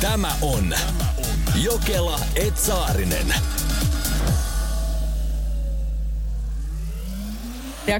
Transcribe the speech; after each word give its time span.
Tämä 0.00 0.32
on 0.42 0.74
Jokela 1.54 2.20
Etsaarinen. 2.36 3.59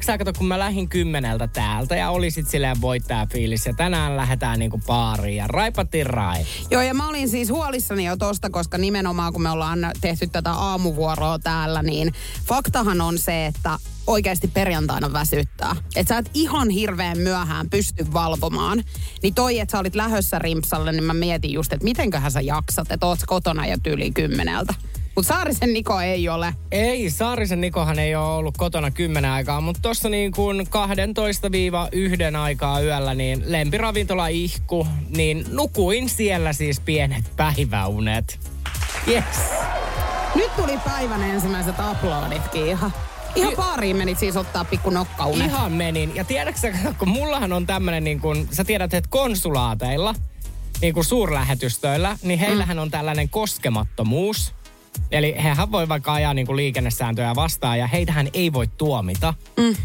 Sä, 0.06 0.18
kato, 0.18 0.32
kun 0.32 0.46
mä 0.46 0.58
lähdin 0.58 0.88
kymmeneltä 0.88 1.48
täältä 1.48 1.96
ja 1.96 2.10
oli 2.10 2.30
sit 2.30 2.48
silleen 2.48 2.80
voittajafiilis 2.80 3.66
ja 3.66 3.74
tänään 3.74 4.16
lähdetään 4.16 4.58
niinku 4.58 4.80
baariin 4.87 5.37
ja 5.37 5.46
raipattiin 5.46 6.06
rai. 6.06 6.46
Joo, 6.71 6.82
ja 6.82 6.94
mä 6.94 7.08
olin 7.08 7.28
siis 7.28 7.51
huolissani 7.51 8.04
jo 8.04 8.17
tosta, 8.17 8.50
koska 8.50 8.78
nimenomaan 8.78 9.32
kun 9.32 9.42
me 9.42 9.50
ollaan 9.50 9.78
tehty 10.00 10.26
tätä 10.26 10.53
aamuvuoroa 10.53 11.38
täällä, 11.38 11.82
niin 11.82 12.13
faktahan 12.46 13.00
on 13.00 13.18
se, 13.18 13.46
että 13.46 13.78
oikeasti 14.06 14.49
perjantaina 14.49 15.13
väsyttää. 15.13 15.76
Että 15.96 16.14
sä 16.14 16.18
et 16.18 16.30
ihan 16.34 16.70
hirveän 16.70 17.18
myöhään 17.18 17.70
pysty 17.70 18.06
valvomaan. 18.12 18.84
Niin 19.22 19.34
toi, 19.34 19.59
että 19.59 19.72
sä 19.72 19.78
olit 19.78 19.95
lähössä 19.95 20.38
rimpsalle, 20.38 20.92
niin 20.92 21.04
mä 21.04 21.14
mietin 21.14 21.52
just, 21.52 21.72
että 21.72 21.84
mitenköhän 21.84 22.32
sä 22.32 22.41
jaksat, 22.41 22.91
että 22.91 23.06
oot 23.06 23.18
kotona 23.27 23.66
jo 23.66 23.77
tyyli 23.82 24.10
kymmeneltä. 24.10 24.74
Mutta 25.16 25.34
Saarisen 25.34 25.73
Niko 25.73 26.00
ei 26.00 26.28
ole. 26.28 26.55
Ei, 26.73 27.10
Saarisen 27.10 27.60
Nikohan 27.60 27.98
ei 27.98 28.14
ole 28.14 28.34
ollut 28.34 28.56
kotona 28.56 28.91
kymmenen 28.91 29.30
aikaa, 29.30 29.60
mutta 29.60 29.82
tuossa 29.82 30.09
niin 30.09 30.32
kuin 30.32 30.66
12-1 32.34 32.37
aikaa 32.37 32.80
yöllä 32.80 33.15
niin 33.15 33.42
lempiravintola 33.46 34.28
ihku, 34.28 34.87
niin 35.16 35.45
nukuin 35.51 36.09
siellä 36.09 36.52
siis 36.52 36.80
pienet 36.80 37.24
päiväunet. 37.37 38.41
Yes. 39.09 39.24
Nyt 40.34 40.56
tuli 40.56 40.78
päivän 40.84 41.23
ensimmäiset 41.23 41.80
aploditkin 41.80 42.66
ihan. 42.66 42.92
Ihan 43.34 43.56
baariin 43.56 43.96
menit 43.96 44.18
siis 44.18 44.37
ottaa 44.37 44.65
pikku 44.65 44.90
nokkaunet. 44.90 45.46
Ihan 45.46 45.73
menin. 45.73 46.16
Ja 46.16 46.24
tiedätkö 46.24 46.73
kun 46.98 47.09
mullahan 47.09 47.52
on 47.52 47.66
tämmönen 47.66 48.04
niin 48.04 48.20
kuin, 48.20 48.48
sä 48.51 48.65
tiedät, 48.65 48.95
että 48.95 49.10
konsulaateilla, 49.10 50.15
niin 50.80 50.95
kuin 50.95 51.04
suurlähetystöillä, 51.04 52.18
niin 52.23 52.38
heillähän 52.38 52.79
on 52.79 52.90
tällainen 52.90 53.29
koskemattomuus. 53.29 54.54
Eli 55.10 55.34
hehän 55.42 55.73
voi 55.73 55.88
vaikka 55.88 56.12
ajaa 56.12 56.34
niin 56.34 56.46
kuin 56.46 56.56
liikennesääntöjä 56.56 57.34
vastaan 57.34 57.78
ja 57.78 57.87
heitähän 57.87 58.28
ei 58.34 58.52
voi 58.52 58.66
tuomita. 58.66 59.34
Mm. 59.56 59.76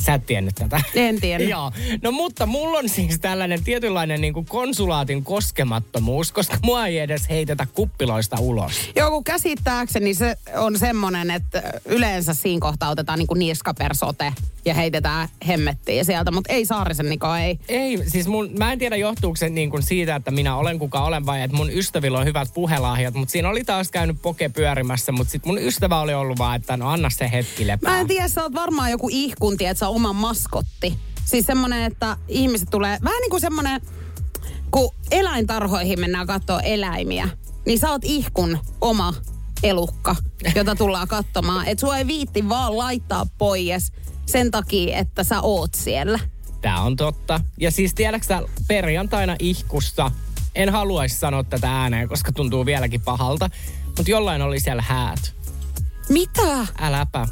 Sä 0.00 0.14
et 0.14 0.26
tiennyt 0.26 0.54
tätä. 0.54 0.80
En 0.94 1.20
tiennyt. 1.20 1.48
Joo. 1.48 1.72
No 2.02 2.12
mutta 2.12 2.46
mulla 2.46 2.78
on 2.78 2.88
siis 2.88 3.20
tällainen 3.20 3.64
tietynlainen 3.64 4.20
niin 4.20 4.34
kuin 4.34 4.46
konsulaatin 4.46 5.24
koskemattomuus, 5.24 6.32
koska 6.32 6.56
mua 6.62 6.86
ei 6.86 6.98
edes 6.98 7.28
heitetä 7.30 7.66
kuppiloista 7.74 8.36
ulos. 8.40 8.72
Joo, 8.96 9.10
kun 9.10 9.24
käsittääkseni 9.24 10.14
se 10.14 10.36
on 10.56 10.78
semmoinen, 10.78 11.30
että 11.30 11.62
yleensä 11.84 12.34
siinä 12.34 12.60
kohtaa 12.60 12.90
otetaan 12.90 13.18
niin 13.18 13.26
kuin 13.26 13.38
niskapersote 13.38 14.32
ja 14.64 14.74
heitetään 14.74 15.28
hemmettiin 15.48 16.04
sieltä, 16.04 16.30
mutta 16.30 16.52
ei 16.52 16.66
Saarisen 16.66 17.08
Niko, 17.08 17.34
ei. 17.34 17.58
Ei, 17.68 18.10
siis 18.10 18.26
mun, 18.26 18.50
mä 18.58 18.72
en 18.72 18.78
tiedä 18.78 18.96
johtuuko 18.96 19.36
se 19.36 19.48
niin 19.48 19.70
kuin 19.70 19.82
siitä, 19.82 20.16
että 20.16 20.30
minä 20.30 20.56
olen 20.56 20.78
kuka 20.78 21.04
olen 21.04 21.26
vai 21.26 21.42
että 21.42 21.56
mun 21.56 21.70
ystävillä 21.70 22.18
on 22.18 22.24
hyvät 22.24 22.48
puhelahjat, 22.54 23.14
mutta 23.14 23.32
siinä 23.32 23.48
oli 23.48 23.64
taas 23.64 23.90
käynyt 23.90 24.22
poke 24.22 24.48
pyörimässä, 24.48 25.12
mutta 25.12 25.30
sitten 25.30 25.50
mun 25.50 25.58
ystävä 25.58 26.00
oli 26.00 26.14
ollut 26.14 26.38
vaan, 26.38 26.56
että 26.56 26.76
no 26.76 26.88
anna 26.90 27.10
se 27.10 27.30
hetki 27.32 27.66
lepää. 27.66 27.92
Mä 27.92 28.00
en 28.00 28.06
tiedä, 28.06 28.28
sä 28.28 28.42
oot 28.42 28.54
varmaan 28.54 28.90
joku 28.90 29.08
ihkunti, 29.12 29.66
oot 29.88 29.96
oma 29.96 30.12
maskotti. 30.12 30.98
Siis 31.24 31.46
semmonen, 31.46 31.82
että 31.82 32.16
ihmiset 32.28 32.70
tulee, 32.70 32.98
vähän 33.04 33.20
niin 33.20 33.30
kuin 33.30 33.40
semmonen, 33.40 33.80
kun 34.70 34.94
eläintarhoihin 35.10 36.00
mennään 36.00 36.26
katsoa 36.26 36.60
eläimiä, 36.60 37.28
niin 37.66 37.78
sä 37.78 37.90
oot 37.90 38.04
ihkun 38.04 38.58
oma 38.80 39.14
elukka, 39.62 40.16
jota 40.54 40.76
tullaan 40.76 41.08
katsomaan. 41.08 41.66
Että 41.66 41.80
sua 41.80 41.98
ei 41.98 42.06
viitti 42.06 42.48
vaan 42.48 42.78
laittaa 42.78 43.26
pois 43.38 43.92
sen 44.26 44.50
takia, 44.50 44.98
että 44.98 45.24
sä 45.24 45.40
oot 45.40 45.74
siellä. 45.74 46.18
Tää 46.60 46.80
on 46.80 46.96
totta. 46.96 47.40
Ja 47.60 47.70
siis 47.70 47.94
tiedätkö 47.94 48.26
sä, 48.26 48.42
perjantaina 48.68 49.36
ihkussa, 49.38 50.10
en 50.54 50.68
haluaisi 50.70 51.18
sanoa 51.18 51.44
tätä 51.44 51.80
ääneen, 51.80 52.08
koska 52.08 52.32
tuntuu 52.32 52.66
vieläkin 52.66 53.00
pahalta, 53.00 53.50
mutta 53.86 54.10
jollain 54.10 54.42
oli 54.42 54.60
siellä 54.60 54.82
häät. 54.82 55.34
Mitä? 56.08 56.66
Äläpä. 56.78 57.28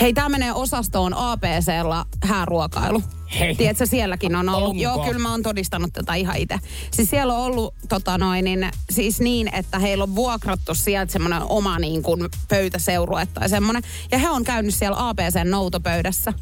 Hei, 0.00 0.12
tämä 0.12 0.28
menee 0.28 0.52
osastoon 0.52 1.14
APClla 1.14 2.06
hääruokailu. 2.24 3.02
Hei. 3.38 3.54
Tiedätkö, 3.54 3.86
sielläkin 3.86 4.36
on 4.36 4.48
ollut. 4.48 4.70
Onko? 4.70 4.82
Joo, 4.82 5.04
kyllä 5.04 5.18
mä 5.18 5.30
oon 5.30 5.42
todistanut 5.42 5.92
tätä 5.92 6.14
ihan 6.14 6.36
itse. 6.36 6.58
Siis 6.90 7.10
siellä 7.10 7.34
on 7.34 7.40
ollut 7.40 7.74
tota 7.88 8.18
noin, 8.18 8.44
niin, 8.44 8.70
siis 8.90 9.20
niin, 9.20 9.54
että 9.54 9.78
heillä 9.78 10.04
on 10.04 10.14
vuokrattu 10.14 10.74
sieltä 10.74 11.12
semmoinen 11.12 11.42
oma 11.42 11.78
niin 11.78 12.02
kuin 12.02 12.28
pöytäseurue 12.48 13.26
tai 13.34 13.48
semmoinen. 13.48 13.82
Ja 14.10 14.18
he 14.18 14.30
on 14.30 14.44
käynyt 14.44 14.74
siellä 14.74 15.08
APCn 15.08 15.50
noutopöydässä. 15.50 16.32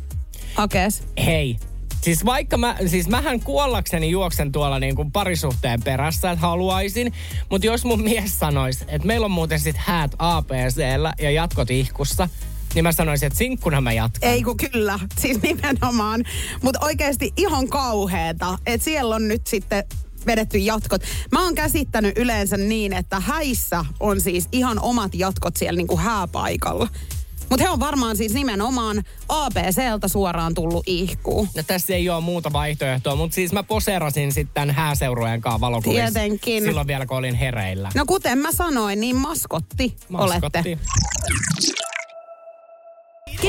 Hakees. 0.54 1.02
Hei, 1.24 1.56
Siis 2.00 2.24
vaikka 2.24 2.56
mä, 2.56 2.76
siis 2.86 3.08
mähän 3.08 3.40
kuollakseni 3.40 4.10
juoksen 4.10 4.52
tuolla 4.52 4.78
niin 4.78 4.96
kuin 4.96 5.12
parisuhteen 5.12 5.82
perässä, 5.82 6.30
että 6.30 6.46
haluaisin. 6.46 7.12
Mutta 7.50 7.66
jos 7.66 7.84
mun 7.84 8.02
mies 8.02 8.38
sanoisi, 8.38 8.84
että 8.88 9.06
meillä 9.06 9.24
on 9.24 9.30
muuten 9.30 9.60
sit 9.60 9.76
häät 9.76 10.10
APCllä 10.18 11.12
ja 11.18 11.30
jatkot 11.30 11.70
ihkussa, 11.70 12.28
niin 12.76 12.84
mä 12.84 12.92
sanoisin, 12.92 13.26
että 13.26 13.38
sinkkuna 13.38 13.80
mä 13.80 13.92
jatkan. 13.92 14.30
Ei 14.30 14.42
kun 14.42 14.56
kyllä, 14.56 14.98
siis 15.18 15.42
nimenomaan. 15.42 16.24
Mutta 16.62 16.80
oikeasti 16.82 17.32
ihan 17.36 17.68
kauheeta, 17.68 18.58
että 18.66 18.84
siellä 18.84 19.14
on 19.14 19.28
nyt 19.28 19.46
sitten 19.46 19.84
vedetty 20.26 20.58
jatkot. 20.58 21.02
Mä 21.32 21.44
oon 21.44 21.54
käsittänyt 21.54 22.18
yleensä 22.18 22.56
niin, 22.56 22.92
että 22.92 23.20
häissä 23.20 23.84
on 24.00 24.20
siis 24.20 24.48
ihan 24.52 24.80
omat 24.80 25.14
jatkot 25.14 25.56
siellä 25.56 25.76
niinku 25.76 25.96
hääpaikalla. 25.96 26.88
Mutta 27.50 27.64
he 27.64 27.70
on 27.70 27.80
varmaan 27.80 28.16
siis 28.16 28.34
nimenomaan 28.34 29.02
APCltä 29.28 30.08
suoraan 30.08 30.54
tullut 30.54 30.84
ihkuun. 30.86 31.48
No 31.56 31.62
tässä 31.62 31.94
ei 31.94 32.08
ole 32.08 32.20
muuta 32.20 32.52
vaihtoehtoa, 32.52 33.16
mutta 33.16 33.34
siis 33.34 33.52
mä 33.52 33.62
poserasin 33.62 34.32
sitten 34.32 34.54
tämän 34.54 34.74
hääseurueen 34.74 35.40
kanssa 35.40 35.60
valokuvissa. 35.60 36.12
Tietenkin. 36.12 36.62
Silloin 36.62 36.86
vielä, 36.86 37.06
kun 37.06 37.16
olin 37.16 37.34
hereillä. 37.34 37.90
No 37.94 38.04
kuten 38.06 38.38
mä 38.38 38.52
sanoin, 38.52 39.00
niin 39.00 39.16
maskotti, 39.16 39.96
olette. 40.12 40.78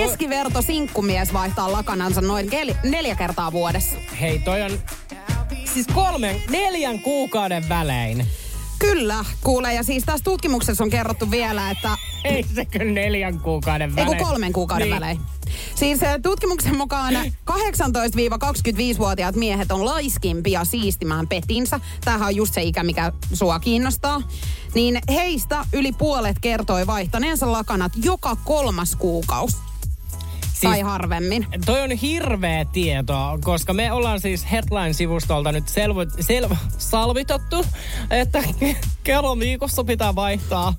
Keskiverto 0.05 0.61
sinkkumies 0.61 1.33
vaihtaa 1.33 1.71
lakanansa 1.71 2.21
noin 2.21 2.49
keli- 2.49 2.75
neljä 2.83 3.15
kertaa 3.15 3.51
vuodessa. 3.51 3.95
Hei, 4.21 4.39
toi 4.39 4.61
on 4.61 4.71
siis 5.73 5.87
kolmen, 5.93 6.41
neljän 6.49 6.99
kuukauden 6.99 7.69
välein. 7.69 8.25
Kyllä, 8.79 9.25
kuule. 9.43 9.73
Ja 9.73 9.83
siis 9.83 10.03
tässä 10.03 10.23
tutkimuksessa 10.23 10.83
on 10.83 10.89
kerrottu 10.89 11.31
vielä, 11.31 11.71
että 11.71 11.89
Ei 12.23 12.45
sekö 12.55 12.83
neljän 12.85 13.39
kuukauden 13.39 13.89
Ei 13.89 13.95
välein? 13.95 14.17
kun 14.17 14.27
kolmen 14.27 14.53
kuukauden 14.53 14.89
niin. 14.89 14.95
välein. 15.01 15.19
Siis 15.75 16.03
eh, 16.03 16.19
tutkimuksen 16.23 16.77
mukaan 16.77 17.13
18-25-vuotiaat 17.51 19.35
miehet 19.35 19.71
on 19.71 19.85
laiskimpia 19.85 20.65
siistimään 20.65 21.27
petinsä. 21.27 21.79
Tämähän 22.05 22.27
on 22.27 22.35
just 22.35 22.53
se 22.53 22.61
ikä, 22.63 22.83
mikä 22.83 23.11
sua 23.33 23.59
kiinnostaa. 23.59 24.21
Niin 24.75 24.99
heistä 25.09 25.65
yli 25.73 25.91
puolet 25.91 26.39
kertoi 26.41 26.87
vaihtaneensa 26.87 27.51
lakanat 27.51 27.91
joka 28.03 28.37
kolmas 28.43 28.95
kuukausi. 28.95 29.57
Siis- 30.59 30.71
tai 30.71 30.81
harvemmin. 30.81 31.47
Toi 31.65 31.81
on 31.81 31.91
hirveä 31.91 32.65
tieto, 32.65 33.37
koska 33.43 33.73
me 33.73 33.91
ollaan 33.91 34.19
siis 34.19 34.45
Headline-sivustolta 34.51 35.51
nyt 35.51 35.67
selvo, 35.67 35.99
selvo, 36.19 36.55
salvitottu, 36.77 37.65
että 38.09 38.43
kerran 39.03 39.39
viikossa 39.39 39.83
pitää 39.83 40.15
vaihtaa 40.15 40.73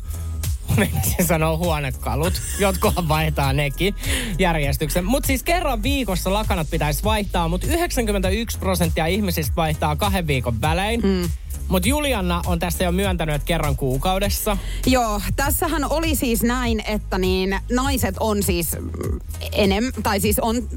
Meinasin 0.76 1.26
sanoa 1.26 1.56
huonekalut. 1.56 2.42
Jotkohan 2.58 3.08
vaihtaa 3.08 3.52
nekin 3.52 3.94
järjestyksen. 4.38 5.04
Mutta 5.04 5.26
siis 5.26 5.42
kerran 5.42 5.82
viikossa 5.82 6.32
lakanat 6.32 6.70
pitäisi 6.70 7.04
vaihtaa, 7.04 7.48
mutta 7.48 7.66
91 7.66 8.58
prosenttia 8.58 9.06
ihmisistä 9.06 9.52
vaihtaa 9.56 9.96
kahden 9.96 10.26
viikon 10.26 10.60
välein. 10.60 11.00
Mm. 11.00 11.28
Mutta 11.68 11.88
Julianna 11.88 12.42
on 12.46 12.58
tässä 12.58 12.84
jo 12.84 12.92
myöntänyt, 12.92 13.34
että 13.34 13.46
kerran 13.46 13.76
kuukaudessa. 13.76 14.56
Joo, 14.86 15.20
tässähän 15.36 15.84
oli 15.90 16.14
siis 16.14 16.42
näin, 16.42 16.82
että 16.86 17.18
niin 17.18 17.58
naiset 17.72 18.14
on 18.20 18.42
siis 18.42 18.76
enem, 19.52 19.84
tai 20.02 20.20
siis 20.20 20.38
on 20.38 20.68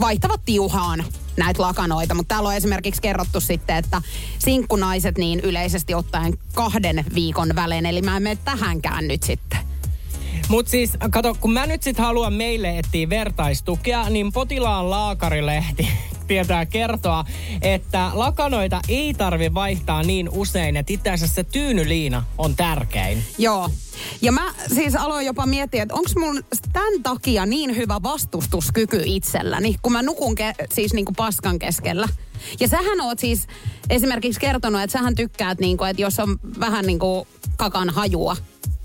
vaihtavat 0.00 0.40
tiuhaan 0.44 1.04
näitä 1.38 1.62
lakanoita, 1.62 2.14
mutta 2.14 2.34
täällä 2.34 2.48
on 2.48 2.54
esimerkiksi 2.54 3.02
kerrottu 3.02 3.40
sitten, 3.40 3.76
että 3.76 4.02
sinkkunaiset 4.38 5.18
niin 5.18 5.40
yleisesti 5.40 5.94
ottaen 5.94 6.38
kahden 6.54 7.04
viikon 7.14 7.54
välein, 7.54 7.86
eli 7.86 8.02
mä 8.02 8.16
en 8.16 8.22
mene 8.22 8.38
tähänkään 8.44 9.08
nyt 9.08 9.22
sitten. 9.22 9.58
Mutta 10.48 10.70
siis, 10.70 10.90
kato, 11.10 11.34
kun 11.40 11.52
mä 11.52 11.66
nyt 11.66 11.82
sit 11.82 11.98
haluan 11.98 12.32
meille 12.32 12.78
etsiä 12.78 13.08
vertaistukea, 13.08 14.08
niin 14.10 14.32
potilaan 14.32 14.90
laacarilehti 14.90 15.88
tietää 16.28 16.66
kertoa, 16.66 17.24
että 17.62 18.10
lakanoita 18.14 18.80
ei 18.88 19.14
tarvi 19.14 19.54
vaihtaa 19.54 20.02
niin 20.02 20.28
usein, 20.32 20.76
että 20.76 20.92
itse 20.92 21.10
asiassa 21.10 21.34
se 21.34 21.44
tyynyliina 21.44 22.22
on 22.38 22.56
tärkein. 22.56 23.22
Joo. 23.38 23.70
Ja 24.22 24.32
mä 24.32 24.54
siis 24.74 24.96
aloin 24.96 25.26
jopa 25.26 25.46
miettiä, 25.46 25.82
että 25.82 25.94
onko 25.94 26.10
mun 26.18 26.44
tämän 26.72 27.02
takia 27.02 27.46
niin 27.46 27.76
hyvä 27.76 28.00
vastustuskyky 28.02 29.02
itselläni, 29.04 29.76
kun 29.82 29.92
mä 29.92 30.02
nukun 30.02 30.34
ke- 30.38 30.66
siis 30.74 30.92
niinku 30.94 31.12
paskan 31.12 31.58
keskellä. 31.58 32.08
Ja 32.60 32.68
sähän 32.68 33.00
oot 33.00 33.18
siis 33.18 33.46
esimerkiksi 33.90 34.40
kertonut, 34.40 34.82
että 34.82 34.98
sähän 34.98 35.14
tykkäät, 35.14 35.60
niinku, 35.60 35.84
että 35.84 36.02
jos 36.02 36.18
on 36.18 36.38
vähän 36.60 36.84
niinku 36.84 37.26
kakan 37.56 37.90
hajua, 37.90 38.36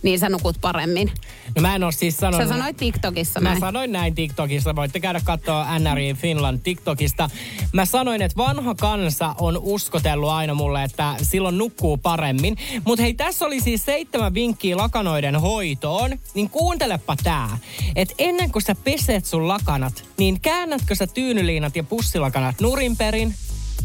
niin 0.03 0.19
sä 0.19 0.29
nukut 0.29 0.57
paremmin. 0.61 1.11
No 1.55 1.61
mä 1.61 1.75
en 1.75 1.83
ole 1.83 1.91
siis 1.91 2.17
sanonut... 2.17 2.47
Sä 2.47 2.53
sanoit 2.53 2.77
TikTokissa 2.77 3.39
Mä 3.39 3.49
näin. 3.49 3.59
sanoin 3.59 3.91
näin 3.91 4.15
TikTokissa. 4.15 4.75
Voitte 4.75 4.99
käydä 4.99 5.21
katsoa 5.23 5.79
NRI 5.79 6.13
Finland 6.13 6.59
TikTokista. 6.63 7.29
Mä 7.73 7.85
sanoin, 7.85 8.21
että 8.21 8.37
vanha 8.37 8.75
kansa 8.75 9.35
on 9.39 9.57
uskotellut 9.61 10.29
aina 10.29 10.53
mulle, 10.53 10.83
että 10.83 11.15
silloin 11.21 11.57
nukkuu 11.57 11.97
paremmin. 11.97 12.57
Mutta 12.85 13.03
hei, 13.03 13.13
tässä 13.13 13.45
oli 13.45 13.59
siis 13.61 13.85
seitsemän 13.85 14.33
vinkkiä 14.33 14.77
lakanoiden 14.77 15.35
hoitoon. 15.35 16.19
Niin 16.33 16.49
kuuntelepa 16.49 17.15
tää. 17.23 17.57
Että 17.95 18.13
ennen 18.17 18.51
kuin 18.51 18.63
sä 18.63 18.75
peset 18.75 19.25
sun 19.25 19.47
lakanat, 19.47 20.03
niin 20.17 20.41
käännätkö 20.41 20.95
sä 20.95 21.07
tyynyliinat 21.07 21.75
ja 21.75 21.83
pussilakanat 21.83 22.61
nurin 22.61 22.97
perin? 22.97 23.33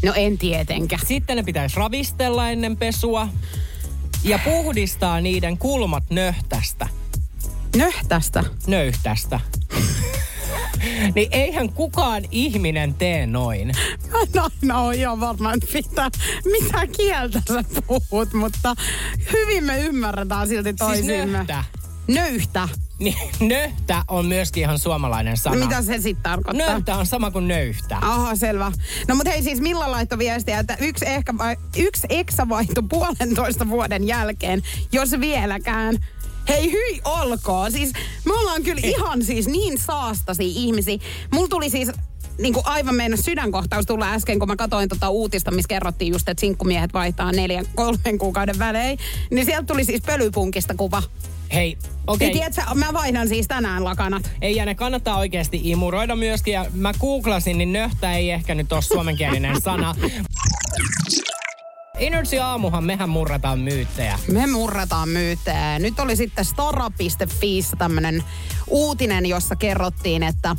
No 0.05 0.13
en 0.17 0.39
tietenkään. 0.39 1.03
Sitten 1.07 1.37
ne 1.37 1.43
pitäisi 1.43 1.77
ravistella 1.77 2.51
ennen 2.51 2.77
pesua. 2.77 3.29
Ja 4.25 4.39
puhdistaa 4.45 5.21
niiden 5.21 5.59
kulmat 5.59 6.05
nöhtästä. 6.11 6.89
Nöhtästä. 7.77 8.45
Nöyhtästä. 8.67 9.41
niin 11.15 11.29
eihän 11.31 11.73
kukaan 11.73 12.23
ihminen 12.31 12.95
tee 12.95 13.27
noin. 13.27 13.73
No, 14.35 14.49
no 14.63 14.93
joo, 14.93 15.21
varmaan 15.21 15.59
mitä, 15.75 16.11
mitä 16.45 16.87
kieltä 16.87 17.43
sä 17.49 17.65
puhut, 17.87 18.33
mutta 18.33 18.75
hyvin 19.33 19.65
me 19.65 19.81
ymmärretään 19.81 20.49
silti 20.49 20.69
Siis 20.69 20.79
toisimme. 20.79 21.27
nöhtä. 21.27 21.65
Nöyhtä. 22.09 22.69
Niin, 22.99 23.17
nöhtä 23.41 24.05
on 24.09 24.27
myöskin 24.27 24.61
ihan 24.61 24.79
suomalainen 24.79 25.37
sana. 25.37 25.57
Mitä 25.57 25.83
se 25.83 25.99
sitten 25.99 26.23
tarkoittaa? 26.23 26.67
Nöhtä 26.67 26.97
on 26.97 27.07
sama 27.07 27.31
kuin 27.31 27.49
nöyhtä. 27.49 27.99
Aha, 28.01 28.37
selvä. 28.37 28.73
No 29.09 29.15
mutta 29.15 29.31
hei 29.31 29.43
siis 29.43 29.61
Milla 29.61 29.91
laittoi 29.91 30.19
viestiä, 30.19 30.59
että 30.59 30.77
yksi, 30.81 31.09
ehkä, 31.09 31.35
yksi 31.77 32.07
eksa 32.11 32.49
vaihtui 32.49 32.85
puolentoista 32.89 33.69
vuoden 33.69 34.07
jälkeen, 34.07 34.63
jos 34.93 35.11
vieläkään. 35.21 35.99
Hei 36.49 36.73
hyi 36.73 37.01
olkoon. 37.05 37.73
Siis 37.73 37.93
me 38.25 38.33
ollaan 38.35 38.63
kyllä 38.63 38.81
ihan 38.85 39.25
siis 39.25 39.49
niin 39.49 39.79
saastasi 39.79 40.47
ihmisiä. 40.47 40.99
Mulla 41.33 41.49
tuli 41.49 41.71
siis 41.71 41.91
niin 42.39 42.55
kuin 42.55 42.67
aivan 42.67 42.95
mennä 42.95 43.17
sydänkohtaus 43.17 43.87
tulla 43.87 44.13
äsken, 44.13 44.39
kun 44.39 44.49
mä 44.49 44.57
katsoin 44.57 44.89
tota 44.89 45.09
uutista, 45.11 45.51
missä 45.51 45.69
kerrottiin 45.69 46.13
just, 46.13 46.29
että 46.29 46.41
sinkkumiehet 46.41 46.93
vaihtaa 46.95 47.33
neljän, 47.33 47.67
kolmen 47.75 48.19
kuukauden 48.19 48.59
välein. 48.59 48.99
Niin 49.31 49.47
sieltä 49.47 49.67
tuli 49.67 49.85
siis 49.85 50.01
pölypunkista 50.07 50.75
kuva. 50.75 51.03
Hei, 51.53 51.77
Okay. 52.09 52.15
okei. 52.15 52.29
Niin 52.29 52.39
tiedätkö, 52.39 52.75
mä 52.75 52.93
vaihdan 52.93 53.29
siis 53.29 53.49
tänään 53.49 53.85
lakanat. 53.85 54.31
Ei 54.43 54.57
ja 54.57 54.65
ne 54.67 54.75
kannattaa 54.75 55.19
oikeasti 55.19 55.61
imuroida 55.65 56.17
myöskin. 56.17 56.55
Ja 56.55 56.67
mä 56.75 56.93
googlasin, 57.01 57.59
niin 57.59 57.73
nöhtä 57.73 58.13
ei 58.13 58.31
ehkä 58.31 58.55
nyt 58.55 58.73
ole 58.73 58.83
suomenkielinen 58.83 59.61
sana. 59.61 59.95
Energy 61.99 62.39
aamuhan 62.39 62.85
mehän 62.85 63.09
murretaan 63.09 63.59
myyttejä. 63.59 64.19
Me 64.33 64.47
murretaan 64.47 65.09
myyttejä. 65.09 65.79
Nyt 65.79 66.01
oli 66.01 66.17
sitten 66.17 66.45
stara.fi 66.45 67.61
tämmönen 67.79 68.25
uutinen, 68.69 69.27
jossa 69.27 69.57
kerrottiin, 69.57 70.23
että 70.23 70.57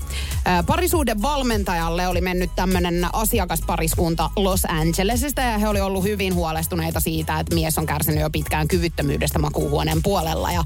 parisuuden 0.67 1.21
valmentajalle 1.21 2.07
oli 2.07 2.21
mennyt 2.21 2.51
tämmönen 2.55 3.07
asiakaspariskunta 3.13 4.29
Los 4.35 4.65
Angelesista 4.65 5.41
ja 5.41 5.57
he 5.57 5.67
oli 5.67 5.81
ollut 5.81 6.03
hyvin 6.03 6.35
huolestuneita 6.35 6.99
siitä, 6.99 7.39
että 7.39 7.55
mies 7.55 7.77
on 7.77 7.85
kärsinyt 7.85 8.21
jo 8.21 8.29
pitkään 8.29 8.67
kyvyttömyydestä 8.67 9.39
makuuhuoneen 9.39 10.03
puolella. 10.03 10.51
Ja 10.51 10.63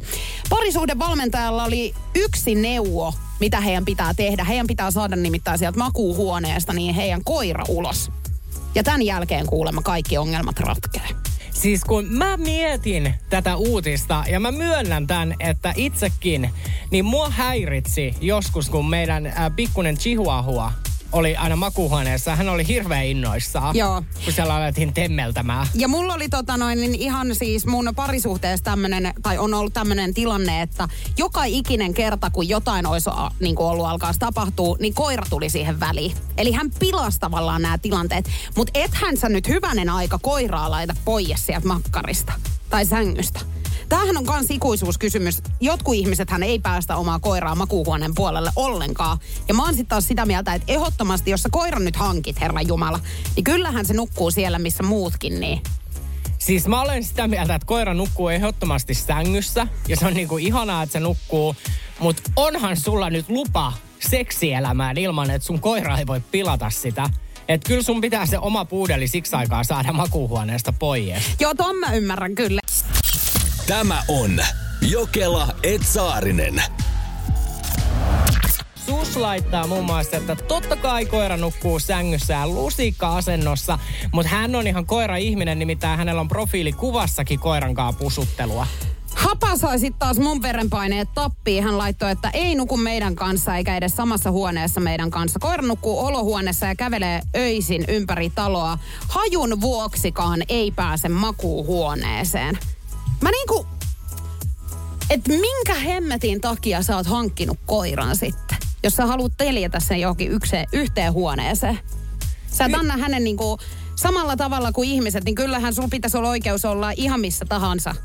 parisuuden 0.49 0.99
valmentajalla 0.99 1.63
oli 1.63 1.93
yksi 2.15 2.55
neuvo, 2.55 3.13
mitä 3.39 3.61
heidän 3.61 3.85
pitää 3.85 4.13
tehdä. 4.13 4.43
Heidän 4.43 4.67
pitää 4.67 4.91
saada 4.91 5.15
nimittäin 5.15 5.59
sieltä 5.59 5.79
makuuhuoneesta 5.79 6.73
niin 6.73 6.95
heidän 6.95 7.23
koira 7.23 7.63
ulos. 7.67 8.11
Ja 8.75 8.83
tämän 8.83 9.01
jälkeen 9.01 9.45
kuulemma 9.45 9.81
kaikki 9.81 10.17
ongelmat 10.17 10.59
ratkee. 10.59 11.07
Siis 11.51 11.83
kun 11.83 12.05
mä 12.09 12.37
mietin 12.37 13.13
tätä 13.29 13.55
uutista 13.55 14.23
ja 14.29 14.39
mä 14.39 14.51
myönnän 14.51 15.07
tämän, 15.07 15.35
että 15.39 15.73
itsekin, 15.75 16.49
niin 16.91 17.05
mua 17.05 17.29
häiritsi 17.29 18.15
joskus, 18.21 18.69
kun 18.69 18.89
meidän 18.89 19.25
äh, 19.25 19.35
pikkunen 19.55 19.97
chihuahua 19.97 20.71
oli 21.13 21.35
aina 21.35 21.55
makuuhuoneessa. 21.55 22.35
Hän 22.35 22.49
oli 22.49 22.67
hirveän 22.67 23.05
innoissaan, 23.05 23.75
Joo. 23.75 24.03
kun 24.23 24.33
siellä 24.33 24.55
alettiin 24.55 24.93
temmeltämään. 24.93 25.67
Ja 25.75 25.87
mulla 25.87 26.13
oli 26.13 26.29
tota 26.29 26.57
noin, 26.57 26.79
niin 26.79 26.95
ihan 26.95 27.35
siis 27.35 27.65
mun 27.65 27.93
parisuhteessa 27.95 28.63
tämmönen, 28.63 29.13
tai 29.21 29.37
on 29.37 29.53
ollut 29.53 29.73
tämmönen 29.73 30.13
tilanne, 30.13 30.61
että 30.61 30.87
joka 31.17 31.43
ikinen 31.43 31.93
kerta, 31.93 32.29
kun 32.29 32.49
jotain 32.49 32.85
olisi 32.85 33.09
niin 33.39 33.55
kuin 33.55 33.67
ollut 33.67 33.85
alkaa 33.85 34.11
tapahtua, 34.19 34.77
niin 34.79 34.93
koira 34.93 35.25
tuli 35.29 35.49
siihen 35.49 35.79
väliin. 35.79 36.17
Eli 36.37 36.51
hän 36.51 36.71
pilasi 36.79 37.19
tavallaan 37.19 37.61
nämä 37.61 37.77
tilanteet. 37.77 38.29
Mutta 38.57 38.71
ethän 38.79 39.17
sä 39.17 39.29
nyt 39.29 39.47
hyvänen 39.47 39.89
aika 39.89 40.19
koiraa 40.21 40.71
laita 40.71 40.95
pois 41.05 41.45
sieltä 41.45 41.67
makkarista 41.67 42.33
tai 42.69 42.85
sängystä. 42.85 43.39
Tämähän 43.89 44.17
on 44.17 44.25
kans 44.25 44.51
ikuisuuskysymys. 44.51 45.41
Jotkut 45.61 45.95
ihmisethän 45.95 46.43
ei 46.43 46.59
päästä 46.59 46.95
omaa 46.95 47.19
koiraa 47.19 47.55
makuuhuoneen 47.55 48.15
puolelle 48.15 48.51
ollenkaan. 48.55 49.17
Ja 49.47 49.53
mä 49.53 49.63
oon 49.63 49.73
sitten 49.73 49.87
taas 49.87 50.07
sitä 50.07 50.25
mieltä, 50.25 50.53
että 50.53 50.73
ehdottomasti, 50.73 51.31
jos 51.31 51.41
sä 51.41 51.49
koiran 51.51 51.85
nyt 51.85 51.95
hankit, 51.95 52.41
Herra 52.41 52.61
Jumala, 52.61 52.99
niin 53.35 53.43
kyllähän 53.43 53.85
se 53.85 53.93
nukkuu 53.93 54.31
siellä, 54.31 54.59
missä 54.59 54.83
muutkin, 54.83 55.39
niin 55.39 55.61
Siis 56.39 56.67
mä 56.67 56.81
olen 56.81 57.03
sitä 57.03 57.27
mieltä, 57.27 57.55
että 57.55 57.65
koira 57.65 57.93
nukkuu 57.93 58.29
ehdottomasti 58.29 58.93
sängyssä. 58.93 59.67
Ja 59.87 59.95
se 59.95 60.05
on 60.07 60.13
niinku 60.13 60.37
ihanaa, 60.37 60.83
että 60.83 60.93
se 60.93 60.99
nukkuu. 60.99 61.55
Mutta 61.99 62.21
onhan 62.35 62.77
sulla 62.77 63.09
nyt 63.09 63.29
lupa 63.29 63.73
seksielämään 63.99 64.97
ilman, 64.97 65.31
että 65.31 65.45
sun 65.45 65.59
koira 65.59 65.97
ei 65.97 66.07
voi 66.07 66.21
pilata 66.31 66.69
sitä. 66.69 67.09
Että 67.47 67.67
kyllä 67.67 67.83
sun 67.83 68.01
pitää 68.01 68.25
se 68.25 68.37
oma 68.39 68.65
puudeli 68.65 69.07
siksi 69.07 69.35
aikaa 69.35 69.63
saada 69.63 69.93
makuuhuoneesta 69.93 70.73
pois. 70.79 71.35
Joo, 71.39 71.53
ton 71.53 71.75
mä 71.75 71.93
ymmärrän 71.93 72.35
kyllä. 72.35 72.61
Tämä 73.67 74.03
on 74.07 74.39
Jokela 74.81 75.47
Etsaarinen. 75.63 76.63
Sus 78.85 79.15
laittaa 79.15 79.67
muun 79.67 79.85
muassa, 79.85 80.17
että 80.17 80.35
totta 80.35 80.75
kai 80.75 81.05
koira 81.05 81.37
nukkuu 81.37 81.79
sängyssään 81.79 82.55
lusikka-asennossa, 82.55 83.79
mutta 84.13 84.29
hän 84.29 84.55
on 84.55 84.67
ihan 84.67 84.85
koira-ihminen, 84.85 85.59
nimittäin 85.59 85.97
hänellä 85.97 86.21
on 86.21 86.27
profiilikuvassakin 86.27 87.39
koirankaa 87.39 87.93
pusuttelua. 87.93 88.67
Hapa 89.15 89.57
sai 89.57 89.79
sitten 89.79 89.99
taas 89.99 90.19
mun 90.19 90.41
verenpaineet 90.41 91.09
tappiin. 91.13 91.63
Hän 91.63 91.77
laittoi, 91.77 92.11
että 92.11 92.29
ei 92.33 92.55
nuku 92.55 92.77
meidän 92.77 93.15
kanssa 93.15 93.55
eikä 93.55 93.77
edes 93.77 93.95
samassa 93.95 94.31
huoneessa 94.31 94.79
meidän 94.79 95.11
kanssa. 95.11 95.39
Koira 95.39 95.63
nukkuu 95.63 95.99
olohuoneessa 95.99 96.65
ja 96.65 96.75
kävelee 96.75 97.21
öisin 97.35 97.85
ympäri 97.87 98.29
taloa. 98.29 98.77
Hajun 99.07 99.61
vuoksikaan 99.61 100.41
ei 100.49 100.71
pääse 100.71 101.09
makuuhuoneeseen. 101.09 102.59
Mä 103.23 103.31
niinku... 103.31 103.67
Et 105.09 105.27
minkä 105.27 105.73
hemmetin 105.73 106.41
takia 106.41 106.83
sä 106.83 106.95
oot 106.95 107.07
hankkinut 107.07 107.59
koiran 107.65 108.15
sitten? 108.15 108.57
Jos 108.83 108.95
sä 108.95 109.05
haluat 109.05 109.31
teljetä 109.37 109.79
sen 109.79 109.99
johonkin 109.99 110.31
ykse, 110.31 110.65
yhteen 110.73 111.13
huoneeseen. 111.13 111.79
Sä 112.51 112.65
et 112.65 112.73
anna 112.73 112.97
hänen 112.97 113.23
niinku 113.23 113.57
samalla 113.95 114.35
tavalla 114.35 114.71
kuin 114.71 114.89
ihmiset, 114.89 115.23
niin 115.23 115.35
kyllähän 115.35 115.73
sulla 115.73 115.87
pitäisi 115.91 116.17
olla 116.17 116.29
oikeus 116.29 116.65
olla 116.65 116.91
ihan 116.91 117.19
missä 117.19 117.45
tahansa 117.49 117.95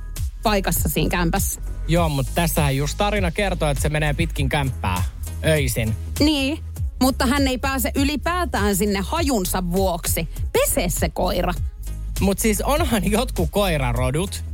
paikassa 0.42 0.88
siinä 0.88 1.10
kämpässä. 1.10 1.60
Joo, 1.88 2.08
mutta 2.08 2.32
tässähän 2.34 2.76
just 2.76 2.98
tarina 2.98 3.30
kertoo, 3.30 3.70
että 3.70 3.82
se 3.82 3.88
menee 3.88 4.14
pitkin 4.14 4.48
kämppää 4.48 5.04
öisin. 5.44 5.96
Niin, 6.20 6.58
mutta 7.00 7.26
hän 7.26 7.48
ei 7.48 7.58
pääse 7.58 7.92
ylipäätään 7.94 8.76
sinne 8.76 9.00
hajunsa 9.00 9.72
vuoksi. 9.72 10.28
Pese 10.52 10.88
se 10.88 11.08
koira. 11.08 11.54
Mutta 12.20 12.42
siis 12.42 12.60
onhan 12.60 13.10
jotkut 13.10 13.48
koirarodut 13.50 14.44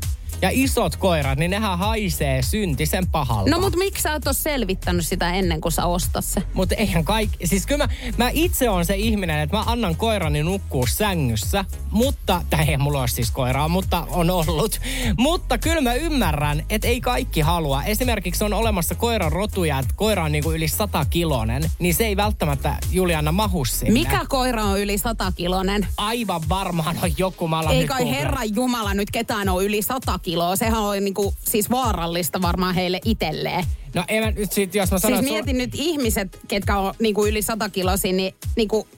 ja 0.44 0.50
isot 0.52 0.96
koirat, 0.96 1.38
niin 1.38 1.50
nehän 1.50 1.78
haisee 1.78 2.42
syntisen 2.42 3.06
pahalta. 3.06 3.50
No 3.50 3.60
mut 3.60 3.76
miksi 3.76 4.02
sä 4.02 4.14
et 4.14 4.26
ole 4.26 4.34
selvittänyt 4.34 5.06
sitä 5.06 5.32
ennen 5.34 5.60
kuin 5.60 5.72
sä 5.72 5.86
ostat 5.86 6.24
se? 6.24 6.42
Mutta 6.54 6.74
eihän 6.74 7.04
kaikki, 7.04 7.46
siis 7.46 7.66
kyllä 7.66 7.86
mä, 7.86 7.92
mä 8.16 8.30
itse 8.32 8.70
on 8.70 8.84
se 8.84 8.96
ihminen, 8.96 9.40
että 9.40 9.56
mä 9.56 9.62
annan 9.66 9.96
koirani 9.96 10.42
nukkua 10.42 10.86
sängyssä, 10.86 11.64
mutta, 11.90 12.42
tai 12.50 12.68
ei 12.68 12.76
mulla 12.76 13.00
ole 13.00 13.08
siis 13.08 13.30
koiraa, 13.30 13.68
mutta 13.68 14.06
on 14.10 14.30
ollut. 14.30 14.80
Mutta 15.18 15.58
kyllä 15.58 15.80
mä 15.80 15.94
ymmärrän, 15.94 16.64
että 16.70 16.88
ei 16.88 17.00
kaikki 17.00 17.40
halua. 17.40 17.84
Esimerkiksi 17.84 18.44
on 18.44 18.52
olemassa 18.52 18.94
koiran 18.94 19.32
rotuja, 19.32 19.78
että 19.78 19.94
koira 19.96 20.24
on 20.24 20.32
niinku 20.32 20.52
yli 20.52 20.68
100 20.68 21.04
kilonen, 21.10 21.70
niin 21.78 21.94
se 21.94 22.06
ei 22.06 22.16
välttämättä 22.16 22.76
Juliana 22.90 23.32
mahu 23.32 23.64
sinne. 23.64 23.92
Mikä 23.92 24.20
koira 24.28 24.64
on 24.64 24.80
yli 24.80 24.98
100 24.98 25.32
kilonen? 25.36 25.86
Aivan 25.96 26.42
varmaan 26.48 26.98
on 27.02 27.10
joku, 27.18 27.48
mä 27.48 27.62
Ei 27.70 27.86
kai 27.86 28.10
herran 28.10 28.54
jumala 28.54 28.94
nyt 28.94 29.10
ketään 29.10 29.48
ole 29.48 29.64
yli 29.64 29.82
100 29.82 30.18
kiloa. 30.34 30.56
Sehän 30.56 30.82
on 30.82 31.04
niinku, 31.04 31.34
siis 31.40 31.70
vaarallista 31.70 32.42
varmaan 32.42 32.74
heille 32.74 33.00
itselleen. 33.04 33.64
No 33.94 34.04
en 34.08 34.24
mä 34.24 34.30
nyt 34.30 34.52
sit, 34.52 34.74
jos 34.74 34.90
mä 34.90 34.98
sanon, 34.98 35.18
Siis 35.18 35.30
mietin 35.30 35.58
nyt 35.58 35.70
ihmiset, 35.74 36.40
ketkä 36.48 36.78
on 36.78 36.94
niinku 36.98 37.26
yli 37.26 37.42
100 37.42 37.68
kilosia, 37.68 38.12
niin 38.12 38.34
niinku, 38.56 38.88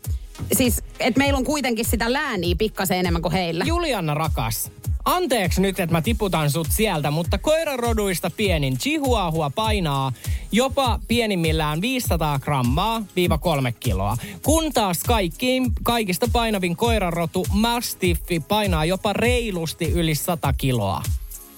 siis, 0.52 0.82
että 1.00 1.18
meillä 1.18 1.36
on 1.36 1.44
kuitenkin 1.44 1.84
sitä 1.84 2.12
lääniä 2.12 2.56
pikkasen 2.58 2.98
enemmän 2.98 3.22
kuin 3.22 3.32
heillä. 3.32 3.64
Julianna 3.64 4.14
rakas, 4.14 4.70
anteeksi 5.04 5.60
nyt, 5.60 5.80
että 5.80 5.92
mä 5.92 6.02
tiputan 6.02 6.50
sut 6.50 6.68
sieltä, 6.70 7.10
mutta 7.10 7.38
koiraroduista 7.38 8.30
pienin 8.30 8.78
Chihuahua 8.78 9.50
painaa 9.50 10.12
jopa 10.52 11.00
pienimmillään 11.08 11.80
500 11.80 12.38
grammaa 12.38 13.02
viiva 13.16 13.38
kolme 13.38 13.72
kiloa. 13.72 14.16
Kun 14.42 14.72
taas 14.72 14.98
kaikkiin, 15.06 15.72
kaikista 15.82 16.26
painavin 16.32 16.76
koirarotu 16.76 17.46
Mastiffi 17.52 18.40
painaa 18.40 18.84
jopa 18.84 19.12
reilusti 19.12 19.84
yli 19.84 20.14
100 20.14 20.52
kiloa. 20.52 21.02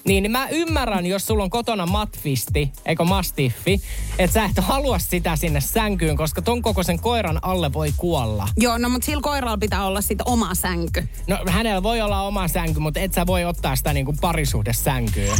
Niin, 0.09 0.31
mä 0.31 0.47
ymmärrän, 0.49 1.05
jos 1.05 1.25
sulla 1.25 1.43
on 1.43 1.49
kotona 1.49 1.85
matfisti, 1.85 2.71
eikö 2.85 3.03
mastiffi, 3.03 3.81
että 4.19 4.33
sä 4.33 4.45
et 4.45 4.65
halua 4.65 4.99
sitä 4.99 5.35
sinne 5.35 5.61
sänkyyn, 5.61 6.17
koska 6.17 6.41
ton 6.41 6.61
kokoisen 6.61 6.99
koiran 6.99 7.39
alle 7.41 7.73
voi 7.73 7.93
kuolla. 7.97 8.47
Joo, 8.57 8.77
no 8.77 8.89
mutta 8.89 9.05
sillä 9.05 9.21
koiralla 9.21 9.57
pitää 9.57 9.85
olla 9.85 10.01
sitten 10.01 10.27
oma 10.27 10.55
sänky. 10.55 11.07
No 11.27 11.39
hänellä 11.47 11.83
voi 11.83 12.01
olla 12.01 12.21
oma 12.21 12.47
sänky, 12.47 12.79
mutta 12.79 12.99
et 12.99 13.13
sä 13.13 13.25
voi 13.27 13.45
ottaa 13.45 13.75
sitä 13.75 13.93
niinku 13.93 14.15
parisuhdesänkyyn. 14.21 15.37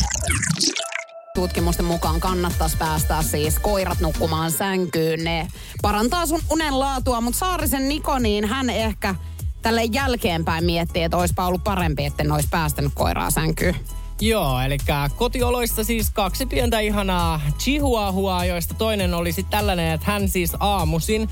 Tutkimusten 1.35 1.85
mukaan 1.85 2.19
kannattaisi 2.19 2.77
päästää 2.77 3.21
siis 3.21 3.59
koirat 3.59 3.99
nukkumaan 3.99 4.51
sänkyyn. 4.51 5.23
Ne 5.23 5.47
parantaa 5.81 6.25
sun 6.25 6.41
unen 6.49 6.79
laatua, 6.79 7.21
mutta 7.21 7.39
Saarisen 7.39 7.89
Niko, 7.89 8.19
niin 8.19 8.45
hän 8.45 8.69
ehkä 8.69 9.15
tälle 9.61 9.83
jälkeenpäin 9.83 10.65
miettii, 10.65 11.03
että 11.03 11.17
olisipa 11.17 11.47
ollut 11.47 11.63
parempi, 11.63 12.05
että 12.05 12.23
ne 12.23 12.33
olisi 12.33 12.49
päästänyt 12.51 12.91
koiraa 12.95 13.31
sänkyyn. 13.31 13.75
Joo, 14.21 14.59
eli 14.59 14.77
kotioloissa 15.15 15.83
siis 15.83 16.09
kaksi 16.09 16.45
pientä 16.45 16.79
ihanaa 16.79 17.41
chihuahua, 17.59 18.45
joista 18.45 18.73
toinen 18.73 19.13
oli 19.13 19.31
sitten 19.31 19.51
tällainen, 19.51 19.93
että 19.93 20.11
hän 20.11 20.29
siis 20.29 20.51
aamusin 20.59 21.29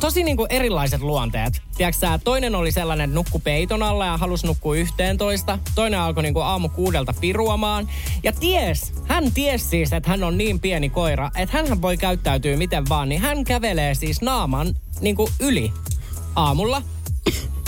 tosi 0.00 0.22
niinku 0.22 0.46
erilaiset 0.50 1.02
luonteet. 1.02 1.62
Tiedätkö 1.76 2.06
toinen 2.24 2.54
oli 2.54 2.72
sellainen, 2.72 3.14
nukku 3.14 3.38
peiton 3.38 3.82
alla 3.82 4.06
ja 4.06 4.16
halusi 4.16 4.46
nukkua 4.46 4.76
yhteentoista. 4.76 5.58
Toinen 5.74 6.00
alkoi 6.00 6.22
niinku 6.22 6.40
aamu 6.40 6.68
kuudelta 6.68 7.14
piruamaan. 7.20 7.88
Ja 8.22 8.32
ties, 8.32 8.92
hän 9.04 9.32
ties 9.32 9.70
siis, 9.70 9.92
että 9.92 10.10
hän 10.10 10.24
on 10.24 10.38
niin 10.38 10.60
pieni 10.60 10.88
koira, 10.90 11.30
että 11.36 11.56
hän 11.56 11.82
voi 11.82 11.96
käyttäytyä 11.96 12.56
miten 12.56 12.88
vaan. 12.88 13.08
Niin 13.08 13.20
hän 13.20 13.44
kävelee 13.44 13.94
siis 13.94 14.22
naaman 14.22 14.74
niinku 15.00 15.28
yli 15.40 15.72
aamulla 16.36 16.82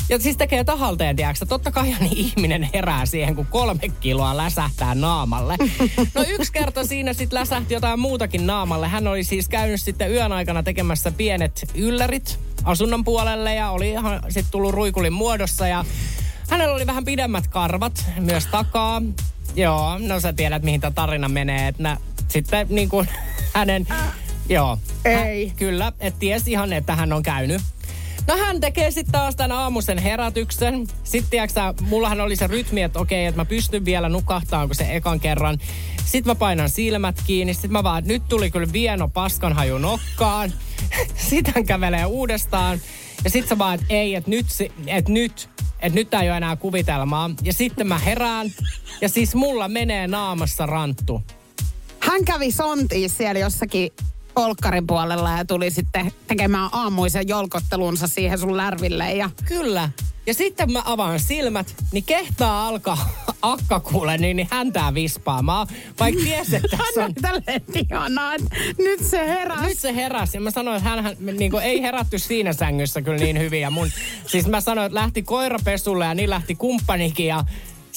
ja 0.09 0.19
siis 0.19 0.37
tekee 0.37 0.65
tahalteen, 0.65 1.17
tiedätkö, 1.17 1.47
totta 1.47 1.73
kai 1.73 1.95
niin 2.01 2.17
ihminen 2.17 2.71
herää 2.75 3.07
siihen, 3.07 3.35
kun 3.35 3.47
kolme 3.47 3.89
kiloa 4.01 4.37
läsähtää 4.37 4.95
naamalle. 4.95 5.57
No 6.15 6.25
yksi 6.29 6.53
kerta 6.53 6.85
siinä 6.85 7.13
sitten 7.13 7.39
läsähti 7.39 7.75
jotain 7.75 8.01
muutakin 8.01 8.47
naamalle. 8.47 8.89
Hän 8.89 9.07
oli 9.07 9.25
siis 9.25 9.49
käynyt 9.49 9.81
sitten 9.81 10.13
yön 10.13 10.33
aikana 10.33 10.63
tekemässä 10.63 11.11
pienet 11.11 11.71
yllärit 11.75 12.39
asunnon 12.65 13.05
puolelle 13.05 13.55
ja 13.55 13.71
oli 13.71 13.91
ihan 13.91 14.21
sitten 14.29 14.51
tullut 14.51 14.75
ruikulin 14.75 15.13
muodossa 15.13 15.69
ja 15.69 15.85
hänellä 16.51 16.75
oli 16.75 16.87
vähän 16.87 17.05
pidemmät 17.05 17.47
karvat 17.47 18.05
myös 18.21 18.47
takaa. 18.47 19.03
Joo, 19.55 19.99
no 19.99 20.21
sä 20.21 20.33
tiedät 20.33 20.63
mihin 20.63 20.81
tämä 20.81 20.91
tarina 20.91 21.29
menee, 21.29 21.69
että 21.69 21.97
sitten 22.29 22.67
niin 22.71 22.89
kuin 22.89 23.09
hänen, 23.55 23.87
joo. 24.49 24.79
Ei. 25.05 25.49
Hän, 25.49 25.57
kyllä, 25.57 25.93
että 26.01 26.21
ties 26.21 26.49
ihan, 26.49 26.73
että 26.73 26.97
hän 26.97 27.13
on 27.13 27.23
käynyt 27.23 27.63
No 28.29 28.37
hän 28.37 28.61
tekee 28.61 28.91
sitten 28.91 29.13
taas 29.13 29.37
tämän 29.37 29.53
aamuisen 29.53 29.99
herätyksen. 29.99 30.87
Sitten 31.05 31.31
tiiäksä, 31.31 31.75
mullahan 31.81 32.21
oli 32.21 32.37
se 32.37 32.47
rytmi, 32.47 32.83
että 32.83 32.99
okei, 32.99 33.27
että 33.27 33.41
mä 33.41 33.45
pystyn 33.45 33.85
vielä 33.85 34.09
nukahtaan, 34.09 34.69
kun 34.69 34.75
se 34.75 34.97
ekan 34.97 35.21
kerran. 35.21 35.59
Sitten 36.05 36.31
mä 36.31 36.35
painan 36.35 36.71
silmät 36.71 37.23
kiinni. 37.27 37.55
Sitten 37.55 37.73
mä 37.73 37.83
vaan, 37.83 38.03
nyt 38.07 38.23
tuli 38.29 38.51
kyllä 38.51 38.73
vieno 38.73 39.09
paskanhaju 39.09 39.79
nokkaan. 39.79 40.53
Sitten 41.31 41.55
hän 41.55 41.67
kävelee 41.67 42.07
uudestaan. 42.07 42.81
Ja 43.25 43.31
sitten 43.31 43.49
sä 43.49 43.59
vaan, 43.59 43.75
että 43.75 43.87
ei, 43.91 44.15
että 44.15 44.31
nyt, 44.31 44.47
että 44.87 45.13
nyt, 45.13 45.49
että 45.81 45.99
nyt 45.99 46.11
tää 46.11 46.23
ei 46.23 46.29
ole 46.29 46.37
enää 46.37 46.57
kuvitelmaa. 46.57 47.31
Ja 47.43 47.53
sitten 47.53 47.87
mä 47.87 47.99
herään. 47.99 48.53
Ja 49.01 49.09
siis 49.09 49.35
mulla 49.35 49.69
menee 49.69 50.07
naamassa 50.07 50.67
ranttu. 50.67 51.23
Hän 52.01 52.25
kävi 52.25 52.51
sontiin 52.51 53.11
siellä 53.11 53.41
jossakin 53.41 53.93
polkkarin 54.39 54.87
puolella 54.87 55.31
ja 55.31 55.45
tuli 55.45 55.71
sitten 55.71 56.13
tekemään 56.27 56.69
aamuisen 56.73 57.29
jolkottelunsa 57.29 58.07
siihen 58.07 58.39
sun 58.39 58.57
lärville. 58.57 59.13
Ja... 59.13 59.31
Kyllä. 59.45 59.91
Ja 60.27 60.35
sitten 60.35 60.73
mä 60.73 60.83
avaan 60.85 61.21
silmät, 61.21 61.75
niin 61.93 62.05
kehtaa 62.05 62.69
alkaa 62.69 63.27
akka 63.43 63.81
kuule, 63.81 64.19
niin, 64.19 64.37
niin 64.37 64.49
häntää 64.51 64.95
vispaamaan. 64.95 65.67
Vaikka 66.01 66.23
ties, 66.25 66.55
että 66.55 66.77
tässä 66.77 67.05
on... 67.05 67.13
Ihanaa, 67.75 68.35
että 68.35 68.57
nyt 68.79 69.01
se 69.05 69.29
heräsi. 69.29 69.63
Nyt 69.63 69.79
se 69.79 69.95
heräsi. 69.95 70.37
Ja 70.37 70.41
mä 70.41 70.51
sanoin, 70.51 70.77
että 70.77 70.89
hän, 70.89 71.05
hän 71.05 71.17
niin 71.39 71.51
kuin, 71.51 71.65
ei 71.65 71.83
herätty 71.83 72.19
siinä 72.19 72.53
sängyssä 72.53 73.03
kyllä 73.03 73.19
niin 73.19 73.39
hyvin. 73.39 73.61
Ja 73.61 73.71
mun, 73.71 73.91
siis 74.27 74.47
mä 74.47 74.61
sanoin, 74.61 74.87
että 74.87 75.01
lähti 75.01 75.23
koirapesulle 75.23 76.05
ja 76.05 76.15
niin 76.15 76.31
lähti 76.31 76.55
kumppanikin. 76.55 77.27
Ja 77.27 77.45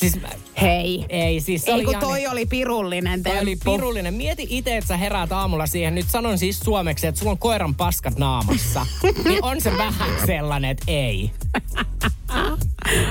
Siis, 0.02 0.20
Hei. 0.62 1.06
Ei, 1.10 1.42
siis 1.42 1.68
ei 1.68 1.86
kun 1.86 1.96
toi 2.00 2.28
oli 2.28 2.46
pirullinen 2.46 3.24
Toi 3.24 3.40
oli 3.40 3.56
pirullinen. 3.66 4.14
Mieti 4.14 4.48
itse, 4.50 4.78
että 4.78 4.88
sä 4.88 4.98
heräät 4.98 5.32
aamulla 5.32 5.68
siihen. 5.68 5.96
Nyt 5.96 6.10
sanon 6.10 6.38
siis 6.38 6.60
suomeksi, 6.60 7.08
että 7.08 7.20
sulla 7.20 7.32
on 7.32 7.38
koiran 7.38 7.76
paskat 7.76 8.18
naamassa. 8.18 8.86
niin 9.28 9.44
on 9.44 9.62
se 9.62 9.78
vähän 9.78 10.10
sellainen, 10.26 10.72
että 10.72 10.84
ei. 10.88 11.32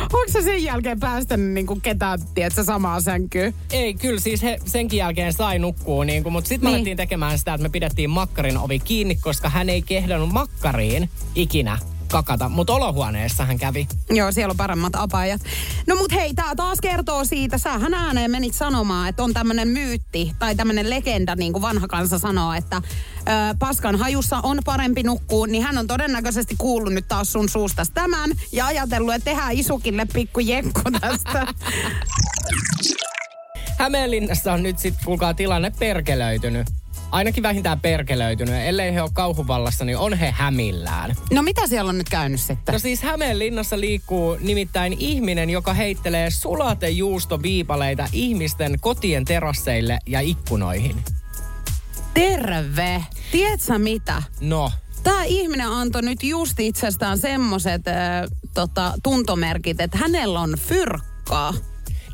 Onko 0.03 0.25
se 0.29 0.43
sen 0.43 0.63
jälkeen 0.63 1.01
päästänyt 1.01 1.51
niin 1.51 1.67
kuin 1.67 1.81
ketään, 1.81 2.19
tiedätkö, 2.35 2.65
samaa 2.65 3.01
sänkyä? 3.01 3.53
Ei, 3.73 3.95
kyllä 3.95 4.21
siis 4.21 4.43
he, 4.43 4.59
senkin 4.67 4.99
jälkeen 4.99 5.33
sai 5.33 5.59
nukkua, 5.59 6.05
niin 6.05 6.23
kuin, 6.23 6.33
mutta 6.33 6.49
sitten 6.49 6.67
niin. 6.67 6.73
me 6.73 6.77
alettiin 6.77 6.97
tekemään 6.97 7.39
sitä, 7.39 7.55
että 7.55 7.63
me 7.63 7.69
pidettiin 7.69 8.11
makkarin 8.11 8.59
ovi 8.59 8.79
kiinni, 8.79 9.15
koska 9.15 9.49
hän 9.49 9.69
ei 9.69 9.83
kehdannut 9.83 10.33
makkariin 10.33 11.11
ikinä 11.35 11.79
kakata, 12.11 12.49
mutta 12.49 12.73
olohuoneessa 12.73 13.45
hän 13.45 13.59
kävi. 13.59 13.89
Joo, 14.11 14.33
siellä 14.33 14.51
on 14.51 14.57
paremmat 14.57 14.93
apajat. 14.97 15.41
No 15.87 15.97
mut 15.97 16.13
hei, 16.13 16.35
tää 16.35 16.55
taas 16.57 16.79
kertoo 16.81 17.25
siitä, 17.25 17.59
sähän 17.59 17.95
ääneen 17.95 18.31
menit 18.31 18.55
sanomaan, 18.55 19.09
että 19.09 19.23
on 19.23 19.33
tämmönen 19.33 19.69
myytti 19.69 20.33
tai 20.39 20.55
tämmönen 20.55 20.91
legenda, 20.91 21.37
niin 21.37 21.53
kuin 21.53 21.63
vanha 21.63 21.89
kansa 21.89 22.19
sanoo, 22.19 22.53
että 22.53 22.77
ö, 22.77 23.21
paskan 23.59 23.97
hajussa 23.97 24.41
on 24.43 24.59
parempi 24.65 25.03
nukkuu, 25.03 25.47
niin 25.47 25.63
hän 25.63 25.79
on 25.79 25.87
todennäköisesti 25.87 26.55
kuullut 26.59 26.93
nyt 26.93 27.09
taas 27.09 27.33
sun 27.33 27.49
suusta 27.49 27.83
tämän 27.95 28.31
ja 28.53 28.67
ajatellut, 28.67 29.15
että 29.15 29.25
tehdään 29.25 29.53
isukille 29.53 30.07
pikku 30.13 30.41
jekku 30.41 30.81
tästä. 31.01 31.47
Hämeenlinnassa 33.79 34.53
on 34.53 34.63
nyt 34.63 34.79
sitten, 34.79 35.05
kuulkaa, 35.05 35.35
tilanne 35.35 35.73
perkelöitynyt 35.79 36.67
ainakin 37.11 37.43
vähintään 37.43 37.81
perkelöitynyt. 37.81 38.55
Ellei 38.55 38.95
he 38.95 39.03
ole 39.03 39.11
kauhuvallassa, 39.13 39.85
niin 39.85 39.99
on 39.99 40.15
he 40.15 40.31
hämillään. 40.31 41.15
No 41.33 41.43
mitä 41.43 41.67
siellä 41.67 41.89
on 41.89 41.99
nyt 41.99 42.09
käynyt 42.09 42.41
sitten? 42.41 42.73
No 42.73 42.79
siis 42.79 43.03
Hämeenlinnassa 43.03 43.81
liikkuu 43.81 44.37
nimittäin 44.41 44.97
ihminen, 44.99 45.51
joka 45.51 45.75
heittelee 45.75 46.31
sulatejuustoviipaleita 46.31 48.09
ihmisten 48.13 48.81
kotien 48.81 49.25
terasseille 49.25 49.99
ja 50.07 50.21
ikkunoihin. 50.21 50.97
Terve! 52.15 53.05
Tiedätkö 53.33 53.79
mitä? 53.79 54.23
No. 54.41 54.73
Tämä 55.03 55.25
ihminen 55.25 55.69
antoi 55.69 56.03
nyt 56.03 56.23
just 56.23 56.61
itsestään 56.61 57.19
semmoiset 57.19 57.89
äh, 57.89 57.97
tota, 58.55 58.95
tuntomerkit, 59.03 59.81
että 59.81 59.99
hänellä 59.99 60.41
on 60.41 60.55
fyrkkaa. 60.59 61.55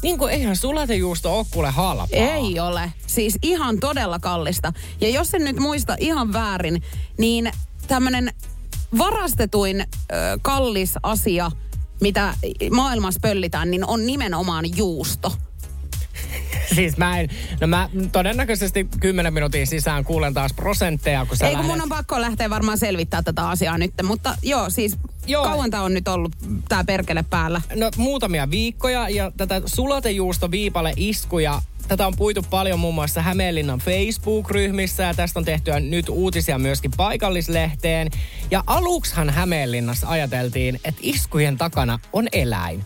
Niin 0.06 0.18
kuin 0.18 0.32
eihän 0.32 0.56
sulatejuusto 0.56 1.38
ole 1.38 1.46
kuule 1.50 1.70
halpaa. 1.70 2.06
Ei 2.12 2.60
ole. 2.60 2.92
Siis 3.06 3.38
ihan 3.42 3.80
todella 3.80 4.18
kallista. 4.18 4.72
Ja 5.00 5.08
jos 5.08 5.34
en 5.34 5.44
nyt 5.44 5.58
muista 5.58 5.96
ihan 6.00 6.32
väärin, 6.32 6.82
niin 7.18 7.52
tämmöinen 7.88 8.32
varastetuin 8.98 9.80
ö, 9.80 9.84
kallis 10.42 10.94
asia, 11.02 11.50
mitä 12.00 12.34
maailmassa 12.70 13.20
pöllitään, 13.22 13.70
niin 13.70 13.86
on 13.86 14.06
nimenomaan 14.06 14.76
juusto. 14.76 15.32
siis 16.74 16.96
mä 16.96 17.20
en, 17.20 17.28
no 17.60 17.66
mä 17.66 17.88
todennäköisesti 18.12 18.86
10 19.00 19.34
minuutin 19.34 19.66
sisään 19.66 20.04
kuulen 20.04 20.34
taas 20.34 20.52
prosentteja, 20.52 21.26
kun 21.26 21.36
sä 21.36 21.48
Ei 21.48 21.56
kun 21.56 21.64
mun 21.64 21.82
on 21.82 21.88
pakko 21.88 22.20
lähteä 22.20 22.50
varmaan 22.50 22.78
selvittää 22.78 23.22
tätä 23.22 23.48
asiaa 23.48 23.78
nyt, 23.78 23.92
mutta 24.02 24.36
joo, 24.42 24.70
siis 24.70 24.96
Joo. 25.28 25.44
Kauan 25.44 25.70
tämä 25.70 25.82
on 25.82 25.94
nyt 25.94 26.08
ollut 26.08 26.32
tämä 26.68 26.84
perkele 26.84 27.24
päällä? 27.30 27.62
No 27.74 27.90
muutamia 27.96 28.50
viikkoja 28.50 29.08
ja 29.08 29.32
tätä 29.36 29.62
sulatejuusto 29.66 30.50
viipale 30.50 30.92
iskuja 30.96 31.62
Tätä 31.88 32.06
on 32.06 32.16
puitu 32.16 32.42
paljon 32.42 32.80
muun 32.80 32.94
muassa 32.94 33.22
Hämeenlinnan 33.22 33.78
Facebook-ryhmissä 33.78 35.02
ja 35.02 35.14
tästä 35.14 35.38
on 35.38 35.44
tehty 35.44 35.70
nyt 35.80 36.08
uutisia 36.08 36.58
myöskin 36.58 36.90
paikallislehteen. 36.96 38.10
Ja 38.50 38.64
aluksihan 38.66 39.30
Hämeenlinnassa 39.30 40.08
ajateltiin, 40.08 40.80
että 40.84 41.00
iskujen 41.02 41.56
takana 41.56 41.98
on 42.12 42.28
eläin. 42.32 42.84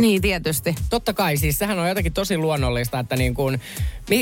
Niin, 0.00 0.22
tietysti. 0.22 0.74
Totta 0.90 1.12
kai, 1.12 1.36
siis 1.36 1.58
sehän 1.58 1.78
on 1.78 1.88
jotenkin 1.88 2.12
tosi 2.12 2.38
luonnollista, 2.38 2.98
että 2.98 3.16
niin 3.16 3.34
kuin, 3.34 3.60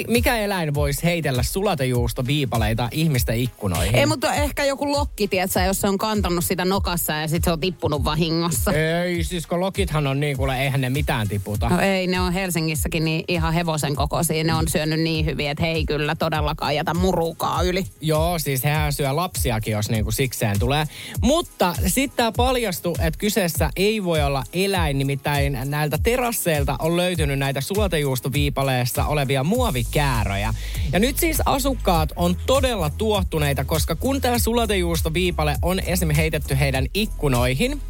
mikä 0.08 0.37
eläin 0.37 0.75
voisi 0.75 1.04
heitellä 1.04 1.42
sulatejuusto 1.42 2.26
viipaleita 2.26 2.88
ihmisten 2.92 3.37
ikkunoihin? 3.37 3.97
Ei, 3.97 4.06
mutta 4.06 4.35
ehkä 4.35 4.64
joku 4.64 4.92
lokki, 4.92 5.28
tietsä, 5.28 5.64
jos 5.64 5.80
se 5.80 5.88
on 5.88 5.99
kantanut 5.99 6.44
sitä 6.44 6.64
nokassa 6.64 7.12
ja 7.12 7.28
sitten 7.28 7.50
se 7.50 7.52
on 7.52 7.61
tippunut 7.61 8.04
vahingossa. 8.04 8.73
Ei, 8.73 9.25
siis 9.25 9.47
kun 9.47 9.61
lokithan 9.61 10.06
on 10.06 10.20
niin, 10.20 10.37
kuule, 10.37 10.62
eihän 10.62 10.80
ne 10.80 10.90
mitään 10.90 11.28
tiputa. 11.28 11.68
No 11.68 11.80
ei, 11.80 12.06
ne 12.06 12.20
on 12.20 12.32
Helsingissäkin 12.32 13.04
niin 13.04 13.25
ihan 13.28 13.54
hevosen 13.54 13.97
kokoisia. 13.97 14.44
Ne 14.44 14.54
on 14.54 14.68
syönyt 14.68 15.00
niin 15.00 15.26
hyvin, 15.26 15.50
että 15.50 15.64
hei 15.64 15.87
kyllä 15.87 16.14
todellakaan 16.14 16.75
jätä 16.75 16.94
murukaa 16.94 17.62
yli. 17.62 17.87
Joo, 18.00 18.38
siis 18.38 18.64
hehän 18.64 18.92
syö 18.92 19.16
lapsiakin, 19.16 19.73
jos 19.73 19.90
niin 19.90 20.04
kuin 20.04 20.14
sikseen 20.14 20.58
tulee. 20.58 20.85
Mutta 21.23 21.75
sitten 21.87 22.16
tämä 22.16 22.32
paljastui, 22.32 22.94
että 23.00 23.18
kyseessä 23.18 23.70
ei 23.76 24.04
voi 24.04 24.23
olla 24.23 24.44
eläin, 24.52 24.99
nimittäin 24.99 25.58
näiltä 25.70 25.98
terasseilta 26.02 26.76
on 26.78 26.96
löytynyt 26.96 27.38
näitä 27.38 27.60
sulatejuustoviipaleessa 27.60 29.06
olevia 29.06 29.44
muovikääröjä. 29.44 30.54
Ja 30.92 30.98
nyt 30.98 31.18
siis 31.18 31.42
asukkaat 31.46 32.12
on 32.16 32.37
todella 32.46 32.90
tuohtuneita, 32.90 33.64
koska 33.64 33.96
kun 33.96 34.20
tämä 34.20 34.38
sulatejuustoviipale 34.38 35.56
on 35.62 35.80
esimerkiksi 35.80 36.22
heitetty 36.22 36.58
heidän 36.58 36.87
ikkunoihin, 36.94 37.82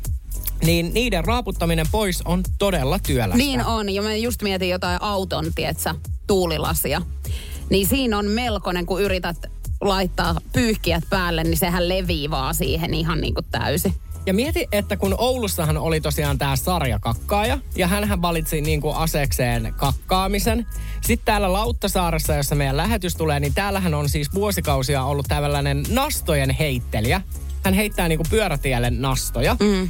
niin 0.64 0.94
niiden 0.94 1.24
raaputtaminen 1.24 1.86
pois 1.90 2.22
on 2.22 2.42
todella 2.58 2.98
työlästä. 2.98 3.36
Niin 3.36 3.64
on, 3.64 3.88
ja 3.88 4.02
mä 4.02 4.14
just 4.14 4.42
mietin 4.42 4.68
jotain 4.68 5.02
auton, 5.02 5.46
tietsä, 5.54 5.94
tuulilasia. 6.26 7.02
Niin 7.70 7.86
siinä 7.86 8.18
on 8.18 8.26
melkoinen, 8.26 8.86
kun 8.86 9.02
yrität 9.02 9.36
laittaa 9.80 10.36
pyyhkiät 10.52 11.04
päälle, 11.10 11.44
niin 11.44 11.56
sehän 11.56 11.88
levii 11.88 12.30
vaan 12.30 12.54
siihen 12.54 12.94
ihan 12.94 13.20
niin 13.20 13.34
kuin 13.34 13.46
täysin. 13.50 13.94
Ja 14.26 14.34
mieti, 14.34 14.68
että 14.72 14.96
kun 14.96 15.14
Oulussahan 15.18 15.76
oli 15.76 16.00
tosiaan 16.00 16.38
tämä 16.38 16.56
sarjakakkaaja, 16.56 17.58
ja 17.76 17.86
hän 17.86 18.22
valitsi 18.22 18.60
niin 18.60 18.80
kuin 18.80 18.96
asekseen 18.96 19.74
kakkaamisen. 19.76 20.66
Sitten 21.00 21.24
täällä 21.24 21.52
Lauttasaaressa, 21.52 22.34
jossa 22.34 22.54
meidän 22.54 22.76
lähetys 22.76 23.16
tulee, 23.16 23.40
niin 23.40 23.54
täällähän 23.54 23.94
on 23.94 24.08
siis 24.08 24.34
vuosikausia 24.34 25.04
ollut 25.04 25.26
tällainen 25.28 25.84
nastojen 25.90 26.50
heittelijä. 26.50 27.20
Hän 27.64 27.74
heittää 27.74 28.08
niin 28.08 28.18
kuin 28.18 28.30
pyörätielle 28.30 28.90
nastoja. 28.90 29.56
Mm. 29.60 29.88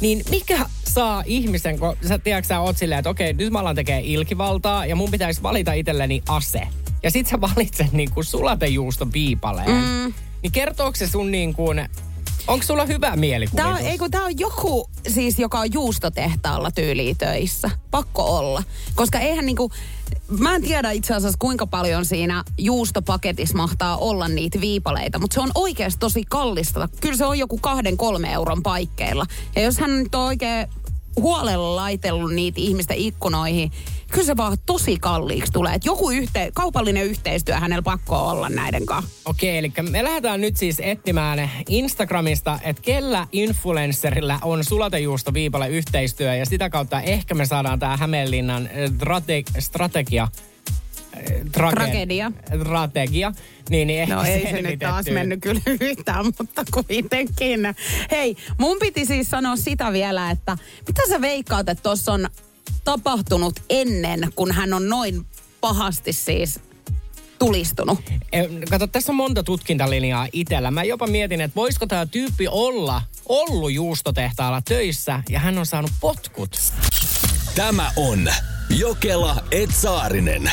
Niin 0.00 0.22
mikä 0.30 0.66
saa 0.84 1.22
ihmisen, 1.26 1.78
kun 1.78 1.96
sä 2.08 2.18
tiedätkö, 2.18 2.48
sä 2.48 2.60
oot 2.60 2.76
silleen, 2.76 2.98
että 2.98 3.10
okei, 3.10 3.32
nyt 3.32 3.52
mä 3.52 3.58
alan 3.58 3.76
tekee 3.76 4.00
ilkivaltaa 4.04 4.86
ja 4.86 4.96
mun 4.96 5.10
pitäisi 5.10 5.42
valita 5.42 5.72
itselleni 5.72 6.22
ase. 6.28 6.62
Ja 7.02 7.10
sit 7.10 7.26
sä 7.26 7.40
valitset 7.40 7.92
niin 7.92 8.10
kuin 8.10 8.24
sulatejuuston 8.24 9.12
viipaleen. 9.12 9.70
Mm. 9.70 10.12
Niin 10.42 10.52
kertooko 10.52 10.96
se 10.96 11.06
sun 11.06 11.30
niin 11.30 11.54
kuin, 11.54 11.88
onko 12.50 12.66
sulla 12.66 12.86
hyvä 12.86 13.16
mielikuvitus? 13.16 13.64
Tää 13.66 13.74
on, 13.74 13.86
ei 13.86 13.98
kun 13.98 14.10
tää 14.10 14.24
on 14.24 14.38
joku 14.38 14.90
siis, 15.08 15.38
joka 15.38 15.60
on 15.60 15.72
juustotehtaalla 15.72 16.70
tyyliin 16.70 17.16
töissä. 17.16 17.70
Pakko 17.90 18.38
olla. 18.38 18.62
Koska 18.94 19.18
eihän 19.18 19.46
niinku, 19.46 19.70
mä 20.38 20.54
en 20.54 20.62
tiedä 20.62 20.90
itse 20.90 21.14
asiassa 21.14 21.38
kuinka 21.38 21.66
paljon 21.66 22.04
siinä 22.04 22.44
juustopaketissa 22.58 23.56
mahtaa 23.56 23.96
olla 23.96 24.28
niitä 24.28 24.60
viipaleita, 24.60 25.18
mutta 25.18 25.34
se 25.34 25.40
on 25.40 25.50
oikeasti 25.54 25.98
tosi 25.98 26.24
kallista. 26.28 26.88
Kyllä 27.00 27.16
se 27.16 27.24
on 27.24 27.38
joku 27.38 27.58
kahden, 27.58 27.96
kolme 27.96 28.32
euron 28.32 28.62
paikkeilla. 28.62 29.26
Ja 29.56 29.62
jos 29.62 29.78
hän 29.78 29.98
nyt 30.02 30.14
on 30.14 30.24
oikein 30.24 30.66
huolella 31.16 31.76
laitellut 31.76 32.34
niitä 32.34 32.60
ihmisten 32.60 32.96
ikkunoihin, 32.96 33.72
kyllä 34.10 34.26
se 34.26 34.36
vaan 34.36 34.56
tosi 34.66 34.96
kalliiksi 34.98 35.52
tulee. 35.52 35.74
Et 35.74 35.84
joku 35.84 36.10
yhte, 36.10 36.50
kaupallinen 36.54 37.04
yhteistyö 37.04 37.54
hänellä 37.54 37.82
pakko 37.82 38.16
olla 38.16 38.48
näiden 38.48 38.86
kanssa. 38.86 39.10
Okei, 39.24 39.58
eli 39.58 39.72
me 39.90 40.04
lähdetään 40.04 40.40
nyt 40.40 40.56
siis 40.56 40.76
etsimään 40.80 41.50
Instagramista, 41.68 42.58
että 42.62 42.82
kellä 42.82 43.26
influencerilla 43.32 44.38
on 44.42 44.64
sulatejuusto 44.64 45.34
viipale 45.34 45.68
yhteistyö 45.68 46.34
ja 46.34 46.46
sitä 46.46 46.70
kautta 46.70 47.00
ehkä 47.00 47.34
me 47.34 47.46
saadaan 47.46 47.78
tämä 47.78 47.96
Hämeenlinnan 47.96 48.70
strate- 48.72 49.60
strategia 49.60 50.28
Trage- 51.56 51.74
tragedia. 51.74 52.32
Strategia. 52.60 53.32
Niin, 53.70 53.86
niin 53.86 54.08
no 54.08 54.22
ei 54.24 54.46
se 54.50 54.62
nyt 54.62 54.78
taas 54.78 55.06
mennyt 55.06 55.40
kyllä 55.40 55.60
yhtään, 55.80 56.26
mutta 56.26 56.64
kuitenkin. 56.70 57.60
Hei, 58.10 58.36
mun 58.58 58.76
piti 58.80 59.06
siis 59.06 59.30
sanoa 59.30 59.56
sitä 59.56 59.92
vielä, 59.92 60.30
että 60.30 60.56
mitä 60.86 61.02
sä 61.08 61.20
veikkaat, 61.20 61.68
että 61.68 61.82
tuossa 61.82 62.12
on 62.12 62.28
tapahtunut 62.84 63.60
ennen, 63.70 64.32
kun 64.36 64.52
hän 64.52 64.72
on 64.72 64.88
noin 64.88 65.26
pahasti 65.60 66.12
siis 66.12 66.60
tulistunut? 67.38 67.98
Kato, 68.70 68.86
tässä 68.86 69.12
on 69.12 69.16
monta 69.16 69.42
tutkintalinjaa 69.42 70.28
itsellä. 70.32 70.70
Mä 70.70 70.84
jopa 70.84 71.06
mietin, 71.06 71.40
että 71.40 71.54
voisiko 71.54 71.86
tämä 71.86 72.06
tyyppi 72.06 72.48
olla 72.48 73.02
ollut 73.28 73.72
juustotehtaalla 73.72 74.62
töissä 74.62 75.22
ja 75.28 75.38
hän 75.38 75.58
on 75.58 75.66
saanut 75.66 75.90
potkut. 76.00 76.50
Tämä 77.54 77.92
on 77.96 78.28
Jokela 78.78 79.44
Etsaarinen. 79.50 80.50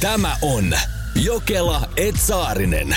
Tämä 0.00 0.36
on 0.42 0.78
Jokela 1.14 1.88
Etsaarinen. 1.96 2.96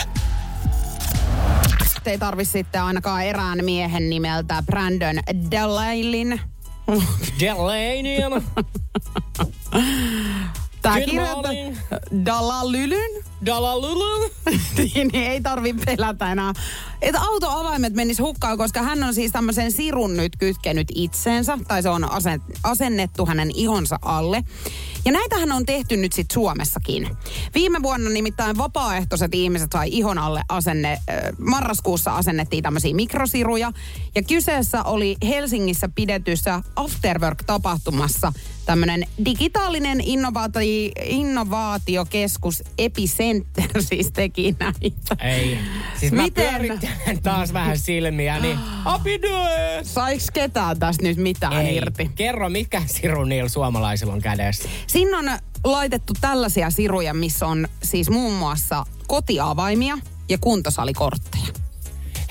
Ei 2.10 2.18
tarvi 2.18 2.46
sitten 2.46 2.84
ainakaan 2.84 3.24
erään 3.24 3.66
miehen 3.66 4.10
nimeltä 4.10 4.63
Brandon 4.66 5.16
Delailin. 5.51 6.42
Delainian. 7.39 8.44
Tää 10.82 11.01
kirjoittaa 11.01 11.51
Dalalylyn. 12.25 13.24
Dalalylyn. 13.46 14.32
niin 14.78 15.16
ei 15.16 15.42
tarvi 15.42 15.74
pelätä 15.74 16.32
enää. 16.32 16.54
Että 17.01 17.22
autoavaimet 17.22 17.94
menis 17.94 18.20
hukkaan, 18.20 18.58
koska 18.58 18.82
hän 18.82 19.04
on 19.04 19.13
siis 19.13 19.32
tämmöisen 19.32 19.72
sirun 19.72 20.18
nyt 20.18 20.32
kytkenyt 20.39 20.88
itseensä. 20.96 21.58
Tai 21.68 21.84
se 21.84 21.89
on 21.89 22.08
asennettu 22.64 23.25
hänen 23.25 23.51
ihonsa 23.53 24.00
alle. 24.01 24.44
Ja 25.05 25.12
näitähän 25.12 25.51
on 25.51 25.66
tehty 25.66 25.98
nyt 25.98 26.14
sitten 26.14 26.33
Suomessakin. 26.33 27.18
Viime 27.55 27.83
vuonna 27.83 28.09
nimittäin 28.09 28.57
vapaaehtoiset 28.57 29.35
ihmiset 29.35 29.70
sai 29.74 29.90
ihon 29.92 30.18
alle 30.18 30.42
asenne, 30.50 31.00
marraskuussa 31.38 32.16
asennettiin 32.16 32.64
tämmöisiä 32.64 32.94
mikrosiruja. 32.94 33.72
Ja 34.16 34.24
kyseessä 34.24 34.83
oli 34.83 35.16
Helsingissä 35.27 35.90
pidetyssä 35.96 36.62
Afterwork-tapahtumassa 36.75 38.33
tämmöinen 38.70 39.07
digitaalinen 39.25 40.01
innovaati, 40.01 40.92
innovaatiokeskus 41.05 42.64
Epicenter 42.77 43.70
siis 43.90 44.12
teki 44.12 44.55
näitä. 44.59 45.25
Ei. 45.27 45.57
Siis 46.00 46.12
Miten? 46.12 46.68
mä 46.68 47.14
taas 47.24 47.53
vähän 47.53 47.77
silmiä, 47.77 48.40
niin 48.40 48.57
happy 48.85 49.20
Saiks 49.83 50.31
ketään 50.31 50.79
tästä 50.79 51.03
nyt 51.03 51.18
mitään 51.18 51.66
Ei. 51.66 51.75
irti? 51.75 52.12
Kerro, 52.16 52.50
mikä 52.50 52.81
siru 52.85 53.24
niillä 53.24 53.50
suomalaisilla 53.50 54.14
on 54.14 54.22
kädessä? 54.22 54.70
Siinä 54.90 55.18
on 55.18 55.25
laitettu 55.64 56.14
tällaisia 56.22 56.70
siruja, 56.70 57.14
missä 57.14 57.48
on 57.48 57.68
siis 57.84 58.10
muun 58.10 58.34
muassa 58.34 58.86
kotiavaimia 59.08 59.98
ja 60.30 60.38
kuntosalikortteja. 60.38 61.48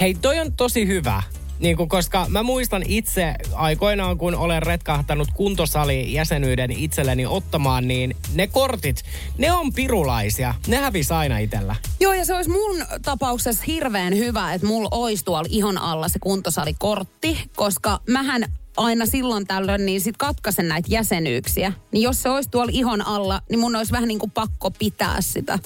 Hei, 0.01 0.14
toi 0.14 0.40
on 0.40 0.53
tosi 0.53 0.87
hyvä. 0.87 1.23
Niin 1.59 1.77
kuin, 1.77 1.88
koska 1.88 2.27
mä 2.29 2.42
muistan 2.42 2.83
itse 2.87 3.35
aikoinaan, 3.53 4.18
kun 4.18 4.35
olen 4.35 4.62
retkahtanut 4.62 5.29
kuntosali-jäsenyyden 5.35 6.71
itselleni 6.71 7.27
ottamaan, 7.27 7.88
niin 7.88 8.16
ne 8.35 8.47
kortit, 8.47 9.03
ne 9.38 9.53
on 9.53 9.73
pirulaisia. 9.73 10.55
Ne 10.66 10.77
hävisi 10.77 11.14
aina 11.14 11.38
itsellä. 11.38 11.77
Joo, 12.01 12.12
ja 12.12 12.25
se 12.25 12.35
olisi 12.35 12.51
mun 12.51 12.87
tapauksessa 13.03 13.64
hirveän 13.66 14.16
hyvä, 14.16 14.55
että 14.55 14.66
mulla 14.66 14.88
olisi 14.90 15.25
tuolla 15.25 15.49
ihon 15.51 15.79
alla 15.79 16.09
se 16.09 16.18
kuntosalikortti, 16.18 17.51
koska 17.57 18.01
mähän 18.09 18.44
aina 18.78 19.06
silloin 19.06 19.46
tällöin 19.46 19.86
niin 19.86 20.00
sit 20.00 20.16
katkaisen 20.16 20.68
näitä 20.68 20.88
jäsenyyksiä. 20.90 21.72
Niin 21.92 22.02
jos 22.02 22.22
se 22.22 22.28
olisi 22.30 22.50
tuolla 22.50 22.72
ihon 22.74 23.06
alla, 23.06 23.40
niin 23.50 23.58
mun 23.60 23.76
olisi 23.76 23.92
vähän 23.92 24.08
niin 24.08 24.18
kuin 24.18 24.30
pakko 24.30 24.70
pitää 24.70 25.20
sitä 25.20 25.58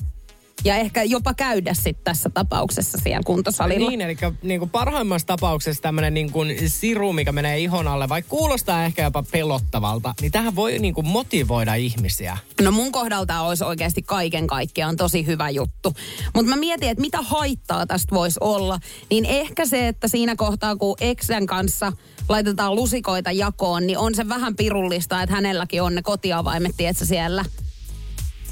ja 0.64 0.76
ehkä 0.76 1.02
jopa 1.02 1.34
käydä 1.34 1.74
sitten 1.74 2.04
tässä 2.04 2.30
tapauksessa 2.34 2.98
siellä 3.02 3.22
kuntosalilla. 3.26 3.90
Niin, 3.90 4.00
eli 4.00 4.16
niin 4.42 4.58
kuin 4.58 4.70
parhaimmassa 4.70 5.26
tapauksessa 5.26 5.82
tämmöinen 5.82 6.14
niin 6.14 6.32
kuin 6.32 6.56
siru, 6.66 7.12
mikä 7.12 7.32
menee 7.32 7.58
ihon 7.58 7.88
alle, 7.88 8.08
vaikka 8.08 8.28
kuulostaa 8.28 8.84
ehkä 8.84 9.02
jopa 9.02 9.24
pelottavalta, 9.32 10.14
niin 10.20 10.32
tähän 10.32 10.56
voi 10.56 10.78
niin 10.78 10.94
kuin 10.94 11.06
motivoida 11.06 11.74
ihmisiä. 11.74 12.38
No 12.60 12.70
mun 12.70 12.92
kohdalta 12.92 13.40
olisi 13.40 13.64
oikeasti 13.64 14.02
kaiken 14.02 14.46
kaikkiaan 14.46 14.96
tosi 14.96 15.26
hyvä 15.26 15.50
juttu. 15.50 15.94
Mutta 16.34 16.50
mä 16.50 16.56
mietin, 16.56 16.88
että 16.88 17.00
mitä 17.00 17.22
haittaa 17.22 17.86
tästä 17.86 18.14
voisi 18.14 18.38
olla, 18.40 18.78
niin 19.10 19.24
ehkä 19.24 19.66
se, 19.66 19.88
että 19.88 20.08
siinä 20.08 20.36
kohtaa 20.36 20.76
kun 20.76 20.96
Exen 21.00 21.46
kanssa 21.46 21.92
laitetaan 22.28 22.74
lusikoita 22.74 23.32
jakoon, 23.32 23.86
niin 23.86 23.98
on 23.98 24.14
se 24.14 24.28
vähän 24.28 24.56
pirullista, 24.56 25.22
että 25.22 25.34
hänelläkin 25.34 25.82
on 25.82 25.94
ne 25.94 26.02
kotiavaimet, 26.02 26.76
tietsä, 26.76 27.06
siellä– 27.06 27.44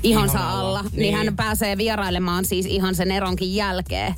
ihonsa 0.02 0.50
alla, 0.50 0.60
alla 0.60 0.82
niin. 0.82 0.96
niin 0.96 1.14
hän 1.14 1.36
pääsee 1.36 1.76
vierailemaan 1.78 2.44
siis 2.44 2.66
ihan 2.66 2.94
sen 2.94 3.10
eronkin 3.10 3.54
jälkeen. 3.54 4.14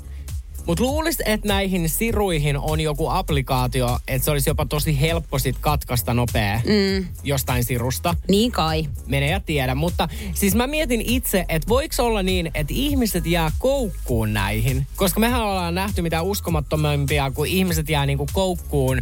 Mutta 0.67 0.85
luulisit, 0.85 1.21
että 1.25 1.49
näihin 1.49 1.89
siruihin 1.89 2.59
on 2.59 2.81
joku 2.81 3.09
applikaatio, 3.09 3.99
että 4.09 4.25
se 4.25 4.31
olisi 4.31 4.51
jopa 4.51 4.67
tosi 4.67 5.01
helppo 5.01 5.39
sit 5.39 5.57
katkaista 5.61 6.15
nopea 6.15 6.61
mm. 6.65 7.07
jostain 7.25 7.65
sirusta. 7.65 8.15
Niin 8.29 8.53
kai. 8.53 8.87
Mene 9.07 9.31
ja 9.31 9.41
tiedä. 9.41 9.75
Mutta 9.75 10.09
siis 10.35 10.55
mä 10.55 10.67
mietin 10.67 11.01
itse, 11.01 11.45
että 11.49 11.69
voiko 11.69 11.95
olla 11.99 12.23
niin, 12.23 12.51
että 12.55 12.75
ihmiset 12.77 13.27
jää 13.27 13.51
koukkuun 13.59 14.33
näihin. 14.33 14.87
Koska 14.97 15.21
mehän 15.21 15.43
ollaan 15.43 15.75
nähty 15.75 16.03
mitä 16.03 16.23
uskomattomampia, 16.23 17.31
kun 17.31 17.47
ihmiset 17.47 17.89
jää 17.89 18.07
niinku 18.07 18.27
koukkuun 18.33 19.01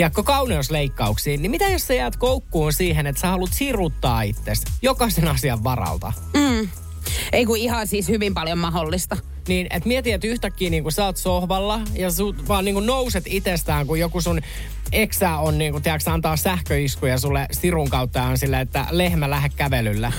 tiedätkö, 0.00 0.22
kauneusleikkauksiin, 0.22 1.42
niin 1.42 1.50
mitä 1.50 1.68
jos 1.68 1.86
sä 1.86 1.94
jäät 1.94 2.16
koukkuun 2.16 2.72
siihen, 2.72 3.06
että 3.06 3.20
sä 3.20 3.28
haluat 3.28 3.52
siruttaa 3.52 4.22
itsesi 4.22 4.62
jokaisen 4.82 5.28
asian 5.28 5.64
varalta? 5.64 6.12
Mm. 6.34 6.68
Ei 7.32 7.46
kun 7.46 7.56
ihan 7.56 7.86
siis 7.86 8.08
hyvin 8.08 8.34
paljon 8.34 8.58
mahdollista. 8.58 9.16
Niin, 9.48 9.66
että 9.70 9.88
mieti, 9.88 10.12
että 10.12 10.26
yhtäkkiä 10.26 10.70
niin 10.70 10.82
kun 10.82 10.92
sä 10.92 11.04
oot 11.04 11.16
sohvalla 11.16 11.80
ja 11.94 12.10
sut 12.10 12.48
vaan 12.48 12.64
niin 12.64 12.86
nouset 12.86 13.24
itsestään, 13.26 13.86
kun 13.86 13.98
joku 13.98 14.20
sun 14.20 14.40
eksä 14.92 15.36
on, 15.36 15.58
niin 15.58 15.72
kun, 15.72 15.82
tiedätkö, 15.82 16.10
antaa 16.10 16.36
sähköiskuja 16.36 17.18
sulle 17.18 17.46
sirun 17.52 17.90
kautta 17.90 18.22
on 18.22 18.38
silleen, 18.38 18.62
että 18.62 18.86
lehmä 18.90 19.30
lähde 19.30 19.48
kävelyllä. 19.48 20.12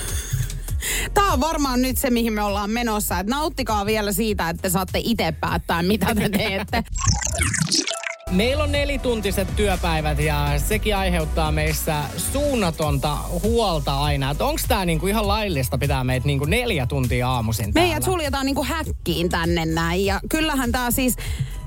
Tämä 1.14 1.32
on 1.32 1.40
varmaan 1.40 1.82
nyt 1.82 1.98
se, 1.98 2.10
mihin 2.10 2.32
me 2.32 2.42
ollaan 2.42 2.70
menossa. 2.70 3.18
Et 3.18 3.26
nauttikaa 3.26 3.86
vielä 3.86 4.12
siitä, 4.12 4.48
että 4.48 4.62
te 4.62 4.70
saatte 4.70 5.00
itse 5.04 5.32
päättää, 5.40 5.82
mitä 5.82 6.14
te 6.14 6.28
teette. 6.28 6.84
Meillä 8.32 8.64
on 8.64 8.72
nelituntiset 8.72 9.56
työpäivät 9.56 10.18
ja 10.18 10.52
sekin 10.56 10.96
aiheuttaa 10.96 11.52
meissä 11.52 11.96
suunnatonta 12.16 13.18
huolta 13.42 14.00
aina. 14.00 14.30
Että 14.30 14.44
onko 14.44 14.60
tämä 14.68 14.84
niinku 14.84 15.06
ihan 15.06 15.28
laillista 15.28 15.78
pitää 15.78 16.04
meitä 16.04 16.26
niinku 16.26 16.44
neljä 16.44 16.86
tuntia 16.86 17.28
aamuisin 17.28 17.72
täällä? 17.72 17.88
Meidät 17.88 18.04
suljetaan 18.04 18.46
niinku 18.46 18.64
häkkiin 18.64 19.28
tänne 19.28 19.66
näin. 19.66 20.04
Ja 20.04 20.20
kyllähän 20.28 20.72
tämä 20.72 20.90
siis 20.90 21.16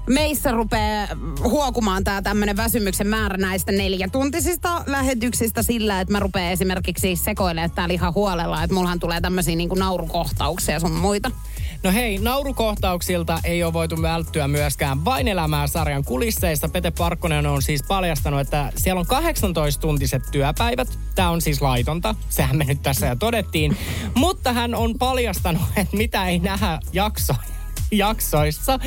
meissä 0.10 0.52
rupeaa 0.52 1.08
huokumaan 1.44 2.04
tämä 2.04 2.22
tämmöinen 2.22 2.58
väsymyksen 2.58 3.08
määrä 3.08 3.38
näistä 3.38 3.72
neljätuntisista 3.72 4.84
lähetyksistä 4.86 5.64
sillä, 5.64 6.02
että 6.02 6.12
mä 6.12 6.20
rupean 6.20 6.52
esimerkiksi 6.52 7.16
sekoilemaan 7.16 7.72
täällä 7.72 7.94
ihan 7.94 8.14
huolella, 8.14 8.64
että 8.64 8.74
mullahan 8.74 9.00
tulee 9.00 9.22
tämmöisiä 9.22 9.56
niinku 9.56 9.76
naurukohtauksia 9.76 10.80
sun 10.80 10.92
muita. 10.92 11.32
No 11.86 11.92
hei, 11.92 12.18
naurukohtauksilta 12.18 13.40
ei 13.44 13.64
ole 13.64 13.74
voitu 13.74 14.02
välttyä 14.02 14.48
myöskään 14.48 15.06
vain 15.06 15.28
elämää 15.28 15.68
sarjan 15.68 16.04
kulisseissa. 16.04 16.70
Pete 16.70 16.92
Parkkonen 16.92 17.46
on 17.46 17.62
siis 17.62 17.84
paljastanut, 17.88 18.40
että 18.40 18.72
siellä 18.76 19.00
on 19.00 19.06
18-tuntiset 19.06 20.32
työpäivät. 20.32 21.00
Tämä 21.16 21.30
on 21.30 21.42
siis 21.42 21.62
laitonta, 21.62 22.16
sehän 22.30 22.58
me 22.58 22.64
nyt 22.64 22.82
tässä 22.82 23.08
jo 23.08 23.16
todettiin. 23.16 23.78
Mutta 24.16 24.54
hän 24.54 24.76
on 24.76 24.98
paljastanut, 25.00 25.62
että 25.78 25.98
mitä 25.98 26.28
ei 26.28 26.40
nähdä 26.40 26.80
jaksoja 26.94 27.55
jaksoissa. 27.98 28.80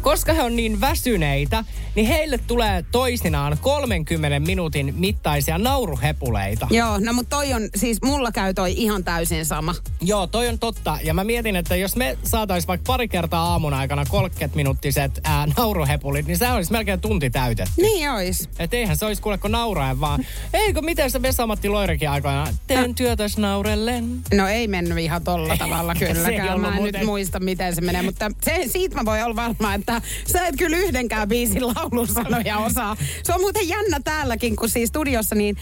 Koska 0.00 0.32
he 0.32 0.42
on 0.42 0.56
niin 0.56 0.80
väsyneitä, 0.80 1.64
niin 1.94 2.06
heille 2.06 2.38
tulee 2.38 2.84
toisinaan 2.92 3.58
30 3.60 4.40
minuutin 4.40 4.94
mittaisia 4.96 5.58
nauruhepuleita. 5.58 6.66
Joo, 6.70 6.98
no 6.98 7.12
mutta 7.12 7.36
toi 7.36 7.52
on, 7.52 7.68
siis 7.76 8.02
mulla 8.02 8.32
käy 8.32 8.54
toi 8.54 8.72
ihan 8.76 9.04
täysin 9.04 9.46
sama. 9.46 9.74
Joo, 10.00 10.26
toi 10.26 10.48
on 10.48 10.58
totta. 10.58 10.98
Ja 11.02 11.14
mä 11.14 11.24
mietin, 11.24 11.56
että 11.56 11.76
jos 11.76 11.96
me 11.96 12.18
saatais 12.22 12.68
vaikka 12.68 12.84
pari 12.86 13.08
kertaa 13.08 13.46
aamun 13.46 13.74
aikana 13.74 14.04
30 14.08 14.56
minuuttiset 14.56 15.20
ää, 15.24 15.46
nauruhepulit, 15.56 16.26
niin 16.26 16.38
se 16.38 16.52
olisi 16.52 16.72
melkein 16.72 17.00
tunti 17.00 17.30
täytetty. 17.30 17.82
Niin 17.82 18.10
olisi. 18.10 18.48
Et 18.58 18.74
eihän 18.74 18.96
se 18.96 19.06
olisi 19.06 19.22
kuule 19.22 19.38
kun 19.38 19.52
nauraen 19.52 20.00
vaan. 20.00 20.26
Eikö 20.52 20.82
miten 20.82 21.10
se 21.10 21.22
Vesamatti 21.22 21.68
Loirikin 21.68 22.10
aikoina? 22.10 22.46
Teen 22.66 22.94
työtäs 22.94 23.38
naurellen. 23.38 24.20
No 24.34 24.48
ei 24.48 24.68
mennyt 24.68 24.98
ihan 24.98 25.24
tolla 25.24 25.56
tavalla 25.56 25.94
kylläkään. 25.94 26.60
Mä 26.60 26.68
en 26.68 26.74
muuten... 26.74 27.00
nyt 27.00 27.06
muista 27.06 27.40
miten 27.40 27.74
se 27.74 27.80
menee, 27.80 28.02
mutta 28.02 28.30
se, 28.62 28.68
siitä 28.68 28.96
mä 28.96 29.04
voin 29.04 29.24
olla 29.24 29.36
varma, 29.36 29.74
että 29.74 30.02
sä 30.32 30.46
et 30.46 30.54
kyllä 30.58 30.76
yhdenkään 30.76 31.28
biisin 31.28 31.66
laulun 31.66 32.08
sanoja 32.08 32.58
osaa. 32.58 32.96
Se 33.22 33.34
on 33.34 33.40
muuten 33.40 33.68
jännä 33.68 34.00
täälläkin, 34.04 34.56
kun 34.56 34.68
siis 34.68 34.88
studiossa 34.88 35.34
niin 35.34 35.56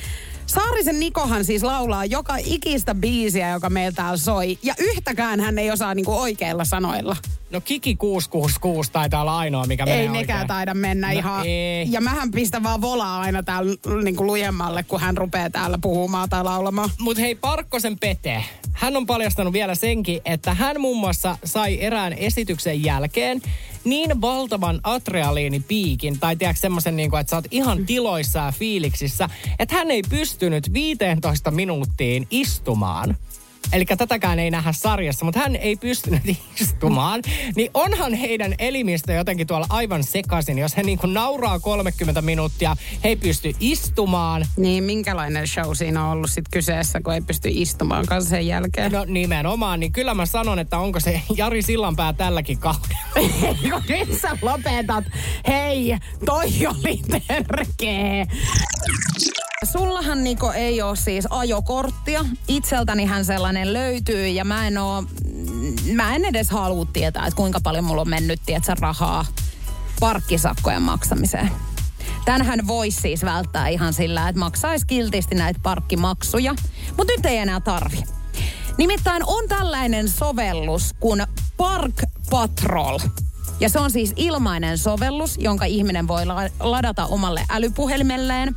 Saarisen 0.54 1.00
Nikohan 1.00 1.44
siis 1.44 1.62
laulaa 1.62 2.04
joka 2.04 2.36
ikistä 2.44 2.94
biisiä, 2.94 3.50
joka 3.50 3.70
meiltä 3.70 3.96
täällä 3.96 4.16
soi. 4.16 4.58
Ja 4.62 4.74
yhtäkään 4.78 5.40
hän 5.40 5.58
ei 5.58 5.70
osaa 5.70 5.94
niinku 5.94 6.18
oikeilla 6.18 6.64
sanoilla. 6.64 7.16
No 7.50 7.60
Kiki 7.60 7.96
666 7.96 8.92
taitaa 8.92 9.20
olla 9.20 9.38
ainoa, 9.38 9.66
mikä 9.66 9.84
menee 9.84 10.00
Ei 10.00 10.08
nekään 10.08 10.38
oikein. 10.38 10.48
taida 10.48 10.74
mennä 10.74 11.06
no 11.06 11.18
ihan. 11.18 11.46
Ei. 11.46 11.86
Ja 11.90 12.00
mähän 12.00 12.30
pistän 12.30 12.62
vaan 12.62 12.80
volaa 12.80 13.20
aina 13.20 13.42
täällä 13.42 13.76
niinku 14.04 14.26
lujemmalle, 14.26 14.82
kun 14.82 15.00
hän 15.00 15.16
rupeaa 15.16 15.50
täällä 15.50 15.78
puhumaan 15.82 16.28
tai 16.28 16.44
laulamaan. 16.44 16.90
Mut 17.00 17.18
hei, 17.18 17.34
Parkkosen 17.34 17.98
Pete. 17.98 18.44
Hän 18.72 18.96
on 18.96 19.06
paljastanut 19.06 19.52
vielä 19.52 19.74
senkin, 19.74 20.20
että 20.24 20.54
hän 20.54 20.80
muun 20.80 20.98
muassa 21.00 21.38
sai 21.44 21.80
erään 21.80 22.12
esityksen 22.12 22.84
jälkeen 22.84 23.42
niin 23.84 24.20
valtavan 24.20 24.80
adrealiinipiikin, 24.84 26.18
tai 26.18 26.36
tiedätkö 26.36 26.60
semmoisen, 26.60 26.96
niin 26.96 27.10
kuin, 27.10 27.20
että 27.20 27.30
sä 27.30 27.36
oot 27.36 27.44
ihan 27.50 27.86
tiloissa 27.86 28.38
ja 28.38 28.52
fiiliksissä, 28.52 29.28
että 29.58 29.74
hän 29.74 29.90
ei 29.90 30.02
pystynyt 30.10 30.72
15 30.72 31.50
minuuttiin 31.50 32.26
istumaan 32.30 33.16
eli 33.72 33.84
tätäkään 33.84 34.38
ei 34.38 34.50
nähdä 34.50 34.72
sarjassa, 34.72 35.24
mutta 35.24 35.40
hän 35.40 35.56
ei 35.56 35.76
pystynyt 35.76 36.22
istumaan, 36.60 37.22
niin 37.56 37.70
onhan 37.74 38.14
heidän 38.14 38.54
elimistö 38.58 39.12
jotenkin 39.12 39.46
tuolla 39.46 39.66
aivan 39.68 40.04
sekaisin, 40.04 40.58
jos 40.58 40.76
he 40.76 40.82
niin 40.82 40.98
kuin 40.98 41.14
nauraa 41.14 41.60
30 41.60 42.22
minuuttia, 42.22 42.76
he 43.04 43.08
ei 43.08 43.16
pysty 43.16 43.52
istumaan. 43.60 44.46
Niin, 44.56 44.84
minkälainen 44.84 45.48
show 45.48 45.74
siinä 45.74 46.04
on 46.04 46.12
ollut 46.12 46.30
sitten 46.30 46.50
kyseessä, 46.52 47.00
kun 47.00 47.14
ei 47.14 47.20
pysty 47.20 47.48
istumaan 47.52 48.06
kanssa 48.06 48.30
sen 48.30 48.46
jälkeen? 48.46 48.92
No 48.92 49.04
nimenomaan, 49.04 49.80
niin 49.80 49.92
kyllä 49.92 50.14
mä 50.14 50.26
sanon, 50.26 50.58
että 50.58 50.78
onko 50.78 51.00
se 51.00 51.22
Jari 51.36 51.62
Sillanpää 51.62 52.12
tälläkin 52.12 52.58
kaudella. 52.58 53.02
nyt 53.88 54.20
sä 54.20 54.38
lopetat. 54.42 55.04
Hei, 55.48 55.96
toi 56.26 56.46
oli 56.66 57.00
terkee. 57.28 58.26
Sullahan 59.62 60.24
Niko 60.24 60.52
ei 60.52 60.82
ole 60.82 60.96
siis 60.96 61.26
ajokorttia. 61.30 62.24
Itseltäni 62.48 63.04
hän 63.04 63.24
sellainen 63.24 63.72
löytyy 63.72 64.28
ja 64.28 64.44
mä 64.44 64.66
en 64.66 64.78
oo, 64.78 65.04
mä 65.94 66.14
en 66.14 66.24
edes 66.24 66.50
halua 66.50 66.86
tietää, 66.92 67.26
että 67.26 67.36
kuinka 67.36 67.60
paljon 67.60 67.84
mulla 67.84 68.00
on 68.00 68.08
mennyt, 68.08 68.40
tietsä, 68.46 68.74
rahaa 68.80 69.26
parkkisakkojen 70.00 70.82
maksamiseen. 70.82 71.50
Tänhän 72.24 72.66
voisi 72.66 73.00
siis 73.00 73.24
välttää 73.24 73.68
ihan 73.68 73.92
sillä, 73.92 74.28
että 74.28 74.38
maksaisi 74.38 74.86
kiltisti 74.86 75.34
näitä 75.34 75.60
parkkimaksuja, 75.62 76.54
mutta 76.96 77.12
nyt 77.16 77.26
ei 77.26 77.36
enää 77.36 77.60
tarvi. 77.60 78.02
Nimittäin 78.78 79.22
on 79.26 79.48
tällainen 79.48 80.08
sovellus 80.08 80.94
kuin 81.00 81.26
Park 81.56 82.02
Patrol. 82.30 82.98
Ja 83.60 83.68
se 83.68 83.78
on 83.78 83.90
siis 83.90 84.12
ilmainen 84.16 84.78
sovellus, 84.78 85.38
jonka 85.38 85.64
ihminen 85.64 86.08
voi 86.08 86.22
ladata 86.60 87.06
omalle 87.06 87.44
älypuhelimelleen. 87.50 88.54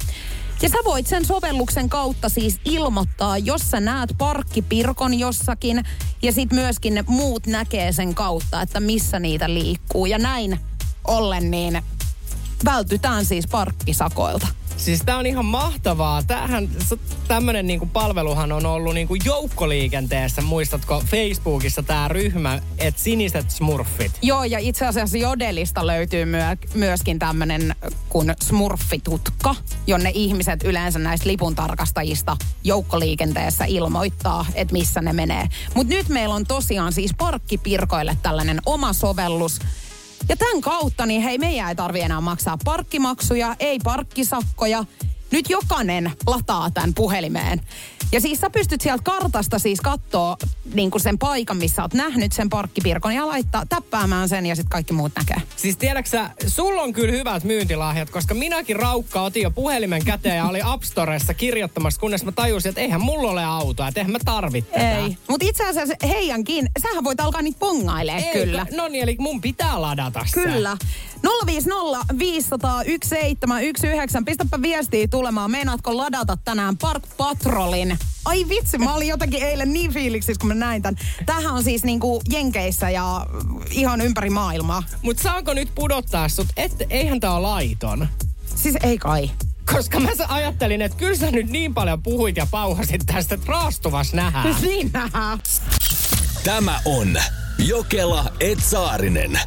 Ja 0.61 0.69
sä 0.69 0.77
voit 0.85 1.07
sen 1.07 1.25
sovelluksen 1.25 1.89
kautta 1.89 2.29
siis 2.29 2.59
ilmoittaa, 2.65 3.37
jos 3.37 3.61
sä 3.71 3.79
näet 3.79 4.15
parkkipirkon 4.17 5.19
jossakin 5.19 5.83
ja 6.21 6.31
sit 6.31 6.51
myöskin 6.53 6.93
ne 6.93 7.03
muut 7.07 7.47
näkee 7.47 7.91
sen 7.91 8.15
kautta, 8.15 8.61
että 8.61 8.79
missä 8.79 9.19
niitä 9.19 9.53
liikkuu. 9.53 10.05
Ja 10.05 10.17
näin 10.17 10.59
ollen 11.07 11.51
niin 11.51 11.81
vältytään 12.65 13.25
siis 13.25 13.47
parkkisakoilta. 13.47 14.47
Siis 14.77 15.01
tää 15.05 15.17
on 15.17 15.25
ihan 15.25 15.45
mahtavaa. 15.45 16.23
Tämähän, 16.23 16.69
tämmönen 17.27 17.67
niinku 17.67 17.85
palveluhan 17.85 18.51
on 18.51 18.65
ollut 18.65 18.93
niinku 18.93 19.15
joukkoliikenteessä. 19.25 20.41
Muistatko 20.41 21.03
Facebookissa 21.05 21.83
tämä 21.83 22.07
ryhmä, 22.07 22.59
että 22.77 23.01
siniset 23.01 23.51
smurfit? 23.51 24.11
Joo, 24.21 24.43
ja 24.43 24.59
itse 24.59 24.85
asiassa 24.85 25.17
Jodelista 25.17 25.87
löytyy 25.87 26.25
myö, 26.25 26.57
myöskin 26.73 27.19
tämmönen 27.19 27.75
kuin 28.09 28.33
smurfitutka, 28.41 29.55
jonne 29.87 30.11
ihmiset 30.13 30.63
yleensä 30.63 30.99
näistä 30.99 31.27
lipuntarkastajista 31.27 32.37
joukkoliikenteessä 32.63 33.65
ilmoittaa, 33.65 34.45
että 34.55 34.73
missä 34.73 35.01
ne 35.01 35.13
menee. 35.13 35.47
Mutta 35.75 35.93
nyt 35.93 36.09
meillä 36.09 36.35
on 36.35 36.45
tosiaan 36.45 36.93
siis 36.93 37.11
parkkipirkoille 37.17 38.17
tällainen 38.21 38.61
oma 38.65 38.93
sovellus, 38.93 39.59
ja 40.29 40.37
tämän 40.37 40.61
kautta, 40.61 41.05
niin 41.05 41.21
hei, 41.21 41.37
meidän 41.37 41.69
ei 41.69 41.75
tarvi 41.75 42.01
enää 42.01 42.21
maksaa 42.21 42.57
parkkimaksuja, 42.65 43.55
ei 43.59 43.79
parkkisakkoja. 43.83 44.85
Nyt 45.35 45.49
jokainen 45.49 46.11
lataa 46.27 46.71
tämän 46.71 46.93
puhelimeen. 46.93 47.61
Ja 48.11 48.21
siis 48.21 48.39
sä 48.39 48.49
pystyt 48.49 48.81
sieltä 48.81 49.03
kartasta 49.03 49.59
siis 49.59 49.81
katsoa 49.81 50.37
niin 50.73 50.91
sen 50.97 51.17
paikan, 51.17 51.57
missä 51.57 51.81
oot 51.81 51.93
nähnyt 51.93 52.31
sen 52.31 52.49
parkkipirkon 52.49 53.15
ja 53.15 53.27
laittaa 53.27 53.65
täppäämään 53.69 54.29
sen 54.29 54.45
ja 54.45 54.55
sitten 54.55 54.69
kaikki 54.69 54.93
muut 54.93 55.11
näkee. 55.15 55.41
Siis 55.55 55.77
tiedäksä, 55.77 56.29
sulla 56.47 56.81
on 56.81 56.93
kyllä 56.93 57.11
hyvät 57.11 57.43
myyntilahjat, 57.43 58.09
koska 58.09 58.33
minäkin 58.33 58.75
Raukka 58.75 59.21
otin 59.21 59.43
jo 59.43 59.51
puhelimen 59.51 60.05
käteen 60.05 60.37
ja 60.37 60.45
oli 60.45 60.61
App 60.63 60.83
Storessa 60.83 61.33
kirjoittamassa, 61.33 61.99
kunnes 61.99 62.25
mä 62.25 62.31
tajusin, 62.31 62.69
että 62.69 62.81
eihän 62.81 63.01
mulla 63.01 63.31
ole 63.31 63.43
autoa, 63.43 63.87
että 63.87 63.99
eihän 63.99 64.11
mä 64.11 64.19
tarvitse 64.25 64.71
Ei, 64.71 65.17
mutta 65.29 65.45
itse 65.45 65.69
asiassa 65.69 65.95
heidänkin, 66.07 66.69
sähän 66.81 67.03
voit 67.03 67.19
alkaa 67.19 67.41
niitä 67.41 67.59
pongailee 67.59 68.17
Ei, 68.17 68.45
kyllä. 68.45 68.65
No 68.71 68.87
niin, 68.87 69.03
eli 69.03 69.15
mun 69.19 69.41
pitää 69.41 69.81
ladata 69.81 70.25
Kyllä. 70.33 70.77
050 71.45 72.05
500 72.19 72.83
1719. 72.83 74.21
Pistäpä 74.25 74.61
viestiä 74.61 75.07
tulemaan. 75.07 75.51
Meinaatko 75.51 75.97
ladata 75.97 76.37
tänään 76.45 76.77
Park 76.77 77.03
Patrolin? 77.17 77.97
Ai 78.25 78.45
vitsi, 78.49 78.77
mä 78.77 78.93
olin 78.93 79.07
jotenkin 79.07 79.43
eilen 79.43 79.73
niin 79.73 79.93
fiiliksissä, 79.93 80.39
kun 80.39 80.47
mä 80.47 80.53
näin 80.53 80.81
tämän. 80.81 80.97
Tämähän 81.25 81.53
on 81.53 81.63
siis 81.63 81.83
niinku 81.83 82.21
Jenkeissä 82.29 82.89
ja 82.89 83.27
ihan 83.71 84.01
ympäri 84.01 84.29
maailmaa. 84.29 84.83
Mut 85.01 85.19
saanko 85.19 85.53
nyt 85.53 85.69
pudottaa 85.75 86.29
sut? 86.29 86.47
Et, 86.57 86.71
eihän 86.89 87.19
tää 87.19 87.33
ole 87.33 87.41
laiton. 87.41 88.07
Siis 88.55 88.75
ei 88.83 88.97
kai. 88.97 89.31
Koska 89.73 89.99
mä 89.99 90.09
ajattelin, 90.27 90.81
että 90.81 90.97
kyllä 90.97 91.15
sä 91.15 91.31
nyt 91.31 91.49
niin 91.49 91.73
paljon 91.73 92.03
puhuit 92.03 92.37
ja 92.37 92.47
pauhasit 92.51 93.01
tästä, 93.05 93.35
että 93.35 93.47
raastuvas 93.47 94.13
nähdään. 94.13 94.55
niin 94.61 94.89
nähdään. 94.93 95.39
Tämä 96.43 96.79
on 96.85 97.17
Jokela 97.57 98.31
Etsaarinen 98.39 99.39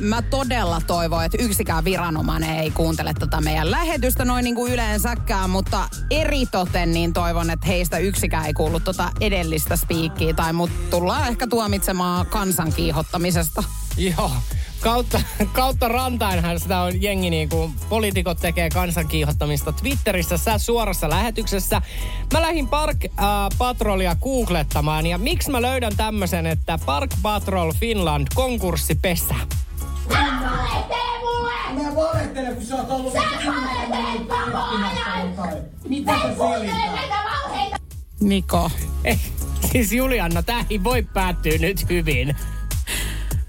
mä 0.00 0.22
todella 0.22 0.80
toivon, 0.86 1.24
että 1.24 1.38
yksikään 1.40 1.84
viranomainen 1.84 2.58
ei 2.58 2.70
kuuntele 2.70 3.14
tätä 3.14 3.40
meidän 3.40 3.70
lähetystä 3.70 4.24
noin 4.24 4.44
niin 4.44 4.54
kuin 4.54 4.72
yleensäkään, 4.72 5.50
mutta 5.50 5.88
eritoten 6.10 6.92
niin 6.92 7.12
toivon, 7.12 7.50
että 7.50 7.66
heistä 7.66 7.98
yksikään 7.98 8.46
ei 8.46 8.54
kuullut 8.54 8.84
tota 8.84 9.10
edellistä 9.20 9.76
spiikkiä 9.76 10.34
tai 10.34 10.52
mut 10.52 10.70
tullaan 10.90 11.28
ehkä 11.28 11.46
tuomitsemaan 11.46 12.26
kansan 12.26 12.72
kiihottamisesta. 12.72 13.64
Joo, 13.96 14.32
kautta, 14.80 15.20
kautta 15.52 15.88
rantainhan 15.88 16.60
sitä 16.60 16.80
on 16.80 17.02
jengi 17.02 17.30
niin 17.30 17.48
kuin 17.48 17.74
poliitikot 17.88 18.38
tekee 18.40 18.70
kansankiihottamista 18.70 19.72
Twitterissä 19.72 20.36
sä 20.36 20.58
suorassa 20.58 21.10
lähetyksessä. 21.10 21.82
Mä 22.32 22.42
lähdin 22.42 22.68
Park 22.68 23.04
äh, 23.04 23.14
Patrolia 23.58 24.16
googlettamaan 24.16 25.06
ja 25.06 25.18
miksi 25.18 25.50
mä 25.50 25.62
löydän 25.62 25.96
tämmöisen, 25.96 26.46
että 26.46 26.78
Park 26.86 27.10
Patrol 27.22 27.72
Finland 27.72 28.26
konkurssipesä. 28.34 29.34
Mulle! 31.20 32.54
kun 32.54 32.64
sä 32.64 32.76
oot 32.76 32.90
ollut... 32.90 33.12
Sä 33.12 33.18
valehtelet 33.46 34.28
koko 34.28 34.58
ajan! 34.58 35.66
Mitä 35.88 36.12
sä 36.12 36.34
selität? 36.36 37.80
Niko. 38.20 38.70
Ei, 39.04 39.18
siis 39.72 39.92
Julianna, 39.92 40.42
tää 40.42 40.64
ei 40.70 40.84
voi 40.84 41.02
päättyä 41.02 41.58
nyt 41.58 41.88
hyvin. 41.88 42.36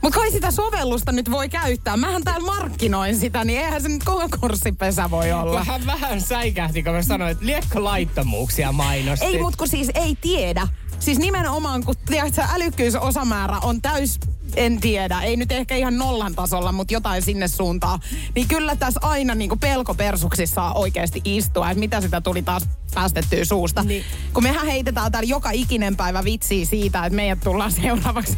Mutta 0.02 0.20
kai 0.20 0.32
sitä 0.32 0.52
sovellusta 0.52 1.12
nyt 1.12 1.32
voi 1.32 1.50
käyttää. 1.50 1.98
Mähän 1.98 2.24
täällä 2.24 2.46
markkinoin 2.46 3.18
sitä, 3.18 3.46
niin 3.46 3.60
eihän 3.60 3.82
se 3.82 3.90
nyt 3.90 4.04
konkurssipesä 4.04 5.12
voi 5.12 5.32
olla. 5.32 5.60
Vähän 5.60 5.86
vähän 5.86 6.22
säikähti, 6.22 6.84
kun 6.84 6.94
mä 6.94 7.02
sanoin, 7.02 7.32
että 7.32 7.46
liekko 7.46 7.84
laittomuuksia 7.84 8.72
mainosti. 8.72 9.26
Ei, 9.26 9.42
mutta 9.42 9.58
kun 9.58 9.68
siis 9.68 9.92
ei 9.96 10.18
tiedä. 10.22 10.68
Siis 11.00 11.20
nimenomaan, 11.20 11.84
kun 11.84 11.96
tiedätkö, 12.06 12.42
älykkyysosamäärä 12.54 13.60
on 13.60 13.82
täys 13.82 14.20
en 14.56 14.82
tiedä, 14.82 15.22
ei 15.22 15.38
nyt 15.38 15.52
ehkä 15.52 15.76
ihan 15.76 15.98
nollan 15.98 16.36
tasolla, 16.36 16.72
mutta 16.72 16.94
jotain 16.94 17.22
sinne 17.22 17.48
suuntaan. 17.48 18.00
Niin 18.36 18.48
kyllä 18.48 18.76
tässä 18.76 19.00
aina 19.04 19.36
niin 19.36 19.60
pelkopersuksissa 19.60 20.56
saa 20.56 20.74
oikeasti 20.74 21.22
istua, 21.26 21.70
että 21.70 21.80
mitä 21.80 22.02
sitä 22.02 22.22
tuli 22.22 22.42
taas 22.42 22.70
päästettyä 22.94 23.46
suusta. 23.46 23.84
Niin. 23.84 24.04
Kun 24.34 24.44
mehän 24.44 24.66
heitetään 24.66 25.12
täällä 25.12 25.30
joka 25.30 25.52
ikinen 25.52 25.96
päivä 25.96 26.24
vitsiä 26.24 26.66
siitä, 26.66 27.06
että 27.06 27.16
meidät 27.16 27.40
tullaan 27.44 27.72
seuraavaksi 27.82 28.38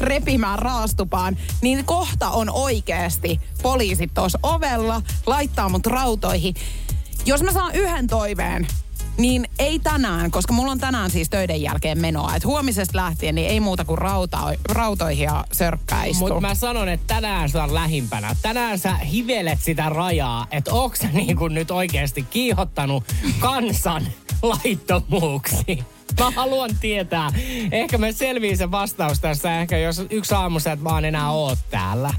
repimään 0.00 0.58
raastupaan, 0.58 1.36
niin 1.62 1.84
kohta 1.84 2.30
on 2.30 2.50
oikeasti 2.50 3.40
poliisit 3.62 4.14
tuossa 4.14 4.38
ovella, 4.42 5.02
laittaa 5.26 5.68
mut 5.68 5.86
rautoihin. 5.86 6.54
Jos 7.26 7.42
mä 7.42 7.52
saan 7.52 7.74
yhden 7.74 8.06
toiveen, 8.06 8.66
niin 9.18 9.48
ei 9.58 9.78
tänään, 9.78 10.30
koska 10.30 10.52
mulla 10.52 10.72
on 10.72 10.78
tänään 10.78 11.10
siis 11.10 11.30
töiden 11.30 11.62
jälkeen 11.62 12.00
menoa. 12.00 12.36
Että 12.36 12.48
huomisesta 12.48 12.96
lähtien 12.96 13.34
niin 13.34 13.48
ei 13.48 13.60
muuta 13.60 13.84
kuin 13.84 13.98
rauta, 13.98 14.38
rautoihin 14.68 15.24
ja 15.24 15.44
sörkkäistu. 15.52 16.24
Mutta 16.24 16.40
mä 16.40 16.54
sanon, 16.54 16.88
että 16.88 17.14
tänään 17.14 17.50
sä 17.50 17.64
on 17.64 17.74
lähimpänä. 17.74 18.36
Tänään 18.42 18.78
sä 18.78 18.94
hivelet 18.94 19.58
sitä 19.62 19.88
rajaa, 19.88 20.46
että 20.50 20.72
onko 20.72 20.96
sä 20.96 21.08
niin 21.12 21.36
kuin 21.36 21.54
nyt 21.54 21.70
oikeasti 21.70 22.22
kiihottanut 22.22 23.04
kansan 23.38 24.06
laittomuuksi. 24.42 25.84
Mä 26.18 26.30
haluan 26.30 26.70
tietää. 26.80 27.30
Ehkä 27.72 27.98
me 27.98 28.12
selvii 28.12 28.56
se 28.56 28.70
vastaus 28.70 29.20
tässä 29.20 29.60
ehkä, 29.60 29.78
jos 29.78 30.02
yksi 30.10 30.34
aamu 30.34 30.60
sä 30.60 30.72
et 30.72 30.84
vaan 30.84 31.04
enää 31.04 31.30
oot 31.30 31.58
täällä. 31.70 32.14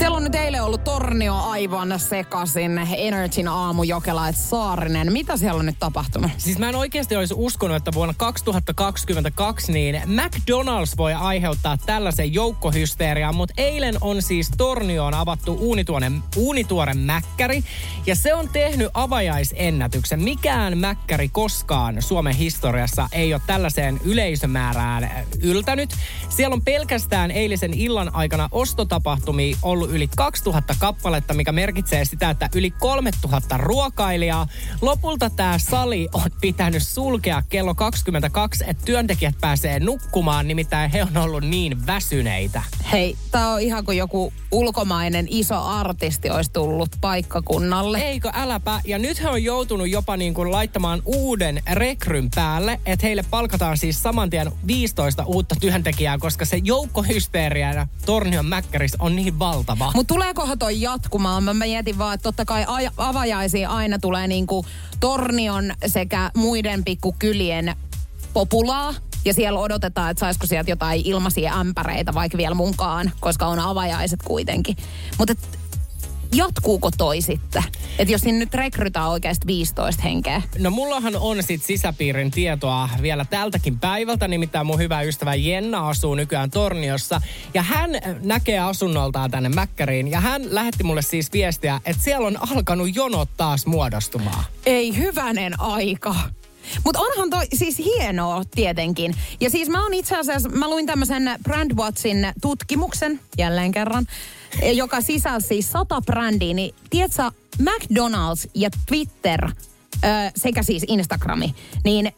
Siellä 0.00 0.16
on 0.16 0.24
nyt 0.24 0.34
eilen 0.34 0.64
ollut 0.64 0.84
Tornio 0.84 1.34
aivan 1.34 2.00
sekasin. 2.00 2.80
Energyn 2.96 3.48
aamu 3.48 3.82
Jokela, 3.82 4.28
et 4.28 4.36
Saarinen. 4.36 5.12
Mitä 5.12 5.36
siellä 5.36 5.58
on 5.58 5.66
nyt 5.66 5.78
tapahtunut? 5.78 6.30
Siis 6.38 6.58
mä 6.58 6.68
en 6.68 6.74
oikeasti 6.74 7.16
olisi 7.16 7.34
uskonut, 7.36 7.76
että 7.76 7.90
vuonna 7.94 8.14
2022 8.16 9.72
niin 9.72 10.02
McDonald's 10.06 10.96
voi 10.96 11.14
aiheuttaa 11.14 11.76
tällaisen 11.86 12.34
joukkohysterian, 12.34 13.34
mutta 13.34 13.54
eilen 13.56 13.94
on 14.00 14.22
siis 14.22 14.50
Tornioon 14.56 15.14
avattu 15.14 15.56
uunituoren, 15.60 16.22
uunituoren 16.36 16.98
mäkkäri 16.98 17.64
ja 18.06 18.16
se 18.16 18.34
on 18.34 18.48
tehnyt 18.48 18.90
avajaisennätyksen. 18.94 20.22
Mikään 20.22 20.78
mäkkäri 20.78 21.28
koskaan 21.28 22.02
Suomen 22.02 22.34
historiassa 22.34 23.08
ei 23.12 23.34
ole 23.34 23.42
tällaiseen 23.46 24.00
yleisömäärään 24.04 25.10
yltänyt. 25.42 25.90
Siellä 26.28 26.54
on 26.54 26.62
pelkästään 26.62 27.30
eilisen 27.30 27.74
illan 27.74 28.14
aikana 28.14 28.48
ostotapahtumia 28.52 29.56
ollut 29.62 29.89
yli 29.90 30.08
2000 30.16 30.74
kappaletta, 30.78 31.34
mikä 31.34 31.52
merkitsee 31.52 32.04
sitä, 32.04 32.30
että 32.30 32.48
yli 32.54 32.70
3000 32.70 33.56
ruokailijaa. 33.56 34.46
Lopulta 34.80 35.30
tämä 35.30 35.58
sali 35.58 36.08
on 36.12 36.30
pitänyt 36.40 36.82
sulkea 36.82 37.42
kello 37.48 37.74
22, 37.74 38.64
että 38.66 38.84
työntekijät 38.84 39.34
pääsee 39.40 39.80
nukkumaan, 39.80 40.48
nimittäin 40.48 40.90
he 40.90 41.02
on 41.02 41.16
ollut 41.16 41.44
niin 41.44 41.86
väsyneitä. 41.86 42.62
Hei, 42.92 43.16
tää 43.30 43.52
on 43.52 43.60
ihan 43.60 43.84
kuin 43.84 43.98
joku 43.98 44.32
ulkomainen 44.52 45.26
iso 45.28 45.62
artisti 45.62 46.30
olisi 46.30 46.52
tullut 46.52 46.88
paikkakunnalle. 47.00 47.98
Eikö, 47.98 48.30
äläpä. 48.34 48.80
Ja 48.84 48.98
nyt 48.98 49.22
he 49.22 49.28
on 49.28 49.44
joutunut 49.44 49.88
jopa 49.90 50.16
niin 50.16 50.34
kuin 50.34 50.50
laittamaan 50.50 51.02
uuden 51.04 51.62
rekryn 51.72 52.28
päälle, 52.34 52.80
että 52.86 53.06
heille 53.06 53.24
palkataan 53.30 53.78
siis 53.78 54.02
saman 54.02 54.30
tien 54.30 54.52
15 54.66 55.24
uutta 55.26 55.54
työntekijää, 55.60 56.18
koska 56.18 56.44
se 56.44 56.60
joukkohysteeria 56.64 57.86
Tornion 58.06 58.46
Mäkkäris 58.46 58.96
on 58.98 59.16
niin 59.16 59.38
valtava. 59.38 59.79
Mutta 59.94 60.14
tuleekohan 60.14 60.58
toi 60.58 60.80
jatkumaan? 60.80 61.44
Mä 61.44 61.54
mietin 61.54 61.98
vaan, 61.98 62.14
että 62.14 62.22
totta 62.22 62.44
kai 62.44 62.64
avajaisiin 62.96 63.68
aina 63.68 63.98
tulee 63.98 64.26
niinku 64.28 64.66
Tornion 65.00 65.74
sekä 65.86 66.30
muiden 66.36 66.84
pikkukylien 66.84 67.76
populaa. 68.32 68.94
Ja 69.24 69.34
siellä 69.34 69.60
odotetaan, 69.60 70.10
että 70.10 70.20
saisiko 70.20 70.46
sieltä 70.46 70.70
jotain 70.70 71.02
ilmaisia 71.04 71.54
ämpäreitä 71.54 72.14
vaikka 72.14 72.38
vielä 72.38 72.54
munkaan, 72.54 73.12
koska 73.20 73.46
on 73.46 73.58
avajaiset 73.58 74.22
kuitenkin. 74.22 74.76
Mutta 75.18 75.34
jatkuuko 76.34 76.90
toi 76.98 77.20
sitten? 77.20 77.62
Että 77.98 78.12
jos 78.12 78.24
nyt 78.24 78.54
rekrytään 78.54 79.08
oikeasti 79.08 79.46
15 79.46 80.02
henkeä. 80.02 80.42
No 80.58 80.70
mullahan 80.70 81.16
on 81.16 81.42
sit 81.42 81.62
sisäpiirin 81.62 82.30
tietoa 82.30 82.88
vielä 83.02 83.24
tältäkin 83.24 83.78
päivältä, 83.78 84.28
nimittäin 84.28 84.66
mun 84.66 84.78
hyvä 84.78 85.02
ystävä 85.02 85.34
Jenna 85.34 85.88
asuu 85.88 86.14
nykyään 86.14 86.50
Torniossa. 86.50 87.20
Ja 87.54 87.62
hän 87.62 87.90
näkee 88.22 88.58
asunnoltaan 88.58 89.30
tänne 89.30 89.48
Mäkkäriin 89.48 90.08
ja 90.08 90.20
hän 90.20 90.54
lähetti 90.54 90.84
mulle 90.84 91.02
siis 91.02 91.32
viestiä, 91.32 91.80
että 91.84 92.02
siellä 92.02 92.26
on 92.26 92.52
alkanut 92.52 92.96
jonot 92.96 93.28
taas 93.36 93.66
muodostumaan. 93.66 94.44
Ei 94.66 94.96
hyvänen 94.96 95.60
aika. 95.60 96.14
Mutta 96.84 97.00
onhan 97.00 97.30
toi 97.30 97.46
siis 97.54 97.78
hienoa 97.78 98.42
tietenkin. 98.54 99.14
Ja 99.40 99.50
siis 99.50 99.68
mä 99.68 99.82
oon 99.82 99.94
itse 99.94 100.16
asiassa, 100.16 100.48
mä 100.48 100.68
luin 100.68 100.86
tämmöisen 100.86 101.30
Brandwatchin 101.42 102.32
tutkimuksen 102.40 103.20
jälleen 103.38 103.72
kerran, 103.72 104.06
joka 104.72 105.00
sisälsi 105.00 105.46
siis 105.46 105.72
sata 105.72 106.00
brändiä. 106.00 106.54
Niin 106.54 106.74
tiedätkö, 106.90 107.30
McDonald's 107.62 108.50
ja 108.54 108.70
Twitter 108.86 109.44
ö, 109.44 109.50
sekä 110.36 110.62
siis 110.62 110.84
Instagrami, 110.88 111.54
niin 111.84 112.12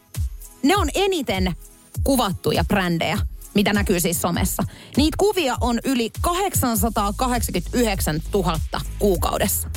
ne 0.62 0.76
on 0.76 0.88
eniten 0.94 1.56
kuvattuja 2.04 2.64
brändejä 2.64 3.18
mitä 3.54 3.72
näkyy 3.72 4.00
siis 4.00 4.20
somessa. 4.20 4.62
Niitä 4.96 5.16
kuvia 5.18 5.56
on 5.60 5.78
yli 5.84 6.10
889 6.20 8.20
000 8.34 8.58
kuukaudessa. 8.98 9.70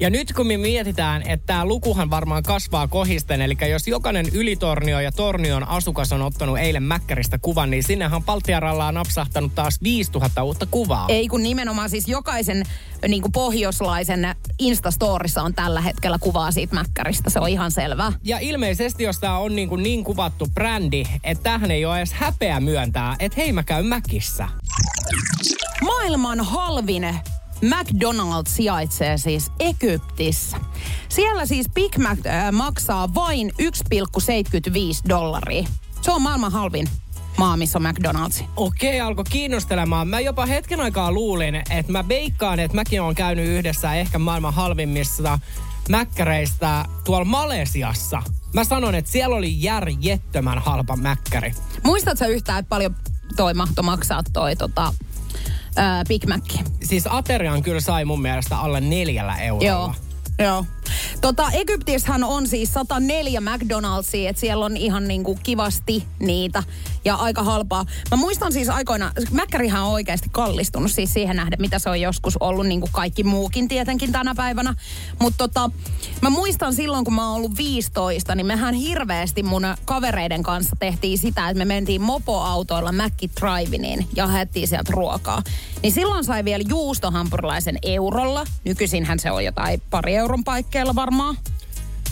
Ja 0.00 0.10
nyt 0.10 0.32
kun 0.32 0.46
me 0.46 0.56
mietitään, 0.56 1.22
että 1.28 1.46
tämä 1.46 1.64
lukuhan 1.64 2.10
varmaan 2.10 2.42
kasvaa 2.42 2.88
kohisten, 2.88 3.42
eli 3.42 3.56
jos 3.70 3.88
jokainen 3.88 4.26
ylitornio 4.32 5.00
ja 5.00 5.12
tornion 5.12 5.68
asukas 5.68 6.12
on 6.12 6.22
ottanut 6.22 6.58
eilen 6.58 6.82
Mäkkäristä 6.82 7.38
kuvan, 7.38 7.70
niin 7.70 7.82
sinnehän 7.82 8.22
Paltiaralla 8.22 8.86
on 8.86 8.94
napsahtanut 8.94 9.54
taas 9.54 9.78
5000 9.82 10.42
uutta 10.42 10.66
kuvaa. 10.66 11.06
Ei 11.08 11.28
kun 11.28 11.42
nimenomaan 11.42 11.90
siis 11.90 12.08
jokaisen 12.08 12.62
niin 13.08 13.22
kuin 13.22 13.32
pohjoislaisen 13.32 14.36
Instastorissa 14.58 15.42
on 15.42 15.54
tällä 15.54 15.80
hetkellä 15.80 16.18
kuvaa 16.18 16.52
siitä 16.52 16.74
Mäkkäristä, 16.74 17.30
se 17.30 17.40
on 17.40 17.48
ihan 17.48 17.70
selvää. 17.70 18.12
Ja 18.24 18.38
ilmeisesti, 18.38 19.04
jos 19.04 19.18
tämä 19.18 19.38
on 19.38 19.56
niin, 19.56 19.68
kuin 19.68 19.82
niin 19.82 20.04
kuvattu 20.04 20.48
brändi, 20.54 21.04
että 21.24 21.42
tähän 21.42 21.70
ei 21.70 21.84
ole 21.84 21.98
edes 21.98 22.12
häpeä 22.12 22.60
myöntää, 22.60 23.16
että 23.18 23.40
hei 23.40 23.52
mä 23.52 23.62
käyn 23.62 23.86
Mäkissä. 23.86 24.48
Maailman 25.82 26.40
halvin 26.40 27.04
McDonald's 27.62 28.50
sijaitsee 28.50 29.18
siis 29.18 29.52
Egyptissä. 29.60 30.56
Siellä 31.08 31.46
siis 31.46 31.66
Big 31.74 31.96
Mac 31.98 32.26
äh, 32.26 32.52
maksaa 32.52 33.14
vain 33.14 33.52
1,75 33.62 35.08
dollaria. 35.08 35.68
Se 36.00 36.10
on 36.10 36.22
maailman 36.22 36.52
halvin 36.52 36.88
maa, 37.38 37.56
missä 37.56 37.78
on 37.78 37.84
McDonald's. 37.84 38.44
Okei, 38.56 39.00
alkoi 39.00 39.24
kiinnostelemaan. 39.30 40.08
Mä 40.08 40.20
jopa 40.20 40.46
hetken 40.46 40.80
aikaa 40.80 41.12
luulin, 41.12 41.54
että 41.54 41.92
mä 41.92 42.08
veikkaan, 42.08 42.60
että 42.60 42.74
mäkin 42.74 43.02
olen 43.02 43.14
käynyt 43.14 43.46
yhdessä 43.46 43.94
ehkä 43.94 44.18
maailman 44.18 44.54
halvimmissa 44.54 45.38
mäkkäreistä 45.88 46.84
tuolla 47.04 47.24
Malesiassa. 47.24 48.22
Mä 48.54 48.64
sanon, 48.64 48.94
että 48.94 49.10
siellä 49.10 49.36
oli 49.36 49.62
järjettömän 49.62 50.58
halpa 50.58 50.96
mäkkäri. 50.96 51.54
Muistatko 51.82 52.24
yhtään, 52.24 52.58
että 52.58 52.68
paljon 52.68 52.96
toi 53.36 53.54
mahto 53.54 53.82
maksaa 53.82 54.22
toi 54.32 54.56
tota, 54.56 54.94
ää, 55.76 56.04
Big 56.08 56.26
Mac. 56.26 56.58
Siis 56.82 57.04
aterian 57.10 57.62
kyllä 57.62 57.80
sai 57.80 58.04
mun 58.04 58.22
mielestä 58.22 58.58
alle 58.58 58.80
neljällä 58.80 59.36
eurolla. 59.36 59.66
Joo, 59.66 59.94
joo. 60.38 60.64
Tota, 61.20 61.50
Egyptissähän 61.50 62.24
on 62.24 62.48
siis 62.48 62.72
104 62.72 63.40
McDonald'sia, 63.40 64.28
että 64.28 64.40
siellä 64.40 64.64
on 64.64 64.76
ihan 64.76 65.08
niinku 65.08 65.38
kivasti 65.42 66.04
niitä 66.18 66.62
ja 67.04 67.14
aika 67.14 67.42
halpaa. 67.42 67.86
Mä 68.10 68.16
muistan 68.16 68.52
siis 68.52 68.68
aikoina, 68.68 69.12
Mäkkärihän 69.30 69.82
on 69.82 69.92
oikeasti 69.92 70.28
kallistunut 70.32 70.90
siis 70.92 71.12
siihen 71.12 71.36
nähden, 71.36 71.60
mitä 71.60 71.78
se 71.78 71.90
on 71.90 72.00
joskus 72.00 72.36
ollut, 72.36 72.66
niin 72.66 72.80
kuin 72.80 72.92
kaikki 72.92 73.24
muukin 73.24 73.68
tietenkin 73.68 74.12
tänä 74.12 74.34
päivänä. 74.34 74.74
Mutta 75.18 75.48
tota, 75.48 75.70
mä 76.22 76.30
muistan 76.30 76.74
silloin, 76.74 77.04
kun 77.04 77.14
mä 77.14 77.26
oon 77.26 77.36
ollut 77.36 77.56
15, 77.56 78.34
niin 78.34 78.46
mehän 78.46 78.74
hirveästi 78.74 79.42
mun 79.42 79.62
kavereiden 79.84 80.42
kanssa 80.42 80.76
tehtiin 80.78 81.18
sitä, 81.18 81.48
että 81.48 81.58
me 81.58 81.64
mentiin 81.64 82.02
mopoautoilla 82.02 82.92
Mäkki 82.92 83.30
Drive-iniin 83.40 84.06
ja 84.16 84.26
haettiin 84.26 84.68
sieltä 84.68 84.92
ruokaa. 84.92 85.42
Niin 85.82 85.92
silloin 85.92 86.24
sai 86.24 86.44
vielä 86.44 86.64
juustohampurilaisen 86.68 87.78
eurolla. 87.82 88.44
Nykyisinhän 88.64 89.18
se 89.18 89.30
on 89.30 89.44
jotain 89.44 89.82
pari 89.90 90.16
euron 90.16 90.44
paikkeilla 90.72 90.94
varmaan. 90.94 91.36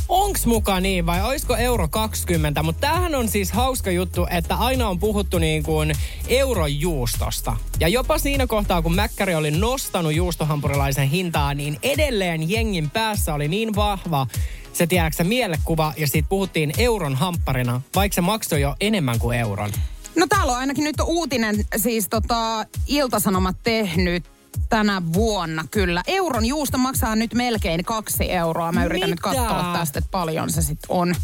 Onks 0.08 0.46
muka 0.46 0.80
niin 0.80 1.06
vai 1.06 1.22
oisko 1.22 1.56
euro 1.56 1.88
20? 1.88 2.62
Mutta 2.62 2.80
tämähän 2.80 3.14
on 3.14 3.28
siis 3.28 3.52
hauska 3.52 3.90
juttu, 3.90 4.26
että 4.30 4.54
aina 4.54 4.88
on 4.88 4.98
puhuttu 4.98 5.38
niin 5.38 5.62
kuin 5.62 5.92
eurojuustosta. 6.28 7.56
Ja 7.80 7.88
jopa 7.88 8.18
siinä 8.18 8.46
kohtaa, 8.46 8.82
kun 8.82 8.94
Mäkkäri 8.94 9.34
oli 9.34 9.50
nostanut 9.50 10.14
juustohampurilaisen 10.14 11.08
hintaa, 11.08 11.54
niin 11.54 11.78
edelleen 11.82 12.50
jengin 12.50 12.90
päässä 12.90 13.34
oli 13.34 13.48
niin 13.48 13.74
vahva 13.74 14.26
se 14.72 14.86
tiedätkö 14.86 15.24
mielekuva 15.24 15.92
ja 15.96 16.06
siitä 16.06 16.28
puhuttiin 16.28 16.72
euron 16.78 17.14
hampparina, 17.14 17.80
vaikka 17.94 18.14
se 18.14 18.20
maksoi 18.20 18.60
jo 18.60 18.74
enemmän 18.80 19.18
kuin 19.18 19.38
euron. 19.38 19.70
No 20.16 20.26
täällä 20.28 20.52
on 20.52 20.58
ainakin 20.58 20.84
nyt 20.84 20.96
uutinen, 21.04 21.56
siis 21.76 22.08
tota, 22.08 22.66
Iltasanomat 22.86 23.56
tehnyt 23.62 24.39
tänä 24.68 25.02
vuonna 25.12 25.64
kyllä. 25.70 26.02
Euron 26.06 26.46
juusto 26.46 26.78
maksaa 26.78 27.16
nyt 27.16 27.34
melkein 27.34 27.84
kaksi 27.84 28.32
euroa. 28.32 28.72
Mä 28.72 28.84
yritän 28.84 29.10
nyt 29.10 29.20
Mitä? 29.26 29.38
katsoa 29.38 29.72
tästä, 29.78 29.98
että 29.98 30.10
paljon 30.10 30.50
se 30.50 30.62
sitten 30.62 30.86
on. 30.88 31.14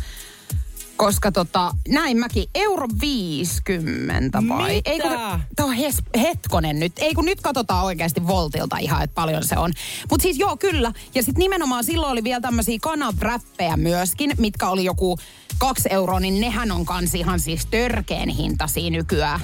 Koska 0.97 1.33
tota, 1.33 1.75
näin 1.89 2.17
mäkin, 2.17 2.45
euro 2.55 2.87
50 3.01 4.43
vai? 4.49 4.75
Mitä? 4.75 4.91
Ei 4.91 5.01
kun, 5.01 5.11
tää 5.57 5.67
on 5.67 5.73
hes, 5.73 6.03
hetkonen 6.21 6.81
nyt. 6.81 6.93
Ei 6.99 7.15
kun 7.15 7.25
nyt 7.25 7.41
katsotaan 7.41 7.85
oikeasti 7.85 8.27
voltilta 8.27 8.79
ihan, 8.79 9.03
että 9.05 9.15
paljon 9.15 9.45
se 9.45 9.59
on. 9.59 9.73
Mutta 10.11 10.23
siis 10.23 10.39
joo, 10.39 10.57
kyllä. 10.57 10.93
Ja 11.15 11.23
sitten 11.23 11.41
nimenomaan 11.41 11.85
silloin 11.85 12.13
oli 12.13 12.25
vielä 12.25 12.41
tämmöisiä 12.41 12.79
kanavräppejä 12.83 13.77
myöskin, 13.77 14.33
mitkä 14.39 14.69
oli 14.69 14.85
joku 14.85 15.19
kaksi 15.59 15.89
euroa, 15.93 16.21
niin 16.21 16.41
nehän 16.41 16.73
on 16.73 16.87
kans 16.87 17.15
ihan 17.15 17.41
siis 17.41 17.67
törkeen 17.67 18.29
hintaisia 18.29 18.91
nykyään. 18.91 19.41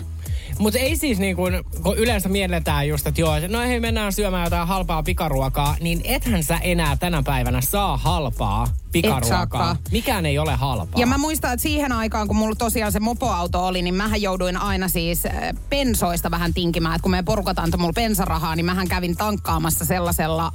Mutta 0.58 0.78
ei 0.78 0.96
siis 0.96 1.18
niin 1.18 1.36
kuin, 1.36 1.64
kun 1.82 1.98
yleensä 1.98 2.28
mielletään 2.28 2.88
just, 2.88 3.06
että 3.06 3.20
joo, 3.20 3.32
no 3.48 3.60
hei 3.60 3.80
mennään 3.80 4.12
syömään 4.12 4.44
jotain 4.44 4.68
halpaa 4.68 5.02
pikaruokaa, 5.02 5.76
niin 5.80 6.00
ethän 6.04 6.42
sä 6.42 6.56
enää 6.56 6.96
tänä 6.96 7.22
päivänä 7.22 7.60
saa 7.60 7.96
halpaa 7.96 8.66
pikaruokaa. 8.92 9.76
Mikään 9.90 10.26
ei 10.26 10.38
ole 10.38 10.54
halpaa. 10.54 11.00
Ja 11.00 11.06
mä 11.06 11.18
muistan, 11.18 11.52
että 11.52 11.62
siihen 11.62 11.92
aikaan, 11.92 12.28
kun 12.28 12.36
mulla 12.36 12.54
tosiaan 12.54 12.92
se 12.92 13.00
mopoauto 13.00 13.66
oli, 13.66 13.82
niin 13.82 13.94
mähän 13.94 14.22
jouduin 14.22 14.56
aina 14.56 14.88
siis 14.88 15.26
äh, 15.26 15.32
pensoista 15.70 16.30
vähän 16.30 16.54
tinkimään. 16.54 16.94
Että 16.94 17.02
kun 17.02 17.10
meidän 17.10 17.24
porukat 17.24 17.58
antoi 17.58 17.80
mulle 17.80 17.92
bensarahaa, 17.92 18.56
niin 18.56 18.66
mähän 18.66 18.88
kävin 18.88 19.16
tankkaamassa 19.16 19.84
sellaisella 19.84 20.52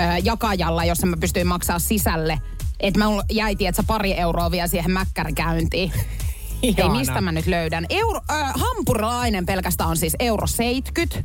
äh, 0.00 0.18
jakajalla, 0.24 0.84
jossa 0.84 1.06
mä 1.06 1.16
pystyin 1.16 1.46
maksaa 1.46 1.78
sisälle. 1.78 2.40
Että 2.80 3.04
mulla 3.04 3.24
jäi, 3.30 3.56
tietsä, 3.56 3.82
pari 3.86 4.12
euroa 4.18 4.50
vielä 4.50 4.66
siihen 4.66 4.90
mäkkärikäyntiin. 4.90 5.92
Ei, 6.62 6.88
mistä 6.92 7.20
mä 7.20 7.32
nyt 7.32 7.46
löydän? 7.46 7.86
Euro, 7.90 8.20
äh, 8.30 8.52
hampurilainen 8.54 9.46
pelkästään 9.46 9.90
on 9.90 9.96
siis 9.96 10.16
euro 10.18 10.46
70. 10.46 11.22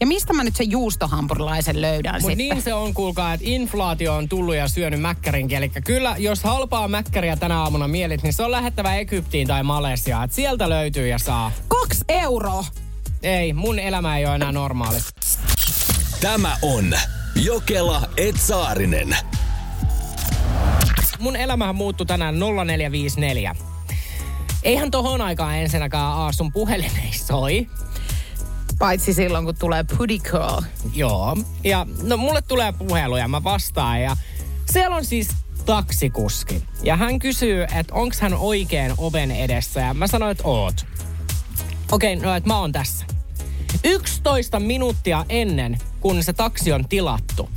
Ja 0.00 0.06
mistä 0.06 0.32
mä 0.32 0.44
nyt 0.44 0.56
sen 0.56 0.70
juustohampurilaisen 0.70 1.80
löydän 1.80 2.14
Mutta 2.14 2.26
sitten? 2.26 2.48
niin 2.48 2.62
se 2.62 2.74
on, 2.74 2.94
kuulkaa, 2.94 3.32
että 3.34 3.46
inflaatio 3.48 4.14
on 4.14 4.28
tullut 4.28 4.54
ja 4.54 4.68
syönyt 4.68 5.00
mäkkärinkin. 5.00 5.58
Eli 5.58 5.68
kyllä, 5.84 6.14
jos 6.18 6.42
halpaa 6.44 6.88
mäkkäriä 6.88 7.36
tänä 7.36 7.60
aamuna 7.60 7.88
mielit, 7.88 8.22
niin 8.22 8.32
se 8.32 8.42
on 8.42 8.50
lähettävä 8.50 8.96
Egyptiin 8.96 9.48
tai 9.48 9.62
Malesiaan. 9.62 10.24
Et 10.24 10.32
sieltä 10.32 10.68
löytyy 10.68 11.08
ja 11.08 11.18
saa. 11.18 11.52
Kaksi 11.68 12.04
euroa. 12.08 12.64
Ei, 13.22 13.52
mun 13.52 13.78
elämä 13.78 14.18
ei 14.18 14.26
ole 14.26 14.34
enää 14.34 14.52
normaali. 14.52 14.98
Tämä 16.20 16.56
on 16.62 16.94
Jokela 17.34 18.02
Etsaarinen. 18.16 19.16
Mun 21.18 21.36
elämähän 21.36 21.74
muuttui 21.74 22.06
tänään 22.06 22.38
0454. 22.38 23.56
Eihän 24.62 24.90
tohon 24.90 25.20
aikaan 25.20 25.56
ensinnäkään 25.56 26.04
aa 26.04 26.32
sun 26.32 26.52
puhelin 26.52 26.90
ei 27.04 27.12
soi. 27.12 27.66
Paitsi 28.78 29.14
silloin, 29.14 29.44
kun 29.44 29.54
tulee 29.58 29.84
putty 29.84 30.18
call. 30.18 30.60
Joo. 30.94 31.36
Ja 31.64 31.86
no 32.02 32.16
mulle 32.16 32.42
tulee 32.42 32.72
puhelu 32.72 33.16
ja 33.16 33.28
mä 33.28 33.44
vastaan 33.44 34.02
ja 34.02 34.16
siellä 34.72 34.96
on 34.96 35.04
siis 35.04 35.28
taksikuski. 35.66 36.62
Ja 36.82 36.96
hän 36.96 37.18
kysyy, 37.18 37.62
että 37.62 37.94
onks 37.94 38.20
hän 38.20 38.34
oikein 38.34 38.94
oven 38.98 39.30
edessä 39.30 39.80
ja 39.80 39.94
mä 39.94 40.06
sanoin, 40.06 40.32
että 40.32 40.44
oot. 40.48 40.86
Okei, 41.92 42.16
no 42.16 42.34
että 42.34 42.48
mä 42.48 42.58
oon 42.58 42.72
tässä. 42.72 43.06
11 43.84 44.60
minuuttia 44.60 45.24
ennen, 45.28 45.78
kun 46.00 46.22
se 46.22 46.32
taksi 46.32 46.72
on 46.72 46.88
tilattu. 46.88 47.48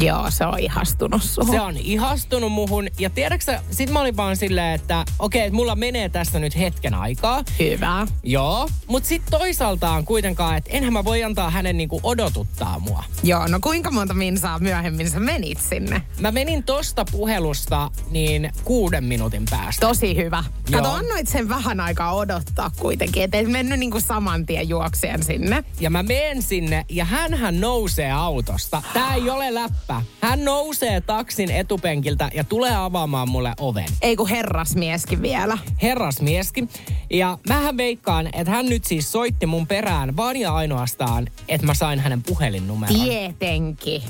Joo, 0.00 0.30
se 0.30 0.46
on 0.46 0.58
ihastunut 0.58 1.22
suhun. 1.22 1.54
Se 1.54 1.60
on 1.60 1.76
ihastunut 1.76 2.52
muhun. 2.52 2.88
Ja 2.98 3.10
tiedätkö 3.10 3.58
sit 3.70 3.90
mä 3.90 4.00
olin 4.00 4.16
vaan 4.16 4.36
silleen, 4.36 4.74
että 4.74 5.04
okei, 5.18 5.42
että 5.42 5.54
mulla 5.54 5.76
menee 5.76 6.08
tässä 6.08 6.38
nyt 6.38 6.58
hetken 6.58 6.94
aikaa. 6.94 7.44
Hyvä. 7.58 8.06
Joo, 8.22 8.68
mutta 8.86 9.08
sitten 9.08 9.30
toisaaltaan 9.30 10.04
kuitenkaan, 10.04 10.56
että 10.56 10.70
enhän 10.72 10.92
mä 10.92 11.04
voi 11.04 11.24
antaa 11.24 11.50
hänen 11.50 11.76
niinku 11.76 12.00
odotuttaa 12.02 12.78
mua. 12.78 13.04
Joo, 13.22 13.46
no 13.46 13.58
kuinka 13.60 13.90
monta 13.90 14.14
minsaa 14.14 14.58
myöhemmin 14.58 15.10
sä 15.10 15.20
menit 15.20 15.60
sinne? 15.60 16.02
Mä 16.20 16.32
menin 16.32 16.62
tosta 16.62 17.04
puhelusta 17.10 17.90
niin 18.10 18.50
kuuden 18.64 19.04
minuutin 19.04 19.44
päästä. 19.50 19.86
Tosi 19.86 20.16
hyvä. 20.16 20.44
Kato, 20.72 20.88
Joo. 20.88 20.94
annoit 20.94 21.28
sen 21.28 21.48
vähän 21.48 21.80
aikaa 21.80 22.14
odottaa 22.14 22.70
kuitenkin, 22.78 23.22
ettei 23.22 23.46
mennyt 23.46 23.78
niinku 23.78 24.00
saman 24.00 24.46
tien 24.46 24.68
juokseen 24.68 25.22
sinne. 25.22 25.64
Ja 25.80 25.90
mä 25.90 26.02
menen 26.02 26.42
sinne 26.42 26.84
ja 26.88 27.04
hänhän 27.04 27.60
nousee 27.60 28.12
autosta. 28.12 28.82
Tää 28.92 29.14
ei 29.14 29.30
ole 29.30 29.54
läppä. 29.54 29.89
Hän 30.20 30.44
nousee 30.44 31.00
taksin 31.00 31.50
etupenkiltä 31.50 32.30
ja 32.34 32.44
tulee 32.44 32.76
avaamaan 32.76 33.28
mulle 33.28 33.52
oven. 33.60 33.88
Ei 34.02 34.16
kun 34.16 34.28
herrasmieskin 34.28 35.22
vielä. 35.22 35.58
Herrasmieskin. 35.82 36.68
Ja 37.10 37.38
mähän 37.48 37.76
veikkaan, 37.76 38.26
että 38.26 38.50
hän 38.50 38.66
nyt 38.66 38.84
siis 38.84 39.12
soitti 39.12 39.46
mun 39.46 39.66
perään 39.66 40.16
vaan 40.16 40.36
ja 40.36 40.54
ainoastaan, 40.54 41.26
että 41.48 41.66
mä 41.66 41.74
sain 41.74 41.98
hänen 41.98 42.22
puhelinnumeron. 42.22 43.00
Tietenkin. 43.00 44.02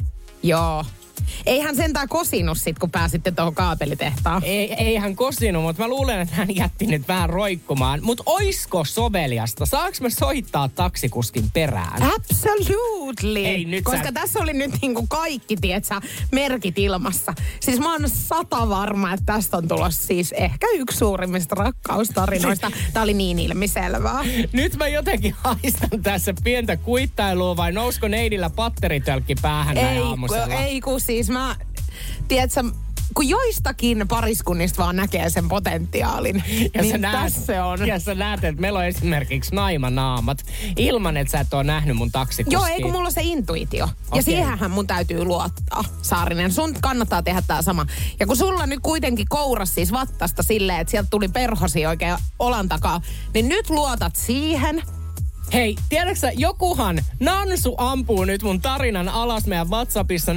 Joo. 0.42 0.84
Eihän 1.46 1.76
sentään 1.76 2.08
kosinut 2.08 2.58
sit, 2.58 2.78
kun 2.78 2.90
pääsitte 2.90 3.30
tuohon 3.30 3.54
kaapelitehtaan. 3.54 4.42
Ei, 4.44 4.72
ei 4.74 4.96
hän 4.96 5.16
kosinut, 5.16 5.62
mutta 5.62 5.82
mä 5.82 5.88
luulen, 5.88 6.20
että 6.20 6.34
hän 6.34 6.56
jätti 6.56 6.86
nyt 6.86 7.08
vähän 7.08 7.30
roikkumaan. 7.30 8.00
Mutta 8.02 8.22
oisko 8.26 8.84
soveliasta? 8.84 9.66
Saaks 9.66 10.00
mä 10.00 10.10
soittaa 10.10 10.68
taksikuskin 10.68 11.50
perään? 11.54 12.02
Absolutely. 12.02 13.46
Ei, 13.46 13.64
nyt 13.64 13.84
Koska 13.84 14.04
sä- 14.04 14.12
tässä 14.12 14.38
oli 14.38 14.52
nyt 14.52 14.70
niinku 14.82 15.06
kaikki, 15.08 15.56
tietsä, 15.56 16.00
merkit 16.32 16.78
ilmassa. 16.78 17.34
Siis 17.60 17.78
mä 17.80 17.92
oon 17.92 18.08
sata 18.10 18.68
varma, 18.68 19.12
että 19.12 19.26
tästä 19.26 19.56
on 19.56 19.68
tulossa 19.68 20.06
siis 20.06 20.32
ehkä 20.32 20.66
yksi 20.74 20.98
suurimmista 20.98 21.54
rakkaustarinoista. 21.54 22.70
Tää 22.92 23.02
oli 23.02 23.14
niin 23.14 23.38
ilmiselvää. 23.38 24.24
Nyt 24.52 24.76
mä 24.76 24.88
jotenkin 24.88 25.34
haistan 25.44 26.02
tässä 26.02 26.34
pientä 26.44 26.76
kuittailua 26.76 27.56
vai 27.56 27.72
nousko 27.72 28.08
neidillä 28.08 28.50
patteritölkki 28.50 29.34
päähän 29.42 29.74
näin 29.74 29.96
Ei, 29.96 30.02
aamusella? 30.02 30.46
ku, 30.46 30.52
ei 30.62 30.80
kun 30.80 31.00
siis 31.10 31.30
mä, 31.30 31.56
tiedätkö, 32.28 32.62
kun 33.14 33.28
joistakin 33.28 34.08
pariskunnista 34.08 34.82
vaan 34.82 34.96
näkee 34.96 35.30
sen 35.30 35.48
potentiaalin, 35.48 36.44
Ja 36.74 36.82
niin 36.82 36.92
sä 36.92 36.98
näet, 36.98 37.22
tässä 37.24 37.46
se 37.46 37.62
on. 37.62 37.86
Ja 37.86 37.98
sä 37.98 38.14
näet, 38.14 38.44
että 38.44 38.60
meillä 38.60 38.78
on 38.78 38.84
esimerkiksi 38.84 39.54
naimanaamat 39.54 40.38
ilman, 40.76 41.16
että 41.16 41.30
sä 41.30 41.40
et 41.40 41.54
ole 41.54 41.64
nähnyt 41.64 41.96
mun 41.96 42.12
taksikuskia. 42.12 42.58
Joo, 42.58 42.66
ei 42.66 42.80
kun 42.80 42.92
mulla 42.92 43.06
on 43.06 43.12
se 43.12 43.20
intuitio. 43.24 43.84
Ja 43.86 44.06
Okei. 44.10 44.22
siihenhän 44.22 44.70
mun 44.70 44.86
täytyy 44.86 45.24
luottaa, 45.24 45.84
Saarinen. 46.02 46.52
Sun 46.52 46.74
kannattaa 46.80 47.22
tehdä 47.22 47.42
tää 47.46 47.62
sama. 47.62 47.86
Ja 48.20 48.26
kun 48.26 48.36
sulla 48.36 48.66
nyt 48.66 48.80
kuitenkin 48.82 49.26
kouras 49.28 49.74
siis 49.74 49.92
vattasta 49.92 50.42
silleen, 50.42 50.80
että 50.80 50.90
sieltä 50.90 51.08
tuli 51.10 51.28
perhosi 51.28 51.86
oikein 51.86 52.16
olan 52.38 52.68
takaa, 52.68 53.00
niin 53.34 53.48
nyt 53.48 53.70
luotat 53.70 54.16
siihen. 54.16 54.82
Hei, 55.52 55.76
tiedätkö 55.88 56.30
jokuhan 56.36 56.98
Nansu 57.20 57.74
ampuu 57.78 58.24
nyt 58.24 58.42
mun 58.42 58.60
tarinan 58.60 59.08
alas 59.08 59.46
meidän 59.46 59.70
WhatsAppissa 59.70 60.32
050501719. 60.32 60.36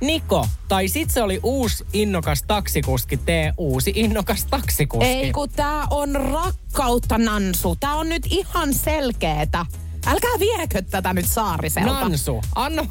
Niko, 0.00 0.46
tai 0.68 0.88
sit 0.88 1.10
se 1.10 1.22
oli 1.22 1.40
uusi 1.42 1.84
innokas 1.92 2.42
taksikuski, 2.42 3.16
tee 3.16 3.52
uusi 3.56 3.92
innokas 3.94 4.44
taksikuski. 4.44 5.06
Ei 5.06 5.32
kun 5.32 5.48
tää 5.48 5.84
on 5.90 6.14
rakkautta, 6.14 7.18
Nansu. 7.18 7.76
Tää 7.80 7.94
on 7.94 8.08
nyt 8.08 8.26
ihan 8.30 8.74
selkeetä. 8.74 9.66
Älkää 10.06 10.30
viekö 10.38 10.82
tätä 10.82 11.12
nyt 11.12 11.26
Saariselta. 11.26 12.00
Nansu, 12.00 12.40
anna... 12.54 12.86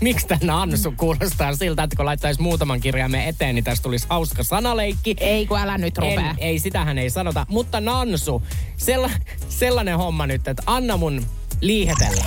Miksi 0.00 0.26
tämä 0.26 0.40
Nansu 0.42 0.94
kuulostaa 0.96 1.54
siltä, 1.56 1.82
että 1.82 1.96
kun 1.96 2.06
laittaisi 2.06 2.42
muutaman 2.42 2.80
kirjaimen 2.80 3.24
eteen, 3.24 3.54
niin 3.54 3.64
tästä 3.64 3.82
tulisi 3.82 4.06
hauska 4.10 4.42
sanaleikki. 4.42 5.16
Ei 5.20 5.46
kun 5.46 5.58
älä 5.58 5.78
nyt 5.78 5.98
rupea. 5.98 6.30
En, 6.30 6.36
ei, 6.38 6.58
sitähän 6.58 6.98
ei 6.98 7.10
sanota. 7.10 7.46
Mutta 7.48 7.80
Nansu, 7.80 8.42
sella, 8.76 9.10
sellainen 9.48 9.98
homma 9.98 10.26
nyt, 10.26 10.48
että 10.48 10.62
anna 10.66 10.96
mun 10.96 11.26
liihetellä. 11.60 12.24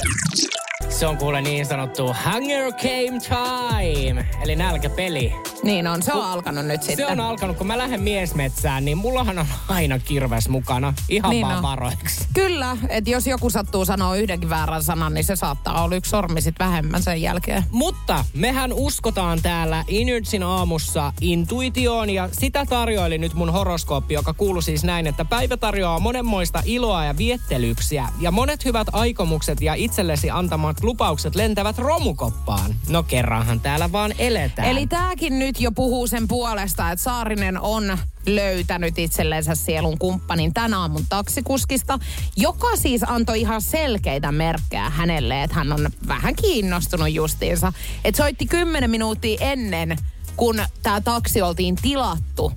Se 0.90 1.08
on 1.08 1.18
kuule 1.18 1.42
niin 1.42 1.66
sanottu 1.66 2.16
Hunger 2.26 2.72
Game 2.72 3.20
Time, 3.20 4.26
eli 4.44 4.56
nälkäpeli. 4.56 5.34
Niin 5.64 5.88
on, 5.88 6.04
se 6.04 6.14
on 6.14 6.26
alkanut 6.26 6.66
nyt 6.66 6.84
sitten. 6.84 7.06
Se 7.06 7.12
on 7.12 7.20
alkanut, 7.20 7.58
kun 7.58 7.68
mä 7.68 7.78
lähden 7.78 8.02
miesmetsään, 8.02 8.86
niin 8.86 8.98
mullahan 8.98 9.40
on 9.40 9.46
aina 9.68 10.00
kirves 10.00 10.50
mukana. 10.50 10.94
Ihan 11.10 11.30
Niin 11.30 11.46
vaan 11.46 11.56
on. 11.58 11.64
varoiksi. 11.64 12.28
Kyllä, 12.34 12.78
että 12.90 13.10
jos 13.10 13.28
joku 13.28 13.50
sattuu 13.50 13.86
sanoa 13.86 14.16
yhdenkin 14.16 14.50
väärän 14.50 14.84
sanan, 14.84 15.14
niin 15.14 15.24
se 15.24 15.36
saattaa 15.36 15.84
olla 15.84 15.96
yksi 15.96 16.10
sormi 16.10 16.42
sit 16.42 16.56
vähemmän 16.60 17.04
sen 17.04 17.22
jälkeen. 17.22 17.64
Mutta 17.72 18.26
mehän 18.34 18.74
uskotaan 18.74 19.42
täällä 19.42 19.84
Inyrtsin 19.88 20.44
aamussa 20.44 21.14
intuitioon 21.22 22.10
ja 22.10 22.30
sitä 22.32 22.66
tarjoili 22.66 23.18
nyt 23.18 23.34
mun 23.34 23.52
horoskooppi, 23.54 24.14
joka 24.14 24.34
kuuluu 24.34 24.62
siis 24.62 24.84
näin, 24.84 25.08
että 25.08 25.26
päivä 25.26 25.58
tarjoaa 25.58 26.00
monenmoista 26.00 26.62
iloa 26.66 27.06
ja 27.06 27.18
viettelyksiä 27.18 28.08
ja 28.20 28.32
monet 28.32 28.66
hyvät 28.66 28.88
aikomukset 28.92 29.62
ja 29.62 29.74
itsellesi 29.74 30.30
antamat 30.30 30.77
lupaukset 30.84 31.36
lentävät 31.36 31.78
romukoppaan. 31.78 32.76
No 32.90 33.04
kerranhan 33.04 33.60
täällä 33.60 33.92
vaan 33.92 34.14
eletään. 34.18 34.68
Eli 34.68 34.88
tääkin 34.88 35.40
nyt 35.40 35.62
jo 35.62 35.72
puhuu 35.72 36.08
sen 36.08 36.28
puolesta, 36.28 36.92
että 36.92 37.04
Saarinen 37.04 37.62
on 37.62 37.98
löytänyt 38.26 39.00
itsellensä 39.00 39.56
sielun 39.56 39.98
kumppanin 39.98 40.54
tänä 40.54 40.80
aamun 40.80 41.06
taksikuskista, 41.10 42.00
joka 42.36 42.76
siis 42.76 43.02
antoi 43.08 43.42
ihan 43.42 43.62
selkeitä 43.62 44.32
merkkejä 44.32 44.90
hänelle, 44.90 45.44
että 45.44 45.56
hän 45.56 45.74
on 45.74 45.90
vähän 46.08 46.36
kiinnostunut 46.36 47.14
justiinsa. 47.14 47.74
Että 48.04 48.18
soitti 48.18 48.46
kymmenen 48.46 48.90
minuuttia 48.90 49.38
ennen, 49.42 49.98
kun 50.36 50.62
tämä 50.84 51.02
taksi 51.02 51.42
oltiin 51.42 51.76
tilattu 51.76 52.54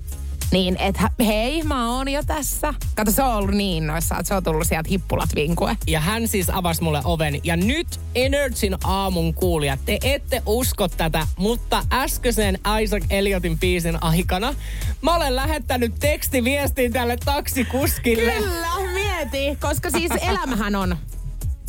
niin, 0.51 0.77
että 0.79 1.09
hei, 1.19 1.63
mä 1.63 1.95
oon 1.95 2.07
jo 2.07 2.23
tässä. 2.23 2.73
Kato, 2.95 3.11
se 3.11 3.23
on 3.23 3.35
ollut 3.35 3.55
niin 3.55 3.87
noissa, 3.87 4.15
että 4.15 4.27
se 4.27 4.33
on 4.33 4.43
tullut 4.43 4.67
sieltä 4.67 4.89
hippulat 4.89 5.29
vinkue. 5.35 5.77
Ja 5.87 5.99
hän 5.99 6.27
siis 6.27 6.49
avasi 6.49 6.83
mulle 6.83 7.01
oven. 7.03 7.39
Ja 7.43 7.57
nyt 7.57 7.87
Energyn 8.15 8.77
aamun 8.83 9.33
kuulijat, 9.33 9.79
te 9.85 9.99
ette 10.03 10.41
usko 10.45 10.87
tätä, 10.87 11.27
mutta 11.37 11.83
äskeisen 11.93 12.59
Isaac 12.81 13.03
Elliotin 13.09 13.59
biisin 13.59 14.03
aikana 14.03 14.53
mä 15.01 15.15
olen 15.15 15.35
lähettänyt 15.35 15.93
tekstiviestin 15.99 16.93
tälle 16.93 17.17
taksikuskille. 17.25 18.31
Kyllä, 18.31 18.67
mieti, 18.93 19.57
koska 19.61 19.89
siis 19.89 20.11
elämähän 20.21 20.75
on 20.75 20.97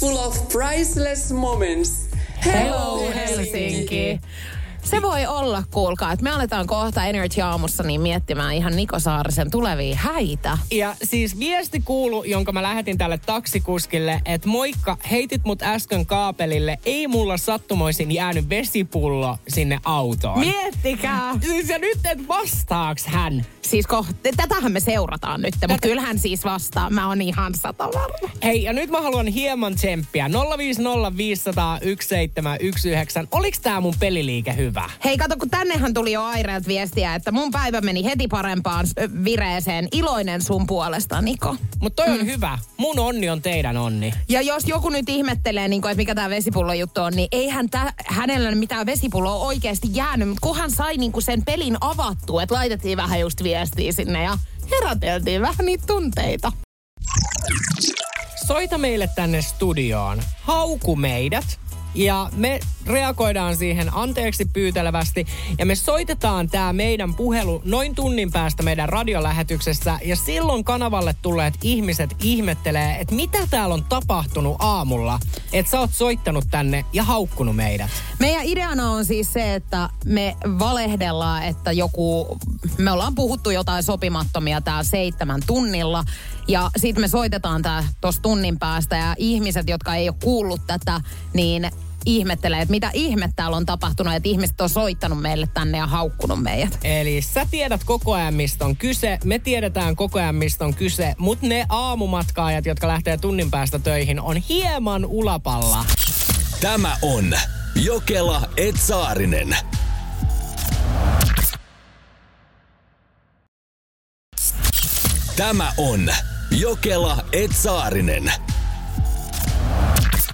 full 0.01 0.16
of 0.16 0.49
priceless 0.49 1.33
moments. 1.33 2.09
Hello 2.45 3.12
Helsinki. 3.14 4.20
Se 4.85 5.03
voi 5.03 5.26
olla, 5.26 5.62
kuulkaa, 5.70 6.12
että 6.12 6.22
me 6.22 6.30
aletaan 6.30 6.66
kohta 6.66 7.05
Energy 7.05 7.41
Aamussa 7.41 7.83
niin 7.83 8.01
miettimään 8.01 8.55
ihan 8.55 8.76
Niko 8.76 8.99
Saarisen 8.99 9.51
tulevia 9.51 9.97
häitä. 9.97 10.59
Ja 10.70 10.95
siis 11.03 11.39
viesti 11.39 11.80
kuulu, 11.85 12.24
jonka 12.24 12.53
mä 12.53 12.62
lähetin 12.62 12.99
tälle 12.99 13.18
taksikuskille, 13.18 14.22
että 14.24 14.49
moikka, 14.49 14.97
heitit 15.11 15.45
mut 15.45 15.62
äsken 15.62 16.07
kaapelille, 16.07 16.78
ei 16.87 17.07
mulla 17.09 17.37
sattumoisin 17.37 18.12
jäänyt 18.12 18.49
vesipullo 18.49 19.39
sinne 19.49 19.78
autoon. 19.85 20.39
Miettikää! 20.39 21.35
Siis 21.41 21.68
ja 21.68 21.78
nyt 21.78 21.99
et 22.05 22.28
vastaaks 22.28 23.07
hän? 23.07 23.47
Siis 23.62 23.87
ko, 23.87 24.07
tätähän 24.37 24.72
me 24.72 24.80
seurataan 24.80 25.43
nyt, 25.43 25.55
mutta 25.68 25.89
kyllähän 25.89 26.18
siis 26.18 26.45
vastaa. 26.45 26.91
Mä 26.91 27.09
oon 27.09 27.22
ihan 27.22 27.55
sata 27.55 27.85
varma. 27.85 28.30
Hei, 28.43 28.62
ja 28.62 28.72
nyt 28.72 28.91
mä 28.91 29.01
haluan 29.01 29.26
hieman 29.26 29.74
tsemppiä. 29.74 30.28
050501719. 30.28 30.33
Oliks 33.30 33.61
tää 33.61 33.80
mun 33.80 33.95
peliliike 34.01 34.57
hyvä? 34.57 34.72
Hei, 35.05 35.18
kato, 35.18 35.37
kun 35.37 35.51
tännehän 35.51 35.95
tuli 35.95 36.12
jo 36.12 36.23
Aireelta 36.23 36.68
viestiä, 36.68 37.14
että 37.14 37.33
mun 37.33 37.51
päivä 37.51 37.81
meni 37.81 38.05
heti 38.05 38.29
parempaan 38.29 38.87
vireeseen. 39.25 39.89
Iloinen 39.93 40.43
sun 40.43 40.66
puolesta, 40.66 41.23
Niko. 41.23 41.57
Mutta 41.81 42.05
toi 42.05 42.14
on 42.20 42.27
hyvä. 42.27 42.59
Mun 42.77 42.99
onni 42.99 43.31
on 43.31 43.43
teidän 43.43 43.77
onni. 43.77 44.14
Ja 44.29 44.41
jos 44.41 44.64
joku 44.66 44.89
nyt 44.89 45.09
ihmettelee, 45.09 45.68
niin 45.68 45.83
että 45.85 45.97
mikä 45.97 46.14
tämä 46.14 46.31
vesipullo 46.31 46.73
juttu 46.73 47.01
on, 47.01 47.12
niin 47.12 47.29
eihän 47.33 47.70
tä, 47.70 47.93
hänellä 48.07 48.55
mitään 48.55 48.87
vesipulloa 48.87 49.35
oikeasti 49.35 49.89
jäänyt, 49.93 50.29
mutta 50.29 50.47
kun 50.47 50.57
hän 50.57 50.70
sai 50.70 50.97
niin 50.97 51.12
kuin 51.12 51.23
sen 51.23 51.45
pelin 51.45 51.77
avattua, 51.81 52.43
että 52.43 52.55
laitettiin 52.55 52.97
vähän 52.97 53.20
just 53.20 53.43
viestiä 53.43 53.93
sinne 53.93 54.23
ja 54.23 54.39
heräteltiin 54.70 55.43
vähän 55.43 55.66
niitä 55.66 55.85
tunteita. 55.87 56.53
Soita 58.47 58.79
meille 58.79 59.09
tänne 59.14 59.43
studioon. 59.43 60.23
Hauku 60.43 60.97
meidät. 60.97 61.62
Ja 61.95 62.30
me 62.36 62.61
reagoidaan 62.86 63.57
siihen 63.57 63.95
anteeksi 63.95 64.45
pyytelevästi. 64.45 65.26
Ja 65.59 65.66
me 65.66 65.74
soitetaan 65.74 66.49
tämä 66.49 66.72
meidän 66.72 67.14
puhelu 67.14 67.62
noin 67.64 67.95
tunnin 67.95 68.32
päästä 68.32 68.62
meidän 68.62 68.88
radiolähetyksessä. 68.88 69.99
Ja 70.05 70.16
silloin 70.16 70.64
kanavalle 70.64 71.14
tulleet 71.22 71.55
ihmiset 71.62 72.16
ihmettelee, 72.22 72.97
että 73.01 73.14
mitä 73.14 73.38
täällä 73.51 73.74
on 73.74 73.84
tapahtunut 73.84 74.57
aamulla, 74.59 75.18
että 75.53 75.70
sä 75.70 75.80
oot 75.80 75.90
soittanut 75.95 76.45
tänne 76.51 76.84
ja 76.93 77.03
haukkunut 77.03 77.57
meidät. 77.57 77.90
Meidän 78.18 78.45
ideana 78.45 78.90
on 78.90 79.05
siis 79.05 79.32
se, 79.32 79.55
että 79.55 79.88
me 80.05 80.36
valehdellaan, 80.59 81.43
että 81.43 81.72
joku, 81.72 82.38
me 82.78 82.90
ollaan 82.90 83.14
puhuttu 83.14 83.51
jotain 83.51 83.82
sopimattomia 83.82 84.61
täällä 84.61 84.84
seitsemän 84.84 85.40
tunnilla. 85.47 86.05
Ja 86.49 86.70
sitten 86.76 87.01
me 87.01 87.09
soitetaan 87.09 87.62
tää 87.62 87.88
tuossa 88.01 88.22
tunnin 88.22 88.59
päästä. 88.59 88.97
Ja 88.97 89.14
ihmiset, 89.18 89.68
jotka 89.68 89.95
ei 89.95 90.09
ole 90.09 90.16
kuullut 90.22 90.61
tätä, 90.66 91.01
niin 91.34 91.70
ihmettelee, 92.07 92.62
että 92.62 92.70
mitä 92.70 92.90
ihmettä 92.94 93.36
täällä 93.36 93.57
on 93.57 93.66
tapahtunut, 93.66 94.14
että 94.14 94.28
ihmiset 94.28 94.61
on 94.61 94.68
soittanut 94.68 95.20
meille 95.20 95.48
tänne 95.55 95.78
ja 95.78 95.86
haukkunut 95.86 96.42
meidät. 96.42 96.78
Eli 96.84 97.22
sä 97.22 97.46
tiedät 97.50 97.84
koko 97.84 98.12
ajan, 98.12 98.34
mistä 98.34 98.64
on 98.64 98.76
kyse, 98.76 99.18
me 99.24 99.38
tiedetään 99.38 99.96
koko 99.96 100.18
ajan, 100.18 100.34
mistä 100.34 100.64
on 100.64 100.74
kyse, 100.74 101.14
mutta 101.18 101.46
ne 101.46 101.66
aamumatkaajat, 101.68 102.66
jotka 102.66 102.88
lähtee 102.88 103.16
tunnin 103.16 103.50
päästä 103.50 103.78
töihin, 103.78 104.20
on 104.20 104.36
hieman 104.36 105.05
ulapalla. 105.05 105.84
Tämä 106.61 106.96
on 107.03 107.34
Jokela 107.74 108.48
Etsaarinen. 108.57 109.57
Tämä 115.36 115.72
on 115.76 116.09
Jokela 116.50 117.24
Etsaarinen. 117.32 118.32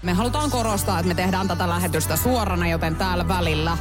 Me 0.02 0.12
halutaan 0.12 0.50
korostaa, 0.50 0.98
että 0.98 1.08
me 1.08 1.14
tehdään 1.14 1.48
tätä 1.48 1.68
lähetystä 1.68 2.16
suorana, 2.16 2.68
joten 2.68 2.96
täällä 2.96 3.28
välillä 3.28 3.78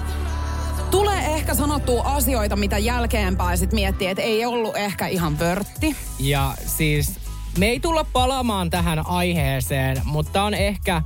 tulee 0.92 1.26
ehkä 1.26 1.54
sanottua 1.54 2.04
asioita, 2.04 2.56
mitä 2.56 2.78
jälkeenpäin 2.78 3.58
sit 3.58 3.74
miettii, 3.74 4.08
että 4.08 4.24
ei 4.24 4.46
ollut 4.46 4.76
ehkä 4.76 5.08
ihan 5.08 5.40
vörtti. 5.40 5.96
Ja 6.20 6.54
siis 6.66 7.20
me 7.58 7.66
ei 7.66 7.80
tulla 7.80 8.06
palaamaan 8.14 8.70
tähän 8.70 9.08
aiheeseen, 9.08 10.02
mutta 10.06 10.44
on 10.44 10.54
ehkä, 10.54 11.02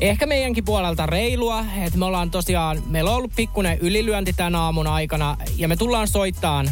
ehkä 0.00 0.26
meidänkin 0.26 0.64
puolelta 0.64 1.06
reilua, 1.06 1.64
että 1.84 1.98
me 1.98 2.04
ollaan 2.04 2.30
tosiaan, 2.30 2.82
meillä 2.86 3.10
on 3.10 3.16
ollut 3.16 3.32
pikkuinen 3.36 3.78
ylilyönti 3.78 4.32
tämän 4.32 4.54
aamun 4.54 4.86
aikana 4.86 5.36
ja 5.56 5.68
me 5.68 5.76
tullaan 5.76 6.08
soittaan 6.08 6.70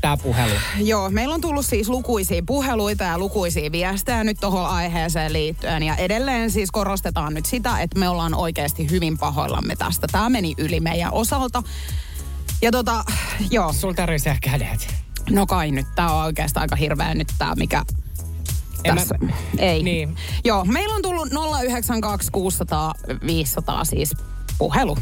tämä 0.00 0.16
puhelu. 0.16 0.54
Joo, 0.78 1.10
meillä 1.10 1.34
on 1.34 1.40
tullut 1.40 1.66
siis 1.66 1.88
lukuisia 1.88 2.42
puheluita 2.46 3.04
ja 3.04 3.18
lukuisia 3.18 3.72
viestejä 3.72 4.24
nyt 4.24 4.36
tuohon 4.40 4.66
aiheeseen 4.66 5.32
liittyen. 5.32 5.82
Ja 5.82 5.96
edelleen 5.96 6.50
siis 6.50 6.70
korostetaan 6.70 7.34
nyt 7.34 7.46
sitä, 7.46 7.80
että 7.80 7.98
me 7.98 8.08
ollaan 8.08 8.34
oikeasti 8.34 8.90
hyvin 8.90 9.18
pahoillamme 9.18 9.76
tästä. 9.76 10.06
Tämä 10.12 10.28
meni 10.28 10.54
yli 10.58 10.80
meidän 10.80 11.12
osalta. 11.12 11.62
Ja 12.62 12.70
tota, 12.70 13.04
joo. 13.50 13.72
Sulla 13.72 13.94
tarvitsee 13.94 14.36
kädet. 14.42 14.94
No 15.30 15.46
kai 15.46 15.70
nyt, 15.70 15.86
tää 15.94 16.12
on 16.12 16.24
oikeastaan 16.24 16.62
aika 16.64 16.76
hirveä 16.76 17.14
nyt 17.14 17.28
tää, 17.38 17.54
mikä 17.54 17.84
En 18.84 18.94
tässä. 18.96 19.14
mä- 19.20 19.32
Ei. 19.58 19.82
Niin. 19.82 20.16
Joo, 20.44 20.64
meillä 20.64 20.94
on 20.94 21.02
tullut 21.02 21.28
092 21.62 22.30
600 22.32 22.94
500 23.26 23.84
siis 23.84 24.12
puhelu. 24.60 24.96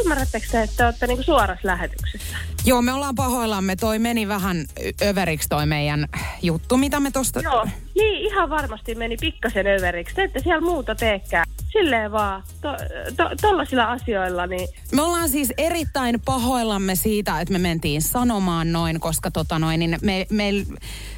Ymmärrättekö 0.00 0.46
te, 0.50 0.62
että 0.62 0.76
te 0.76 0.84
olette 0.84 1.06
niinku 1.06 1.22
suorassa 1.22 1.68
lähetyksessä? 1.68 2.36
Joo, 2.64 2.82
me 2.82 2.92
ollaan 2.92 3.14
pahoillamme. 3.14 3.76
Toi 3.76 3.98
meni 3.98 4.28
vähän 4.28 4.64
överiksi 5.02 5.48
toi 5.48 5.66
meidän 5.66 6.06
juttu, 6.42 6.76
mitä 6.76 7.00
me 7.00 7.10
tosta... 7.10 7.40
Joo, 7.40 7.66
niin 7.94 8.26
ihan 8.26 8.50
varmasti 8.50 8.94
meni 8.94 9.16
pikkasen 9.20 9.66
överiksi. 9.66 10.14
Te 10.14 10.22
ette 10.22 10.40
siellä 10.40 10.60
muuta 10.60 10.94
teekään. 10.94 11.46
Silleen 11.72 12.12
vaan, 12.12 12.42
to, 12.60 12.68
to, 13.16 13.30
tollasilla 13.40 13.84
asioilla, 13.84 14.46
niin 14.46 14.68
Me 14.92 15.02
ollaan 15.02 15.28
siis 15.28 15.52
erittäin 15.58 16.20
pahoillamme 16.24 16.94
siitä, 16.94 17.40
että 17.40 17.52
me 17.52 17.58
mentiin 17.58 18.02
sanomaan 18.02 18.72
noin, 18.72 19.00
koska 19.00 19.30
tota 19.30 19.58
noin, 19.58 19.80
niin 19.80 19.98
me, 20.02 20.26
me, 20.30 20.50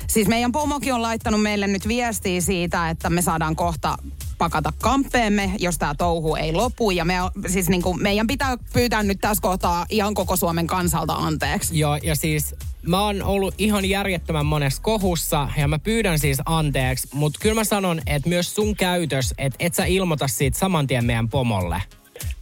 siis 0.07 0.29
meidän 0.29 0.53
pomokin 0.53 0.95
on 0.95 1.03
laittanut 1.03 1.43
meille 1.43 1.67
nyt 1.67 1.89
viestiä 1.89 2.41
siitä, 2.41 2.91
että 2.91 3.11
me 3.11 3.23
saadaan 3.23 3.57
kohta 3.57 3.97
pakata 4.43 4.73
kamppeemme, 4.83 5.53
jos 5.59 5.79
tämä 5.79 5.95
touhu 5.99 6.35
ei 6.35 6.53
lopu. 6.53 6.91
Ja 6.91 7.05
me, 7.05 7.15
siis 7.47 7.69
niin 7.69 7.83
kuin, 7.83 8.03
meidän 8.03 8.27
pitää 8.27 8.57
pyytää 8.73 9.03
nyt 9.03 9.19
tässä 9.21 9.43
kohtaa 9.43 9.87
ihan 9.89 10.15
koko 10.15 10.37
Suomen 10.37 10.67
kansalta 10.67 11.13
anteeksi. 11.13 11.79
Joo, 11.79 11.97
ja 11.97 12.15
siis 12.15 12.55
mä 12.87 13.01
oon 13.01 13.23
ollut 13.23 13.55
ihan 13.59 13.85
järjettömän 13.85 14.47
monessa 14.47 14.83
kohussa 14.83 15.49
ja 15.57 15.69
mä 15.69 15.79
pyydän 15.79 16.19
siis 16.19 16.39
anteeksi, 16.47 17.09
mutta 17.13 17.39
kyllä 17.43 17.55
mä 17.55 17.65
sanon, 17.65 18.01
että 18.07 18.29
myös 18.29 18.55
sun 18.55 18.77
käytös, 18.77 19.35
että 19.39 19.57
et 19.61 19.75
sä 19.75 19.85
ilmoita 19.85 20.29
siitä 20.29 20.59
saman 20.59 20.87
tien 20.87 21.05
meidän 21.05 21.29
pomolle. 21.29 21.83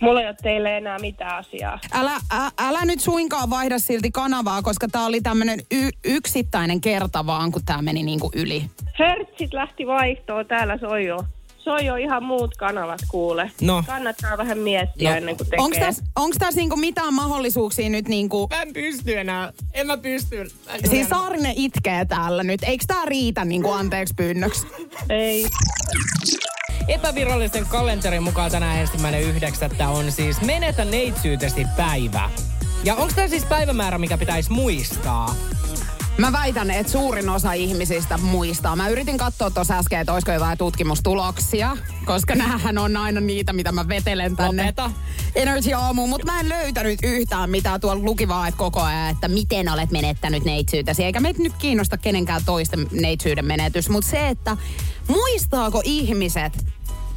mulla 0.00 0.20
ei 0.20 0.26
ole 0.26 0.36
teille 0.42 0.76
enää 0.76 0.98
mitään 0.98 1.36
asiaa. 1.36 1.78
Älä, 1.92 2.14
ä, 2.14 2.50
älä 2.58 2.84
nyt 2.84 3.00
suinkaan 3.00 3.50
vaihda 3.50 3.78
silti 3.78 4.10
kanavaa, 4.10 4.62
koska 4.62 4.88
tämä 4.88 5.06
oli 5.06 5.20
tämmöinen 5.20 5.60
y- 5.70 5.90
yksittäinen 6.04 6.80
kerta 6.80 7.26
vaan, 7.26 7.52
kun 7.52 7.64
tämä 7.64 7.82
meni 7.82 8.02
niin 8.02 8.20
kuin 8.20 8.32
yli. 8.36 8.70
Hertsit 8.98 9.52
lähti 9.52 9.86
vaihtoon, 9.86 10.46
täällä 10.46 10.78
soi 10.78 11.06
jo. 11.06 11.24
Soi 11.64 11.86
jo 11.86 11.96
ihan 11.96 12.22
muut 12.22 12.56
kanavat 12.56 13.00
kuule. 13.08 13.50
No. 13.60 13.84
Kannattaa 13.86 14.38
vähän 14.38 14.58
miettiä 14.58 15.10
No. 15.10 15.16
ennen 15.16 15.36
kuin 15.36 15.46
tekee. 15.50 15.64
Onko 15.64 15.76
tässä 15.80 16.04
onks 16.16 16.38
täs 16.38 16.54
niinku 16.54 16.76
mitään 16.76 17.14
mahdollisuuksia 17.14 17.88
nyt 17.90 18.08
niinku... 18.08 18.46
Mä 18.50 18.62
en 18.62 18.72
pysty 18.72 19.18
enää. 19.18 19.52
En 19.74 19.86
mä 19.86 19.96
pysty. 19.96 20.50
Siis 20.90 21.08
Saarinen 21.08 21.52
itkee 21.56 22.04
täällä 22.04 22.42
nyt. 22.42 22.62
Eikö 22.62 22.84
tää 22.86 23.04
riitä 23.04 23.44
niinku 23.44 23.70
anteeksi 23.70 24.14
pyynnöksi? 24.14 24.66
Ei. 25.08 25.46
Epävirallisen 26.88 27.66
kalenterin 27.66 28.22
mukaan 28.22 28.50
tänään 28.50 28.78
ensimmäinen 28.78 29.22
yhdeksättä 29.22 29.88
on 29.88 30.12
siis 30.12 30.40
Menetä 30.40 30.84
neitsyytesi 30.84 31.66
päivä. 31.76 32.30
Ja 32.84 32.94
onko 32.96 33.12
tämä 33.16 33.28
siis 33.28 33.44
päivämäärä, 33.44 33.98
mikä 33.98 34.18
pitäisi 34.18 34.52
muistaa? 34.52 35.34
Mä 36.18 36.32
väitän, 36.32 36.70
että 36.70 36.92
suurin 36.92 37.28
osa 37.28 37.52
ihmisistä 37.52 38.18
muistaa. 38.18 38.76
Mä 38.76 38.88
yritin 38.88 39.18
katsoa 39.18 39.50
tuossa 39.50 39.78
äsken, 39.78 40.00
että 40.00 40.12
olisiko 40.12 40.32
jotain 40.32 40.58
tutkimustuloksia, 40.58 41.76
koska 42.04 42.34
näähän 42.34 42.78
on 42.78 42.96
aina 42.96 43.20
niitä, 43.20 43.52
mitä 43.52 43.72
mä 43.72 43.88
vetelen 43.88 44.36
tänne. 44.36 44.62
Lopeta. 44.62 44.90
Energy 45.34 45.72
aamuun, 45.72 46.08
mutta 46.08 46.32
mä 46.32 46.40
en 46.40 46.48
löytänyt 46.48 46.98
yhtään 47.02 47.50
mitään 47.50 47.80
tuolla 47.80 48.04
luki 48.04 48.28
vaan, 48.28 48.48
että 48.48 48.58
koko 48.58 48.80
ajan, 48.80 49.10
että 49.10 49.28
miten 49.28 49.68
olet 49.68 49.90
menettänyt 49.90 50.44
neitsyytesi. 50.44 51.04
Eikä 51.04 51.20
meitä 51.20 51.42
nyt 51.42 51.54
kiinnosta 51.58 51.98
kenenkään 51.98 52.42
toisten 52.46 52.86
neitsyyden 52.90 53.44
menetys, 53.44 53.88
mutta 53.88 54.10
se, 54.10 54.28
että 54.28 54.56
muistaako 55.08 55.82
ihmiset, 55.84 56.66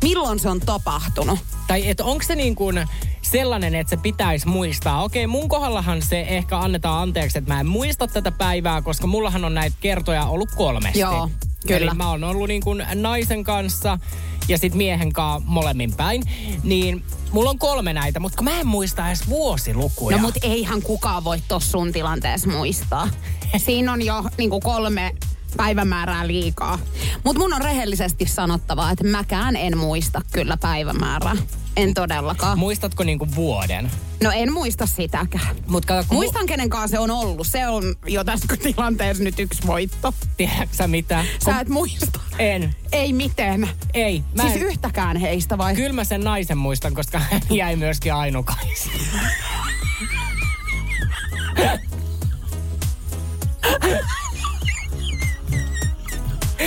milloin 0.03 0.39
se 0.39 0.49
on 0.49 0.59
tapahtunut? 0.59 1.39
Tai 1.67 1.89
että 1.89 2.03
onko 2.03 2.23
se 2.23 2.35
niin 2.35 2.55
kuin 2.55 2.87
sellainen, 3.21 3.75
että 3.75 3.89
se 3.89 3.97
pitäisi 3.97 4.47
muistaa. 4.47 5.03
Okei, 5.03 5.27
mun 5.27 5.49
kohdallahan 5.49 6.01
se 6.01 6.21
ehkä 6.21 6.59
annetaan 6.59 7.01
anteeksi, 7.01 7.37
että 7.37 7.53
mä 7.53 7.59
en 7.59 7.67
muista 7.67 8.07
tätä 8.07 8.31
päivää, 8.31 8.81
koska 8.81 9.07
mullahan 9.07 9.45
on 9.45 9.53
näitä 9.53 9.75
kertoja 9.79 10.25
ollut 10.25 10.49
kolmesti. 10.55 10.99
Joo, 10.99 11.29
kyllä. 11.67 11.91
Eli 11.91 11.97
mä 11.97 12.09
oon 12.09 12.23
ollut 12.23 12.47
niin 12.47 12.61
kuin 12.61 12.85
naisen 12.95 13.43
kanssa 13.43 13.99
ja 14.47 14.57
sitten 14.57 14.77
miehen 14.77 15.13
kanssa 15.13 15.49
molemmin 15.49 15.93
päin. 15.93 16.23
Niin 16.63 17.03
mulla 17.31 17.49
on 17.49 17.59
kolme 17.59 17.93
näitä, 17.93 18.19
mutta 18.19 18.43
mä 18.43 18.59
en 18.59 18.67
muista 18.67 19.07
edes 19.07 19.29
vuosilukuja. 19.29 20.17
No 20.17 20.23
mut 20.23 20.35
eihän 20.41 20.81
kukaan 20.81 21.23
voi 21.23 21.37
tossa 21.47 21.71
sun 21.71 21.91
tilanteessa 21.91 22.49
muistaa. 22.49 23.09
Siinä 23.65 23.93
on 23.93 24.01
jo 24.01 24.23
niinku 24.37 24.59
kolme 24.59 25.15
päivämäärää 25.57 26.27
liikaa. 26.27 26.79
Mutta 27.23 27.39
mun 27.41 27.53
on 27.53 27.61
rehellisesti 27.61 28.25
sanottava, 28.27 28.91
että 28.91 29.03
mäkään 29.03 29.55
en 29.55 29.77
muista 29.77 30.21
kyllä 30.31 30.57
päivämäärää. 30.57 31.35
En 31.77 31.93
todellakaan. 31.93 32.59
Muistatko 32.59 33.03
niinku 33.03 33.27
vuoden? 33.35 33.91
No 34.23 34.31
en 34.31 34.53
muista 34.53 34.85
sitäkään. 34.85 35.55
Mut 35.67 35.85
kato, 35.85 36.05
kun 36.07 36.17
Muistan 36.17 36.45
kenen 36.45 36.69
kanssa 36.69 36.95
se 36.97 36.99
on 36.99 37.11
ollut. 37.11 37.47
Se 37.47 37.67
on 37.67 37.83
jo 38.07 38.23
tässä 38.23 38.47
tilanteessa 38.63 39.23
nyt 39.23 39.39
yksi 39.39 39.67
voitto. 39.67 40.13
Mu- 40.23 40.27
tiedätkö 40.37 40.75
sä 40.75 40.87
mitä? 40.87 41.25
Sä 41.45 41.59
et 41.59 41.69
muista. 41.69 42.19
En. 42.39 42.75
Ei 42.91 43.13
miten. 43.13 43.69
Ei. 43.93 44.23
Mä 44.35 44.43
Siis 44.43 44.55
en. 44.55 44.63
yhtäkään 44.63 45.17
heistä 45.17 45.57
vai? 45.57 45.75
Kyllä 45.75 45.93
mä 45.93 46.03
sen 46.03 46.21
naisen 46.21 46.57
muistan, 46.57 46.93
koska 46.93 47.19
hän 47.19 47.41
jäi 47.59 47.75
myöskin 47.75 48.13
ainukais. 48.13 48.89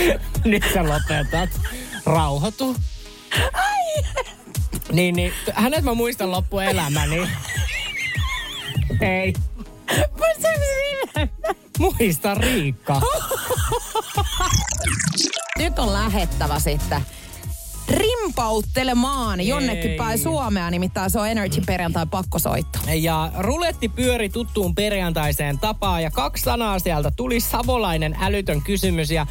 Nyt 0.44 0.64
sä 0.74 0.82
lopetat. 0.82 1.50
Rauhoitu. 2.06 2.76
Niin, 4.92 5.16
niin. 5.16 5.32
Hänet 5.54 5.84
mä 5.84 5.94
muistan 5.94 6.30
loppuelämäni. 6.30 7.28
Ei. 9.00 9.32
Muista 11.78 12.34
Riikka. 12.34 13.00
Nyt 15.58 15.78
on 15.78 15.92
lähettävä 15.92 16.58
sitten 16.58 17.00
rimpauttelemaan 17.88 19.46
jonnekin 19.46 19.90
päin 19.96 20.18
Suomea, 20.18 20.70
nimittäin 20.70 21.10
se 21.10 21.20
on 21.20 21.28
Energy 21.28 21.60
perjantai 21.66 22.06
pakkosoitto. 22.10 22.78
Ja 22.94 23.30
ruletti 23.38 23.88
pyöri 23.88 24.28
tuttuun 24.28 24.74
perjantaiseen 24.74 25.58
tapaan 25.58 26.02
ja 26.02 26.10
kaksi 26.10 26.42
sanaa 26.42 26.78
sieltä 26.78 27.10
tuli 27.16 27.40
savolainen 27.40 28.16
älytön 28.20 28.62
kysymys 28.62 29.10
ja 29.10 29.26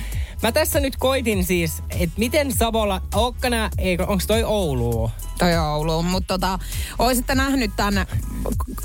mä 0.46 0.52
tässä 0.52 0.80
nyt 0.80 0.96
koitin 0.96 1.44
siis, 1.44 1.84
että 1.90 2.20
miten 2.20 2.52
Savola, 2.58 3.02
onko 3.14 3.50
nää, 3.50 3.70
eikö, 3.78 4.06
onks 4.06 4.28
toi 4.28 4.44
Oulu? 4.44 5.12
Toi 5.38 5.58
Oulu, 5.58 6.04
mutta 6.04 6.34
tota, 6.34 6.60
oisitte 7.00 7.36
nähnyt 7.36 7.72
tämän 7.76 8.06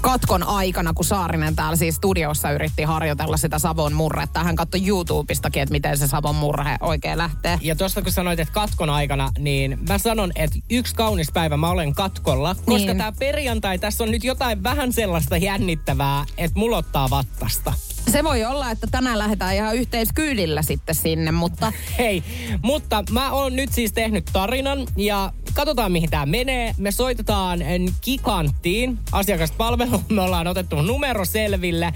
katkon 0.00 0.42
aikana, 0.42 0.92
kun 0.92 1.04
Saarinen 1.04 1.56
täällä 1.56 1.76
siis 1.76 1.94
studiossa 1.94 2.50
yritti 2.52 2.82
harjoitella 2.82 3.36
sitä 3.36 3.58
Savon 3.58 3.92
murretta. 3.92 4.44
Hän 4.44 4.56
katsoi 4.56 4.86
YouTubestakin, 4.88 5.62
että 5.62 5.72
miten 5.72 5.98
se 5.98 6.06
Savon 6.06 6.34
murhe 6.34 6.76
oikein 6.80 7.18
lähtee. 7.18 7.58
Ja 7.62 7.76
tuossa 7.76 8.02
kun 8.02 8.12
sanoit, 8.12 8.40
että 8.40 8.54
katkon 8.54 8.90
aikana, 8.90 9.30
niin 9.38 9.78
mä 9.88 9.98
sanon, 9.98 10.32
että 10.34 10.58
yksi 10.70 10.94
kaunis 10.94 11.32
päivä 11.32 11.56
mä 11.56 11.70
olen 11.70 11.94
katkolla, 11.94 12.54
koska 12.54 12.72
Niin. 12.86 12.98
tää 12.98 13.12
perjantai, 13.18 13.78
tässä 13.78 14.04
on 14.04 14.11
nyt 14.11 14.24
jotain 14.24 14.62
vähän 14.62 14.92
sellaista 14.92 15.36
jännittävää, 15.36 16.24
että 16.38 16.58
mulla 16.58 16.76
ottaa 16.76 17.11
vattasta. 17.11 17.72
Se 18.09 18.24
voi 18.24 18.44
olla, 18.44 18.70
että 18.70 18.86
tänään 18.90 19.18
lähdetään 19.18 19.55
ihan 19.55 19.76
yhteiskyydillä 19.76 20.62
sitten 20.62 20.94
sinne, 20.94 21.32
mutta 21.32 21.72
Hei, 21.98 22.22
mutta 22.62 23.05
mä 23.11 23.32
oon 23.32 23.57
nyt 23.57 23.72
siis 23.72 23.92
tehnyt 23.92 24.24
tarinan 24.32 24.86
ja 24.96 25.32
katsotaan 25.55 25.92
mihin 25.92 26.11
tämä 26.11 26.26
menee. 26.26 26.74
Me 26.78 26.90
soitetaan 26.92 27.62
en, 27.62 27.88
Giganttiin 28.03 28.98
asiakaspalveluun. 29.12 30.05
Me 30.09 30.20
ollaan 30.20 30.46
otettu 30.46 30.82
numero 30.82 31.24
selville. 31.24 31.92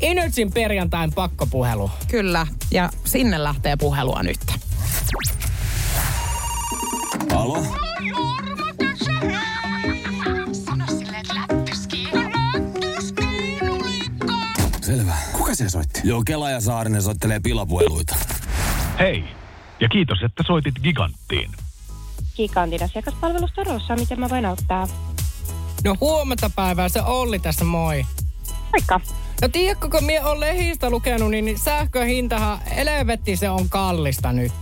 Energyn 0.00 0.52
perjantain 0.52 1.12
pakkopuhelu. 1.12 1.90
kyllä. 2.08 2.46
Ja 2.70 2.90
sinne 3.04 3.42
lähtee 3.42 3.76
puhelua 3.76 4.22
nyt. 4.22 4.40
Alo? 7.34 7.66
Joo, 16.04 16.22
Kela 16.26 16.50
ja 16.50 16.60
Saarinen 16.60 17.02
soittelee 17.02 17.40
pilapueluita. 17.40 18.16
Hei, 18.98 19.24
ja 19.80 19.88
kiitos, 19.88 20.18
että 20.22 20.42
soitit 20.46 20.74
Giganttiin. 20.82 21.50
Gigantin 22.36 22.84
asiakaspalvelusta 22.84 23.64
Rossa, 23.64 23.96
miten 23.96 24.20
mä 24.20 24.30
voin 24.30 24.46
auttaa? 24.46 24.88
No 25.84 25.96
huomenta 26.00 26.50
päivää, 26.56 26.88
se 26.88 27.02
Olli 27.02 27.38
tässä 27.38 27.64
moi. 27.64 28.06
Moikka. 28.72 29.00
No 29.42 29.48
tiedätkö, 29.48 29.88
kun 29.90 30.04
mie 30.04 30.20
on 30.24 30.40
lehdistä 30.40 30.90
lukenut, 30.90 31.30
niin 31.30 31.58
sähköhintahan 31.58 32.58
elevetti 32.76 33.36
se 33.36 33.50
on 33.50 33.68
kallista 33.68 34.32
nyt. 34.32 34.52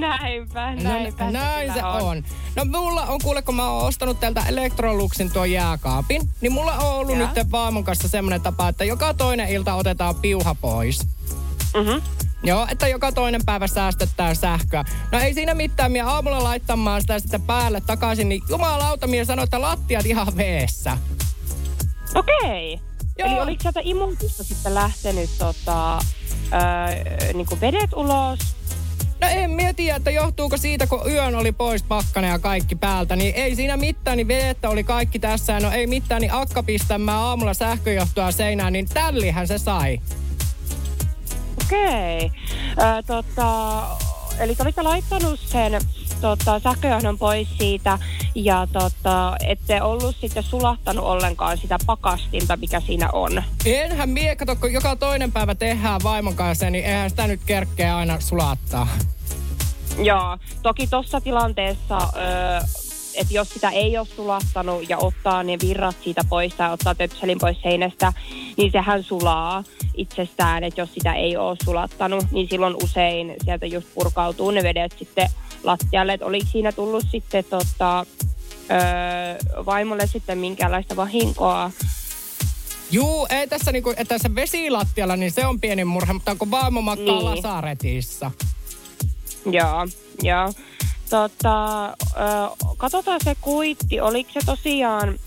Näinpä, 0.00 0.74
näinpä. 0.82 1.24
No, 1.24 1.30
näin 1.30 1.72
se 1.72 1.78
kyllä 1.78 1.92
on. 1.92 2.24
No 2.56 2.64
mulla 2.64 3.02
on 3.02 3.20
kuule, 3.22 3.42
kun 3.42 3.54
mä 3.54 3.70
oon 3.70 3.86
ostanut 3.86 4.20
täältä 4.20 4.42
Electroluxin 4.48 5.32
tuon 5.32 5.50
jääkaapin, 5.50 6.22
niin 6.40 6.52
mulla 6.52 6.72
on 6.72 6.94
ollut 6.96 7.18
nyt 7.18 7.50
vaimon 7.50 7.84
kanssa 7.84 8.08
semmoinen 8.08 8.40
tapa, 8.40 8.68
että 8.68 8.84
joka 8.84 9.14
toinen 9.14 9.48
ilta 9.48 9.74
otetaan 9.74 10.14
piuha 10.14 10.54
pois. 10.54 11.06
Mhm. 11.74 12.04
Joo, 12.42 12.66
että 12.70 12.88
joka 12.88 13.12
toinen 13.12 13.40
päivä 13.46 13.66
säästetään 13.66 14.36
sähköä. 14.36 14.84
No 15.12 15.18
ei 15.18 15.34
siinä 15.34 15.54
mitään, 15.54 15.92
minä 15.92 16.06
aamulla 16.10 16.44
laittamaan 16.44 17.00
sitä 17.00 17.18
sitten 17.18 17.42
päälle 17.42 17.80
takaisin, 17.80 18.28
niin 18.28 18.42
jumalauta, 18.48 19.06
minä 19.06 19.24
sanoi, 19.24 19.44
että 19.44 19.60
lattiat 19.60 20.06
ihan 20.06 20.26
veessä. 20.36 20.98
Okei. 22.14 22.80
Joo. 23.18 23.28
Eli 23.28 23.40
oliko 23.40 23.62
sieltä 23.62 23.80
imuutista 23.84 24.44
sitten 24.44 24.74
lähtenyt 24.74 25.30
tota, 25.38 25.98
öö, 26.52 27.32
niin 27.32 27.46
kuin 27.46 27.60
vedet 27.60 27.92
ulos? 27.96 28.38
No 29.20 29.28
en 29.30 29.50
mieti, 29.50 29.90
että 29.90 30.10
johtuuko 30.10 30.56
siitä, 30.56 30.86
kun 30.86 31.00
yön 31.10 31.34
oli 31.34 31.52
pois 31.52 31.82
pakkana 31.82 32.28
ja 32.28 32.38
kaikki 32.38 32.74
päältä, 32.74 33.16
niin 33.16 33.34
ei 33.34 33.56
siinä 33.56 33.76
mitään, 33.76 34.16
niin 34.16 34.28
vedettä 34.28 34.68
oli 34.70 34.84
kaikki 34.84 35.18
tässä. 35.18 35.52
ja 35.52 35.60
No 35.60 35.70
ei 35.70 35.86
mitään, 35.86 36.20
niin 36.20 36.32
akka 36.32 36.62
pistämään 36.62 37.18
aamulla 37.18 37.54
sähköjohtoa 37.54 38.32
seinään, 38.32 38.72
niin 38.72 38.88
tällihän 38.88 39.48
se 39.48 39.58
sai. 39.58 40.00
Okei. 41.64 42.30
Öö, 42.78 43.02
tota, 43.06 43.82
eli 44.40 44.54
te 44.54 44.62
olitte 44.62 44.82
laittanut 44.82 45.40
sen 45.40 45.80
tota, 46.20 46.60
sähköjohdon 46.60 47.18
pois 47.18 47.48
siitä 47.58 47.98
ja 48.34 48.68
tota, 48.72 49.36
ette 49.46 49.82
ollut 49.82 50.16
sitten 50.20 50.42
sulahtanut 50.42 51.04
ollenkaan 51.04 51.58
sitä 51.58 51.78
pakastinta, 51.86 52.56
mikä 52.56 52.80
siinä 52.80 53.10
on. 53.12 53.42
Enhän 53.64 54.08
mie, 54.08 54.36
kato, 54.36 54.56
kun 54.56 54.72
joka 54.72 54.96
toinen 54.96 55.32
päivä 55.32 55.54
tehdään 55.54 56.00
vaimon 56.02 56.36
kanssa, 56.36 56.70
niin 56.70 56.84
eihän 56.84 57.10
sitä 57.10 57.26
nyt 57.26 57.40
kerkeä 57.46 57.96
aina 57.96 58.20
sulattaa. 58.20 58.88
Joo, 59.98 60.38
toki 60.62 60.86
tuossa 60.86 61.20
tilanteessa, 61.20 61.98
öö, 62.16 62.60
että 63.16 63.34
jos 63.34 63.48
sitä 63.48 63.70
ei 63.70 63.98
ole 63.98 64.06
sulattanut 64.16 64.88
ja 64.88 64.98
ottaa 64.98 65.42
ne 65.42 65.56
virrat 65.62 65.96
siitä 66.04 66.22
pois 66.28 66.54
tai 66.54 66.72
ottaa 66.72 66.94
töpselin 66.94 67.38
pois 67.38 67.56
seinästä, 67.62 68.12
niin 68.56 68.72
sehän 68.72 69.02
sulaa 69.02 69.64
itsestään, 69.96 70.64
että 70.64 70.80
jos 70.80 70.94
sitä 70.94 71.14
ei 71.14 71.36
ole 71.36 71.56
sulattanut, 71.64 72.24
niin 72.30 72.48
silloin 72.48 72.76
usein 72.82 73.34
sieltä 73.44 73.66
just 73.66 73.86
purkautuu 73.94 74.50
ne 74.50 74.62
vedet 74.62 74.94
sitten 74.98 75.28
lattialle. 75.64 76.12
Että 76.12 76.26
oliko 76.26 76.46
siinä 76.52 76.72
tullut 76.72 77.04
sitten 77.10 77.44
tota, 77.44 78.06
öö, 78.70 79.64
vaimolle 79.66 80.06
sitten 80.06 80.38
minkäänlaista 80.38 80.96
vahinkoa? 80.96 81.70
Juu, 82.90 83.26
ei 83.30 83.48
tässä 83.48 83.72
niinku, 83.72 83.90
että 83.90 84.04
tässä 84.04 84.34
vesilattialla, 84.34 85.16
niin 85.16 85.32
se 85.32 85.46
on 85.46 85.60
pieni 85.60 85.84
murhe, 85.84 86.12
mutta 86.12 86.34
kun 86.36 86.50
vaimo 86.50 86.82
makkaa 86.82 87.04
Niin. 87.04 87.16
niin. 87.16 87.24
lasaretissa. 87.24 88.30
Joo, 89.50 89.86
joo. 90.22 90.52
Tota, 91.10 91.86
ö, 91.86 91.94
katsotaan 92.76 93.20
se 93.24 93.36
kuitti. 93.40 94.00
Oliko 94.00 94.30
se 94.32 94.40
tosiaan, 94.46 95.18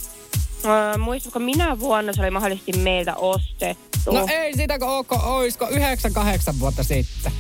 ö, 0.66 0.98
muistatko 0.98 1.40
minä 1.40 1.80
vuonna 1.80 2.14
se 2.14 2.22
oli 2.22 2.32
mahdollisesti 2.32 2.74
meiltä 2.74 3.16
ostettu? 3.16 4.12
No 4.12 4.28
ei 4.30 4.54
sitä, 4.54 4.80
kun 4.80 4.90
ootko, 4.90 5.16
oisko 5.24 5.68
9-8 5.68 6.60
vuotta 6.60 6.84
sitten. 6.84 7.32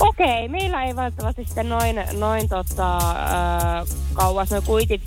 Okei, 0.00 0.48
meillä 0.48 0.84
ei 0.84 0.96
välttämättä 0.96 1.42
sitten 1.44 1.68
noin, 1.68 2.04
noin 2.12 2.48
tota, 2.48 2.98
ö, 2.98 3.86
kauas 4.14 4.50
nuo 4.50 4.62
kuitit 4.62 5.02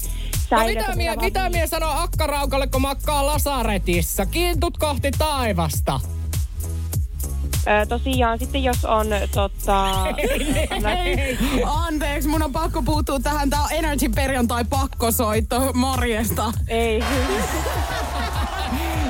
No 0.52 0.66
mitä 0.66 0.96
mie, 0.96 1.16
mitä 1.16 1.50
mie 1.50 1.68
sanoo 1.68 1.92
akkaraukalle, 1.96 2.68
kun 2.68 2.82
makkaa 2.82 3.26
lasaretissa? 3.26 4.26
Kiintut 4.26 4.78
kohti 4.78 5.12
taivasta. 5.18 6.00
Tosiaan 7.90 8.40
sitten 8.40 8.64
jos 8.64 8.86
on 8.86 9.08
tota... 9.34 9.88
Anteeksi, 11.88 12.28
mun 12.28 12.44
on 12.44 12.52
pakko 12.52 12.82
puuttua 12.82 13.20
tähän. 13.20 13.50
Tää 13.50 13.62
on 13.62 13.72
Energy 13.72 14.10
perjantai 14.10 14.66
pakkosoitto. 14.70 15.74
Morjesta. 15.74 16.54
ei, 16.68 17.04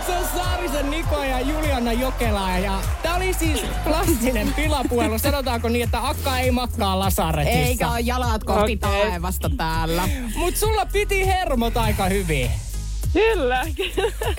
Se 0.06 0.18
on 0.18 0.26
Saarisen 0.36 0.92
Niko 0.92 1.24
ja 1.24 1.40
Juliana 1.40 1.94
Jokela. 1.94 2.58
Ja 2.58 2.80
tää 3.04 3.16
oli 3.16 3.34
siis 3.34 3.62
klassinen 3.84 4.54
pilapuhelu. 4.54 5.20
Sanotaanko 5.20 5.70
niin, 5.70 5.84
että 5.84 6.08
akka 6.08 6.40
ei 6.40 6.52
makkaa 6.52 7.00
lasaretissa. 7.00 7.60
Eikä 7.60 7.90
ole 7.92 8.00
jalat 8.00 8.44
kohti 8.44 8.62
Okei. 8.62 8.78
taivasta 8.78 9.50
täällä. 9.58 10.10
Mut 10.36 10.56
sulla 10.58 10.86
piti 10.86 11.26
hermot 11.28 11.78
aika 11.78 12.06
hyvin. 12.06 12.52
kyllä. 13.14 13.66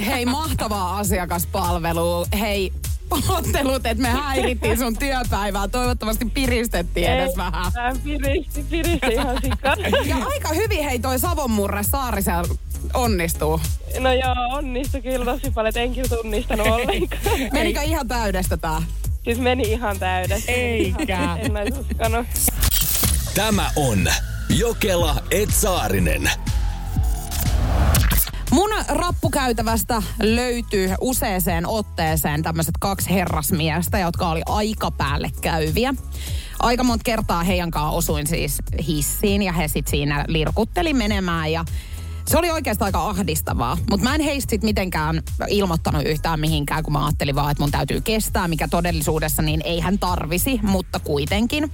Hei, 0.06 0.26
mahtavaa 0.26 0.98
asiakaspalvelua. 0.98 2.26
Hei, 2.40 2.72
pahoittelut, 3.10 3.86
että 3.86 4.02
me 4.02 4.08
häirittiin 4.08 4.78
sun 4.78 4.96
työpäivää. 4.96 5.68
Toivottavasti 5.68 6.24
piristettiin 6.24 7.10
edes 7.10 7.36
vähän. 7.36 7.72
Piristi, 8.04 8.62
piristi 8.70 9.06
ihan 9.12 9.38
sikana. 9.42 9.88
Ja 10.04 10.16
aika 10.26 10.48
hyvin 10.48 10.84
hei 10.84 10.98
toi 10.98 11.18
Savonmurre 11.18 11.82
Saarisella 11.82 12.54
onnistuu. 12.94 13.60
No 13.98 14.12
joo, 14.12 14.48
onnistui 14.50 15.02
kyllä 15.02 15.24
tosi 15.24 15.50
paljon, 15.50 15.72
en 15.76 15.94
kyllä 15.94 16.08
tunnistanut 16.08 16.66
ollenkaan. 16.66 17.22
Menikö 17.52 17.80
ihan 17.80 18.08
täydestä 18.08 18.56
tää? 18.56 18.82
Siis 19.24 19.38
meni 19.38 19.62
ihan 19.62 19.98
täydessä. 19.98 20.52
Eikä. 20.52 21.36
En 21.38 21.56
olisi 21.56 21.80
uskonut. 21.80 22.26
Tämä 23.34 23.70
on 23.76 24.06
Jokela 24.48 25.22
et 25.30 25.50
Saarinen. 25.50 26.30
Mun 28.50 28.70
rappukäytävästä 28.88 30.02
löytyy 30.22 30.94
useeseen 31.00 31.66
otteeseen 31.66 32.42
tämmöiset 32.42 32.74
kaksi 32.80 33.10
herrasmiestä, 33.10 33.98
jotka 33.98 34.28
oli 34.28 34.42
aika 34.46 34.90
päälle 34.90 35.30
käyviä. 35.40 35.94
Aika 36.58 36.84
monta 36.84 37.02
kertaa 37.04 37.42
heidän 37.42 37.70
kanssa 37.70 37.90
osuin 37.90 38.26
siis 38.26 38.58
hissiin 38.86 39.42
ja 39.42 39.52
he 39.52 39.68
sit 39.68 39.88
siinä 39.88 40.24
lirkutteli 40.28 40.94
menemään 40.94 41.52
ja 41.52 41.64
se 42.26 42.38
oli 42.38 42.50
oikeastaan 42.50 42.86
aika 42.86 43.08
ahdistavaa, 43.08 43.78
mutta 43.90 44.04
mä 44.04 44.14
en 44.14 44.20
heistä 44.20 44.50
sit 44.50 44.62
mitenkään 44.62 45.22
ilmoittanut 45.48 46.06
yhtään 46.06 46.40
mihinkään, 46.40 46.82
kun 46.82 46.92
mä 46.92 47.04
ajattelin 47.06 47.34
vaan, 47.34 47.50
että 47.50 47.62
mun 47.62 47.70
täytyy 47.70 48.00
kestää, 48.00 48.48
mikä 48.48 48.68
todellisuudessa 48.68 49.42
niin 49.42 49.60
ei 49.64 49.80
hän 49.80 49.98
tarvisi, 49.98 50.60
mutta 50.62 51.00
kuitenkin. 51.00 51.70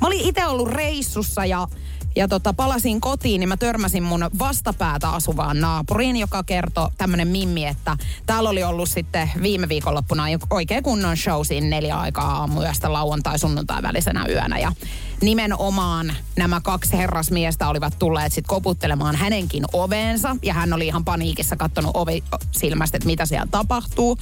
Mä 0.00 0.06
olin 0.06 0.20
itse 0.20 0.46
ollut 0.46 0.68
reissussa 0.68 1.44
ja 1.44 1.68
ja 2.16 2.28
tota, 2.28 2.52
palasin 2.52 3.00
kotiin, 3.00 3.38
niin 3.38 3.48
mä 3.48 3.56
törmäsin 3.56 4.02
mun 4.02 4.30
vastapäätä 4.38 5.08
asuvaan 5.08 5.60
naapuriin, 5.60 6.16
joka 6.16 6.42
kertoi 6.42 6.90
tämmönen 6.98 7.28
mimmi, 7.28 7.66
että 7.66 7.96
täällä 8.26 8.50
oli 8.50 8.64
ollut 8.64 8.88
sitten 8.88 9.30
viime 9.42 9.68
viikonloppuna 9.68 10.24
oikein 10.50 10.82
kunnon 10.82 11.16
show 11.16 11.40
siinä 11.42 11.66
neljä 11.66 11.96
aikaa 11.98 12.32
aamuyöstä 12.32 12.92
lauantai 12.92 13.38
sunnuntai 13.38 13.82
välisenä 13.82 14.26
yönä. 14.28 14.58
Ja 14.58 14.72
nimenomaan 15.20 16.14
nämä 16.36 16.60
kaksi 16.60 16.92
herrasmiestä 16.92 17.68
olivat 17.68 17.98
tulleet 17.98 18.32
sitten 18.32 18.48
koputtelemaan 18.48 19.16
hänenkin 19.16 19.64
oveensa. 19.72 20.36
Ja 20.42 20.54
hän 20.54 20.72
oli 20.72 20.86
ihan 20.86 21.04
paniikissa 21.04 21.56
kattonut 21.56 21.90
ovi 21.94 22.24
silmästä, 22.52 22.96
että 22.96 23.06
mitä 23.06 23.26
siellä 23.26 23.48
tapahtuu. 23.50 24.18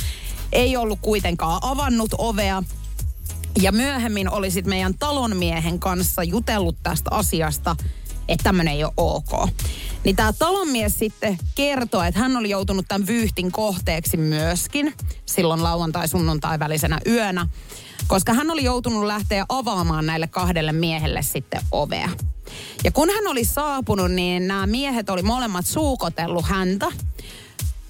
Ei 0.53 0.77
ollut 0.77 0.99
kuitenkaan 1.03 1.59
avannut 1.63 2.15
ovea. 2.19 2.63
Ja 3.61 3.73
myöhemmin 3.73 4.31
oli 4.31 4.51
sitten 4.51 4.71
meidän 4.71 4.95
talonmiehen 4.99 5.79
kanssa 5.79 6.23
jutellut 6.23 6.77
tästä 6.83 7.11
asiasta, 7.11 7.77
että 8.29 8.45
tämmöinen 8.45 8.75
ei 8.75 8.85
ole 8.85 8.93
ok. 8.97 9.49
Niin 10.05 10.17
tämä 10.17 10.33
talonmies 10.33 10.99
sitten 10.99 11.39
kertoi, 11.55 12.09
että 12.09 12.21
hän 12.21 12.37
oli 12.37 12.51
joutunut 12.51 12.85
tämän 12.89 13.07
vyyhtin 13.07 13.53
kohteeksi 13.53 14.17
myöskin 14.17 14.95
silloin 15.27 15.63
lauantai-sunnuntai 15.63 16.59
välisenä 16.59 17.01
yönä, 17.07 17.49
koska 18.07 18.35
hän 18.35 18.51
oli 18.51 18.65
joutunut 18.65 19.05
lähteä 19.05 19.47
avaamaan 19.49 20.07
näille 20.07 20.27
kahdelle 20.27 20.73
miehelle 20.73 21.23
sitten 21.23 21.63
ovea. 21.73 22.09
Ja 22.85 22.93
kun 22.93 23.11
hän 23.11 23.27
oli 23.27 23.45
saapunut, 23.45 24.11
niin 24.13 24.49
nämä 24.49 24.67
miehet 24.67 25.11
oli 25.11 25.23
molemmat 25.23 25.67
suukotellut 25.67 26.45
häntä 26.45 26.87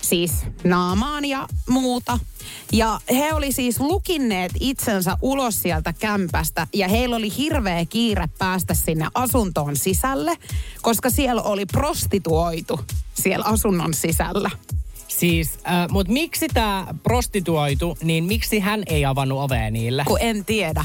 siis 0.02 0.32
naamaan 0.64 1.24
ja 1.24 1.48
muuta. 1.68 2.18
Ja 2.72 3.00
he 3.10 3.34
oli 3.34 3.52
siis 3.52 3.80
lukinneet 3.80 4.52
itsensä 4.60 5.16
ulos 5.22 5.62
sieltä 5.62 5.92
kämpästä 5.92 6.66
ja 6.74 6.88
heillä 6.88 7.16
oli 7.16 7.36
hirveä 7.36 7.84
kiire 7.86 8.28
päästä 8.38 8.74
sinne 8.74 9.06
asuntoon 9.14 9.76
sisälle, 9.76 10.36
koska 10.82 11.10
siellä 11.10 11.42
oli 11.42 11.66
prostituoitu 11.66 12.80
siellä 13.14 13.44
asunnon 13.44 13.94
sisällä. 13.94 14.50
Siis, 15.08 15.58
äh, 15.66 15.88
mut 15.90 16.08
miksi 16.08 16.48
tämä 16.48 16.86
prostituoitu, 17.02 17.98
niin 18.02 18.24
miksi 18.24 18.60
hän 18.60 18.82
ei 18.86 19.04
avannut 19.04 19.38
ovea 19.38 19.70
niille? 19.70 20.04
Kun 20.06 20.18
en 20.20 20.44
tiedä. 20.44 20.84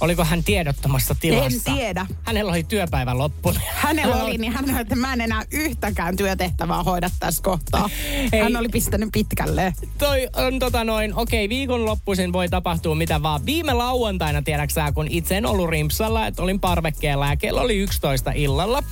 Oliko 0.00 0.24
hän 0.24 0.44
tiedottomassa 0.44 1.14
tilassa? 1.20 1.70
En 1.70 1.76
tiedä. 1.76 2.06
Hänellä 2.22 2.52
oli 2.52 2.64
työpäivän 2.64 3.18
loppunut. 3.18 3.60
Hänellä 3.74 4.24
oli, 4.24 4.38
niin 4.38 4.52
hän 4.52 4.66
sanoi, 4.66 4.80
että 4.80 4.96
mä 4.96 5.12
en 5.12 5.20
enää 5.20 5.42
yhtäkään 5.50 6.16
työtehtävää 6.16 6.82
hoida 6.82 7.10
tässä 7.20 7.42
kohtaa. 7.42 7.90
Ei. 8.32 8.40
Hän 8.40 8.56
oli 8.56 8.68
pistänyt 8.68 9.08
pitkälle. 9.12 9.74
Toi 9.98 10.28
on 10.36 10.58
tota 10.58 10.84
noin, 10.84 11.14
okei, 11.14 11.48
viikonloppuisin 11.48 12.32
voi 12.32 12.48
tapahtua 12.48 12.94
mitä 12.94 13.22
vaan. 13.22 13.46
Viime 13.46 13.72
lauantaina, 13.72 14.42
tiedäksä, 14.42 14.92
kun 14.92 15.06
itse 15.10 15.36
en 15.36 15.46
ollut 15.46 15.70
rimpsalla, 15.70 16.26
että 16.26 16.42
olin 16.42 16.60
parvekkeella 16.60 17.26
ja 17.26 17.36
kello 17.36 17.60
oli 17.60 17.76
11 17.76 18.32
illalla. 18.34 18.82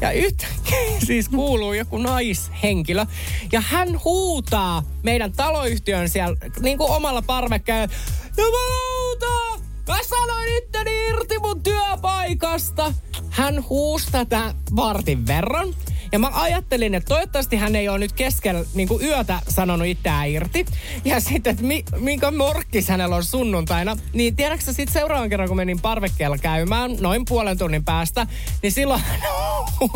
Ja 0.00 0.10
yhtäkkiä 0.10 1.00
siis 1.06 1.28
kuuluu 1.28 1.72
joku 1.72 1.98
naishenkilö. 1.98 3.06
Ja 3.52 3.60
hän 3.60 4.04
huutaa 4.04 4.82
meidän 5.02 5.32
taloyhtiön 5.32 6.08
siellä 6.08 6.36
niin 6.60 6.78
kuin 6.78 6.90
omalla 6.90 7.22
parvekkeella. 7.22 7.94
Jumalauta! 8.36 9.59
Mä 9.90 9.98
sanoin 10.02 10.56
itteni 10.58 10.90
irti 11.08 11.38
mun 11.38 11.62
työpaikasta. 11.62 12.94
Hän 13.30 13.68
huusi 13.68 14.12
tätä 14.12 14.54
vartin 14.76 15.26
verran. 15.26 15.74
Ja 16.12 16.18
mä 16.18 16.30
ajattelin, 16.32 16.94
että 16.94 17.08
toivottavasti 17.08 17.56
hän 17.56 17.76
ei 17.76 17.88
ole 17.88 17.98
nyt 17.98 18.12
keskellä 18.12 18.64
niin 18.74 18.88
kuin 18.88 19.04
yötä 19.04 19.40
sanonut 19.48 19.86
itseään 19.86 20.28
irti. 20.28 20.66
Ja 21.04 21.20
sitten, 21.20 21.50
että 21.50 21.62
mi, 21.62 21.84
minkä 21.98 22.30
morkkis 22.30 22.88
hänellä 22.88 23.16
on 23.16 23.24
sunnuntaina. 23.24 23.96
Niin 24.12 24.36
tiedätkö 24.36 24.64
sä 24.64 24.72
sitten 24.72 24.92
seuraavan 24.92 25.28
kerran, 25.30 25.48
kun 25.48 25.56
menin 25.56 25.80
parvekkeella 25.80 26.38
käymään 26.38 26.96
noin 27.00 27.24
puolen 27.24 27.58
tunnin 27.58 27.84
päästä, 27.84 28.26
niin 28.62 28.72
silloin 28.72 29.02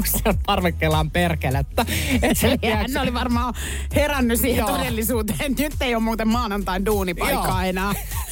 siellä 0.05 0.39
parvekkeellaan 0.47 1.11
perkelettä. 1.11 1.87
Et 2.23 2.39
se, 2.39 2.59
Ja 2.63 2.77
hän 2.77 2.97
oli 3.03 3.15
varmaan 3.15 3.55
herännyt 3.95 4.41
siihen 4.41 4.59
Joo. 4.59 4.77
todellisuuteen. 4.79 5.55
Nyt 5.59 5.75
ei 5.81 5.95
ole 5.95 6.03
muuten 6.03 6.29
maanantain 6.29 6.87
duunipaikkaa 6.87 7.63
Joo. 7.63 7.69
enää. 7.69 7.95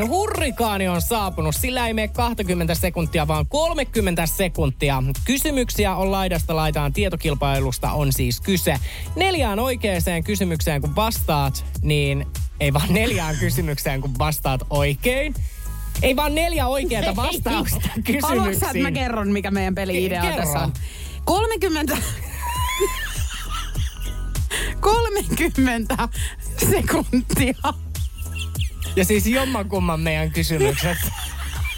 No 0.00 0.06
hurrikaani 0.08 0.88
on 0.88 1.02
saapunut. 1.02 1.54
Sillä 1.56 1.86
ei 1.86 1.94
mene 1.94 2.08
20 2.08 2.74
sekuntia, 2.74 3.28
vaan 3.28 3.46
30 3.46 4.26
sekuntia. 4.26 5.02
Kysymyksiä 5.24 5.94
on 5.96 6.12
laidasta 6.12 6.56
laitaan. 6.56 6.92
Tietokilpailusta 6.92 7.92
on 7.92 8.12
siis 8.12 8.40
kyse. 8.40 8.76
Neljään 9.16 9.58
oikeaan 9.58 10.24
kysymykseen 10.24 10.80
kun 10.80 10.96
vastaat, 10.96 11.64
niin 11.82 12.26
ei 12.60 12.72
vaan 12.72 12.92
neljään 12.94 13.36
kysymykseen 13.44 14.00
kun 14.00 14.18
vastaat 14.18 14.60
oikein. 14.70 15.34
Ei 16.02 16.16
vaan 16.16 16.34
neljä 16.34 16.66
oikeata 16.66 17.16
vastausta 17.16 17.80
Haluatko 18.22 18.52
sä, 18.52 18.56
että 18.56 18.66
mä 18.66 18.72
kysymyksiin. 18.72 18.94
kerron, 18.94 19.28
mikä 19.28 19.50
meidän 19.50 19.74
peli-idea 19.74 20.22
Kerro. 20.22 20.36
tässä 20.36 20.58
on? 20.58 20.72
30... 21.24 21.96
30 24.80 26.08
sekuntia. 26.70 27.54
Ja 28.96 29.04
siis 29.04 29.26
jommankumman 29.26 30.00
meidän 30.00 30.30
kysymykset. 30.30 30.98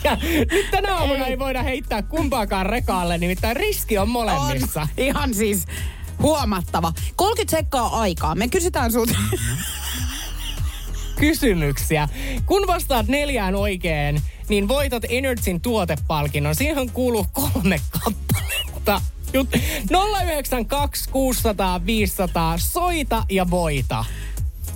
Ja 0.04 0.16
nyt 0.52 0.70
tänä 0.70 0.96
aamuna 0.96 1.26
ei 1.26 1.38
voida 1.38 1.62
heittää 1.62 2.02
kumpaakaan 2.02 2.66
rekaalle, 2.66 3.18
nimittäin 3.18 3.56
riski 3.56 3.98
on 3.98 4.08
molemmissa. 4.08 4.80
On 4.80 4.88
ihan 4.96 5.34
siis 5.34 5.64
huomattava. 6.22 6.92
30 7.16 7.56
sekkaa 7.56 8.00
aikaa. 8.00 8.34
Me 8.34 8.48
kysytään 8.48 8.92
sulta. 8.92 9.14
kysymyksiä. 11.20 12.08
Kun 12.46 12.66
vastaat 12.66 13.08
neljään 13.08 13.54
oikein, 13.54 14.22
niin 14.48 14.68
voitat 14.68 15.02
Energyn 15.08 15.60
tuotepalkinnon. 15.60 16.54
Siihen 16.54 16.90
kuuluu 16.90 17.26
kolme 17.32 17.80
kappaletta. 17.90 19.00
Jut- 19.32 19.60
092 20.24 21.10
600 21.10 21.86
500, 21.86 22.58
soita 22.58 23.24
ja 23.30 23.50
voita. 23.50 24.04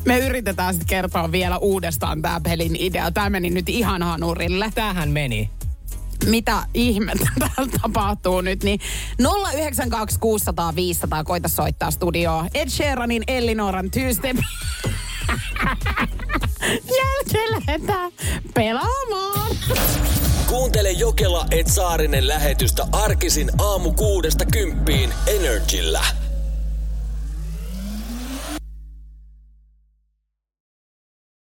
Me 0.05 0.19
yritetään 0.19 0.75
sitten 0.75 0.89
kertoa 0.89 1.33
vielä 1.33 1.59
uudestaan 1.59 2.23
tämä 2.23 2.41
pelin 2.41 2.77
idea. 2.79 3.11
Tämä 3.11 3.31
meni 3.31 3.51
nyt 3.51 3.69
ihan 3.69 4.03
hanurille. 4.03 4.73
Tähän 4.75 5.11
meni. 5.11 5.51
Mitä 6.27 6.63
ihmettä 6.75 7.29
täällä 7.39 7.73
tapahtuu 7.83 8.41
nyt, 8.41 8.65
niin 8.65 8.81
092 9.55 10.19
600 10.21 10.75
500 10.77 11.25
koita 11.25 11.49
soittaa 11.49 11.91
studioon. 11.91 12.49
Ed 12.55 12.69
Sheeranin 12.69 13.23
Ellinoran 13.29 13.91
Tuesday. 13.91 14.33
Jälkeen 16.99 17.51
lähdetään 17.51 18.13
pelaamaan. 18.55 19.57
Kuuntele 20.47 20.91
Jokela 20.91 21.47
et 21.51 21.67
Saarinen 21.67 22.29
lähetystä 22.29 22.87
arkisin 22.93 23.51
aamu 23.59 23.93
kuudesta 23.93 24.45
kymppiin 24.45 25.11
Energillä. 25.27 26.05